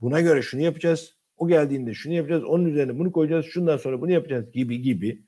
[0.00, 1.16] Buna göre şunu yapacağız.
[1.36, 2.44] O geldiğinde şunu yapacağız.
[2.44, 3.46] Onun üzerine bunu koyacağız.
[3.46, 5.22] Şundan sonra bunu yapacağız gibi gibi.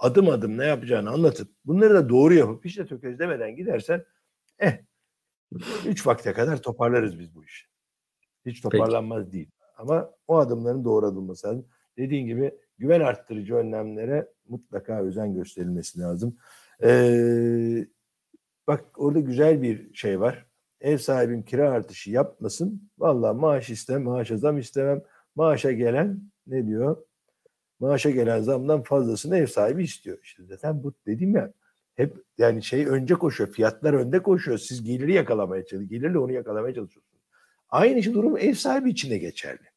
[0.00, 4.04] Adım adım ne yapacağını anlatıp bunları da doğru yapıp hiç de tökezlemeden gidersen
[4.58, 4.78] eh
[5.86, 7.66] üç vakte kadar toparlarız biz bu işi.
[8.46, 9.50] Hiç toparlanmaz değil.
[9.76, 11.66] Ama o adımların doğru atılması lazım.
[11.96, 16.36] Dediğin gibi güven arttırıcı önlemlere mutlaka özen gösterilmesi lazım.
[16.82, 17.86] Ee,
[18.66, 20.46] bak orada güzel bir şey var.
[20.80, 22.90] Ev sahibim kira artışı yapmasın.
[22.98, 25.02] Vallahi maaş istem, maaşa zam istemem.
[25.34, 26.96] Maaşa gelen ne diyor?
[27.80, 30.18] Maaşa gelen zamdan fazlasını ev sahibi istiyor.
[30.22, 31.52] İşte zaten bu dedim ya
[31.94, 33.50] hep yani şey önce koşuyor.
[33.52, 34.58] Fiyatlar önde koşuyor.
[34.58, 35.90] Siz geliri yakalamaya çalışıyorsunuz.
[35.90, 37.24] Gelirle onu yakalamaya çalışıyorsunuz.
[37.70, 39.68] Aynı şey durum ev sahibi için de geçerli.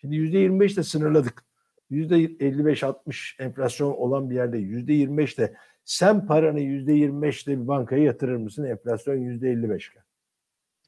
[0.00, 1.44] Şimdi %25 de sınırladık.
[1.90, 8.64] %55-60 enflasyon olan bir yerde %25 de sen paranı %25 ile bir bankaya yatırır mısın?
[8.64, 10.02] Enflasyon %55 iken.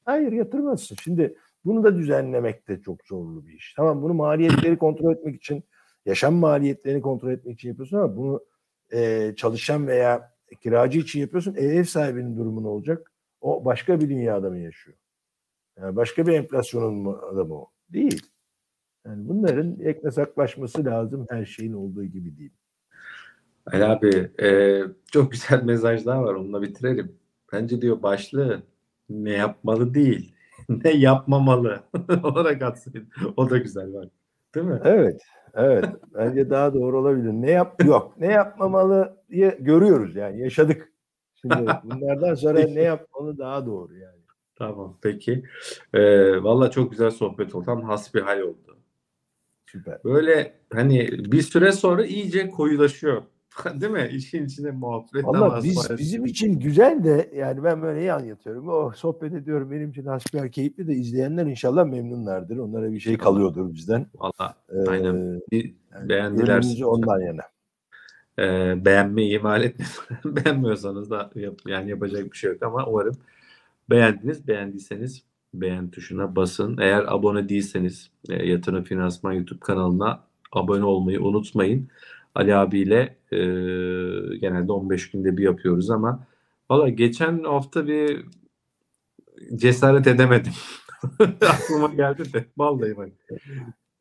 [0.04, 0.96] Hayır yatırmazsın.
[1.02, 3.74] Şimdi bunu da düzenlemek de çok zorlu bir iş.
[3.74, 5.64] Tamam bunu maliyetleri kontrol etmek için,
[6.06, 8.44] yaşam maliyetlerini kontrol etmek için yapıyorsun ama bunu
[8.92, 11.54] e, çalışan veya kiracı için yapıyorsun.
[11.54, 13.12] E, ev sahibinin durumu ne olacak?
[13.40, 14.96] O başka bir dünyada mı yaşıyor?
[15.78, 17.70] Yani başka bir enflasyonun mu adamı o?
[17.88, 18.26] Değil.
[19.06, 22.52] Yani bunların eknesaklaşması lazım her şeyin olduğu gibi değil.
[23.66, 24.80] Ali abi e,
[25.12, 27.16] çok güzel mesajlar var onunla bitirelim.
[27.52, 28.62] Bence diyor başlığı
[29.08, 30.34] ne yapmalı değil
[30.68, 31.82] ne yapmamalı
[32.22, 33.08] olarak atsın.
[33.36, 34.08] O da güzel var.
[34.54, 34.80] Değil mi?
[34.84, 35.20] Evet.
[35.54, 35.84] Evet.
[36.14, 37.32] Bence daha doğru olabilir.
[37.32, 38.14] Ne yap yok.
[38.18, 40.92] Ne yapmamalı diye görüyoruz yani yaşadık.
[41.34, 41.54] Şimdi
[41.84, 44.20] bunlardan sonra ne yapmalı daha doğru yani.
[44.56, 45.44] Tamam peki.
[45.94, 47.64] Ee, Valla çok güzel sohbet oldu.
[47.64, 48.78] Tam hasbihal oldu.
[49.66, 50.04] Süper.
[50.04, 53.22] Böyle hani bir süre sonra iyice koyulaşıyor.
[53.80, 54.08] Değil mi?
[54.12, 55.24] İşin içine muhabbet.
[55.24, 58.68] Valla biz, bizim için güzel de yani ben böyle iyi anlatıyorum.
[58.68, 62.56] O sohbet ediyorum benim için hasbihal keyifli de izleyenler inşallah memnunlardır.
[62.56, 64.06] Onlara bir şey kalıyordur bizden.
[64.14, 65.40] Valla Ee, aynen.
[65.52, 66.82] Bir yani beğendiler.
[66.84, 67.42] ondan yana.
[68.38, 69.92] Ee, beğenmeyi ihmal etmeyin.
[70.24, 73.14] Beğenmiyorsanız da yap, yani yapacak bir şey yok ama umarım
[73.90, 74.48] beğendiniz.
[74.48, 75.22] Beğendiyseniz
[75.54, 76.78] beğen tuşuna basın.
[76.78, 80.20] Eğer abone değilseniz e, Yatırım Finansman YouTube kanalına
[80.52, 81.88] abone olmayı unutmayın.
[82.34, 83.38] Ali abiyle e,
[84.38, 86.26] genelde 15 günde bir yapıyoruz ama
[86.70, 88.26] valla geçen hafta bir
[89.54, 90.52] cesaret edemedim.
[91.40, 93.08] Aklıma geldi de vallahi bak.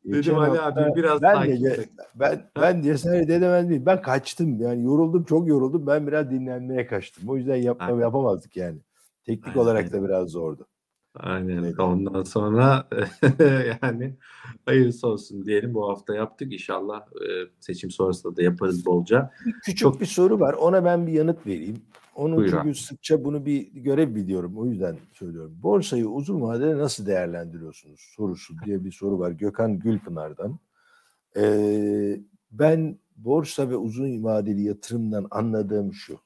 [0.04, 3.86] Dedim Geçen Ali abi biraz ben de, ben ben cesaret edemez miyim?
[3.86, 5.86] Ben kaçtım yani yoruldum çok yoruldum.
[5.86, 7.28] Ben biraz dinlenmeye kaçtım.
[7.28, 8.78] O yüzden yapma, yapamazdık yani.
[9.24, 10.66] Teknik Aynen, olarak da biraz zordu.
[11.14, 11.72] Aynen.
[11.72, 12.88] Ondan sonra
[13.82, 14.16] yani
[14.66, 15.74] hayırlısı olsun diyelim.
[15.74, 16.52] Bu hafta yaptık.
[16.52, 17.28] İnşallah e,
[17.60, 19.30] seçim sonrasında da yaparız bolca.
[19.62, 20.52] Küçük Çok- bir soru var.
[20.54, 21.76] Ona ben bir yanıt vereyim.
[22.14, 22.74] Onun Buyur çünkü abi.
[22.74, 24.58] sıkça bunu bir görev biliyorum.
[24.58, 25.58] O yüzden söylüyorum.
[25.62, 29.30] Borsayı uzun vadede nasıl değerlendiriyorsunuz sorusu diye bir soru var.
[29.30, 30.58] Gökhan Gülpınar'dan.
[31.36, 32.20] Ee,
[32.52, 36.18] ben borsa ve uzun vadeli yatırımdan anladığım şu.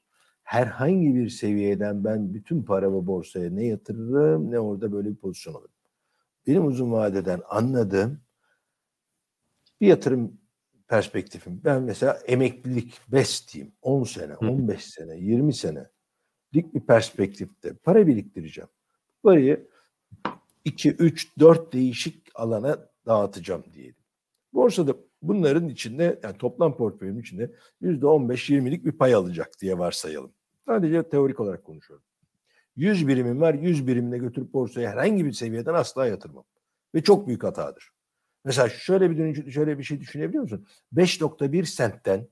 [0.49, 5.71] Herhangi bir seviyeden ben bütün paramı borsaya ne yatırırım ne orada böyle bir pozisyon alırım.
[6.47, 8.21] Benim uzun vadeden anladığım
[9.81, 10.37] bir yatırım
[10.87, 11.61] perspektifim.
[11.65, 13.73] Ben mesela emeklilik best diyeyim.
[13.81, 15.87] 10 sene, 15 sene, 20 sene
[16.53, 18.69] dik bir perspektifte para biriktireceğim.
[19.23, 19.67] Parayı
[20.65, 23.95] 2, 3, 4 değişik alana dağıtacağım diyelim.
[24.53, 27.51] Borsada bunların içinde yani toplam portföyün içinde
[27.81, 30.38] %15-20'lik bir pay alacak diye varsayalım.
[30.69, 32.05] Sadece teorik olarak konuşuyorum.
[32.75, 33.53] 100 birimim var.
[33.53, 36.43] 100 birimle götürüp borsaya herhangi bir seviyeden asla yatırmam.
[36.95, 37.91] Ve çok büyük hatadır.
[38.45, 40.67] Mesela şöyle bir şöyle bir şey düşünebiliyor musun?
[40.93, 42.27] 5.1 sentten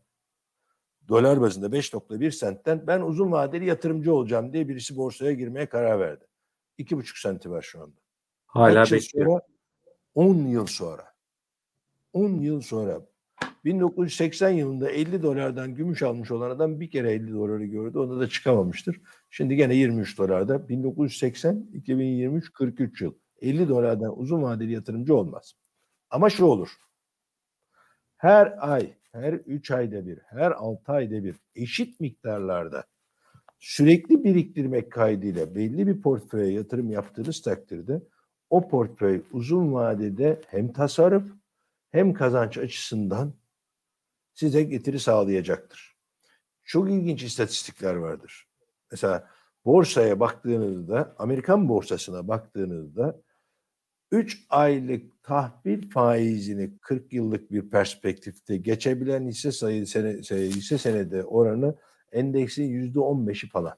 [1.08, 6.26] dolar bazında 5.1 sentten ben uzun vadeli yatırımcı olacağım diye birisi borsaya girmeye karar verdi.
[6.80, 8.00] 2,5 senti var şu anda.
[8.46, 9.26] Hala bekliyor.
[9.26, 9.42] sonra?
[10.16, 11.14] 10 yıl sonra.
[12.14, 13.02] 10 yıl sonra
[13.66, 18.00] 1980 yılında 50 dolardan gümüş almış olan adam bir kere 50 doları gördü.
[18.00, 19.02] Onda da çıkamamıştır.
[19.30, 20.70] Şimdi gene 23 dolarda.
[20.70, 23.14] 1980, 2023, 43 yıl.
[23.42, 25.54] 50 dolardan uzun vadeli yatırımcı olmaz.
[26.10, 26.70] Ama şu olur.
[28.18, 32.84] Her ay, her 3 ayda bir, her 6 ayda bir eşit miktarlarda
[33.60, 38.02] sürekli biriktirmek kaydıyla belli bir portföye yatırım yaptığınız takdirde
[38.50, 41.24] o portföy uzun vadede hem tasarruf
[41.92, 43.34] hem kazanç açısından
[44.34, 45.98] size getiri sağlayacaktır.
[46.64, 48.48] Çok ilginç istatistikler vardır.
[48.92, 49.30] Mesela
[49.66, 53.22] borsaya baktığınızda, Amerikan borsasına baktığınızda
[54.12, 61.24] 3 aylık tahvil faizini 40 yıllık bir perspektifte geçebilen hisse sayı sene, şey, hisse senedi
[61.24, 61.76] oranı
[62.12, 63.78] endeksin %15'i falan.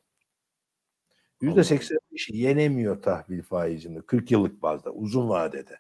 [1.42, 5.80] %85'i yenemiyor tahvil faizini 40 yıllık bazda uzun vadede.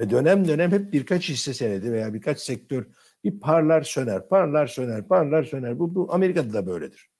[0.00, 2.86] Ve dönem dönem hep birkaç hisse senedi veya birkaç sektör
[3.24, 5.78] bir parlar söner, parlar söner, parlar söner.
[5.78, 7.10] Bu, bu Amerika'da da böyledir.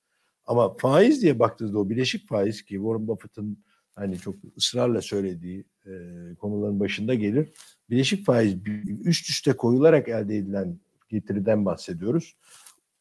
[0.47, 5.91] Ama faiz diye baktığınızda o bileşik faiz ki Warren Buffett'ın hani çok ısrarla söylediği e,
[6.39, 7.49] konuların başında gelir.
[7.91, 8.57] Bileşik faiz
[9.05, 12.37] üst üste koyularak elde edilen getiriden bahsediyoruz.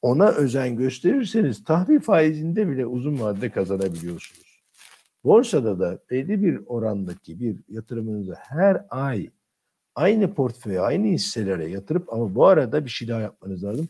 [0.01, 4.63] Ona özen gösterirseniz tahvil faizinde bile uzun vadede kazanabiliyorsunuz.
[5.23, 9.29] Borsada da belli bir orandaki bir yatırımınızı her ay
[9.99, 13.89] aynı portföye, aynı hisselere yatırıp ama bu arada bir şey daha yapmanız lazım.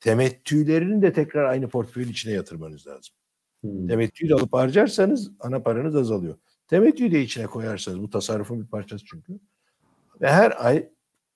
[0.00, 3.14] Temettülerini de tekrar aynı portföyün içine yatırmanız lazım.
[3.60, 3.88] Hmm.
[3.88, 6.34] Temettüyü de alıp harcarsanız ana paranız azalıyor.
[6.68, 9.40] Temettüyü de içine koyarsanız bu tasarrufun bir parçası çünkü.
[10.20, 10.88] Ve her ay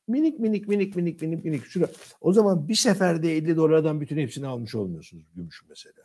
[0.08, 1.88] minik minik minik minik minik minik şura.
[2.20, 6.02] O zaman bir seferde 50 dolardan bütün hepsini almış olmuyorsunuz gümüş mesela.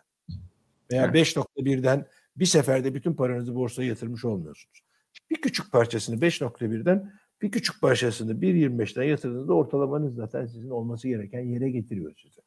[0.92, 1.16] Veya Evet.
[1.16, 2.06] 5.1'den
[2.36, 4.82] bir seferde bütün paranızı borsaya yatırmış olmuyorsunuz.
[5.30, 11.70] Bir küçük parçasını 5.1'den bir küçük parçasını 1.25'ten yatırdığınızda ortalamanız zaten sizin olması gereken yere
[11.70, 12.42] getiriyor size.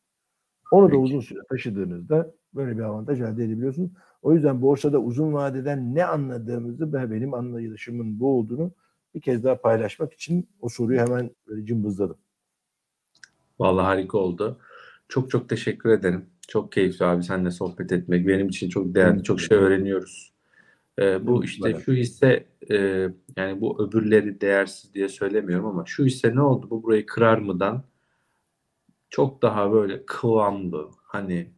[0.71, 0.99] Onu da Peki.
[0.99, 3.91] uzun süre taşıdığınızda böyle bir avantaj elde edebiliyorsunuz.
[4.23, 8.73] O yüzden borsada uzun vadeden ne anladığımızı ve benim anlayışımın bu olduğunu
[9.15, 11.31] bir kez daha paylaşmak için o soruyu hemen
[11.65, 12.17] cımbızladım.
[13.59, 14.59] Vallahi harika oldu.
[15.09, 16.27] Çok çok teşekkür ederim.
[16.49, 18.27] Çok keyifli abi seninle sohbet etmek.
[18.27, 19.23] Benim için çok değerli.
[19.23, 20.32] Çok şey öğreniyoruz.
[20.99, 22.77] Ee, bu işte şu hisse e,
[23.37, 26.67] yani bu öbürleri değersiz diye söylemiyorum ama şu hisse ne oldu?
[26.71, 27.85] Bu burayı kırar mıdan
[29.11, 31.51] çok daha böyle kıvamlı, hani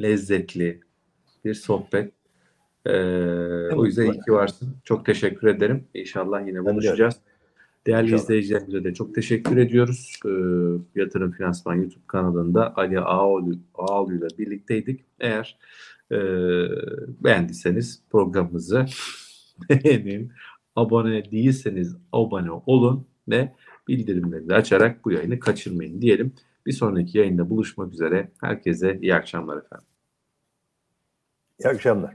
[0.00, 0.80] lezzetli
[1.44, 2.12] bir sohbet.
[2.86, 2.92] Ee,
[3.74, 4.76] o yüzden iyi ki varsın.
[4.84, 5.84] Çok teşekkür ederim.
[5.94, 7.16] İnşallah yine buluşacağız.
[7.86, 8.22] Değerli İnşallah.
[8.22, 10.20] izleyicilerimize de çok teşekkür ediyoruz.
[10.26, 10.30] Ee,
[11.00, 15.04] Yatırım Finansman YouTube kanalında Ali Ağaoğlu ile birlikteydik.
[15.20, 15.58] Eğer
[16.12, 16.18] e,
[17.24, 18.86] beğendiyseniz programımızı
[19.68, 20.32] beğenin.
[20.76, 23.52] Abone değilseniz abone olun ve
[23.88, 26.32] bildirimleri açarak bu yayını kaçırmayın diyelim.
[26.66, 28.32] Bir sonraki yayında buluşmak üzere.
[28.40, 29.86] Herkese iyi akşamlar efendim.
[31.60, 32.14] İyi akşamlar.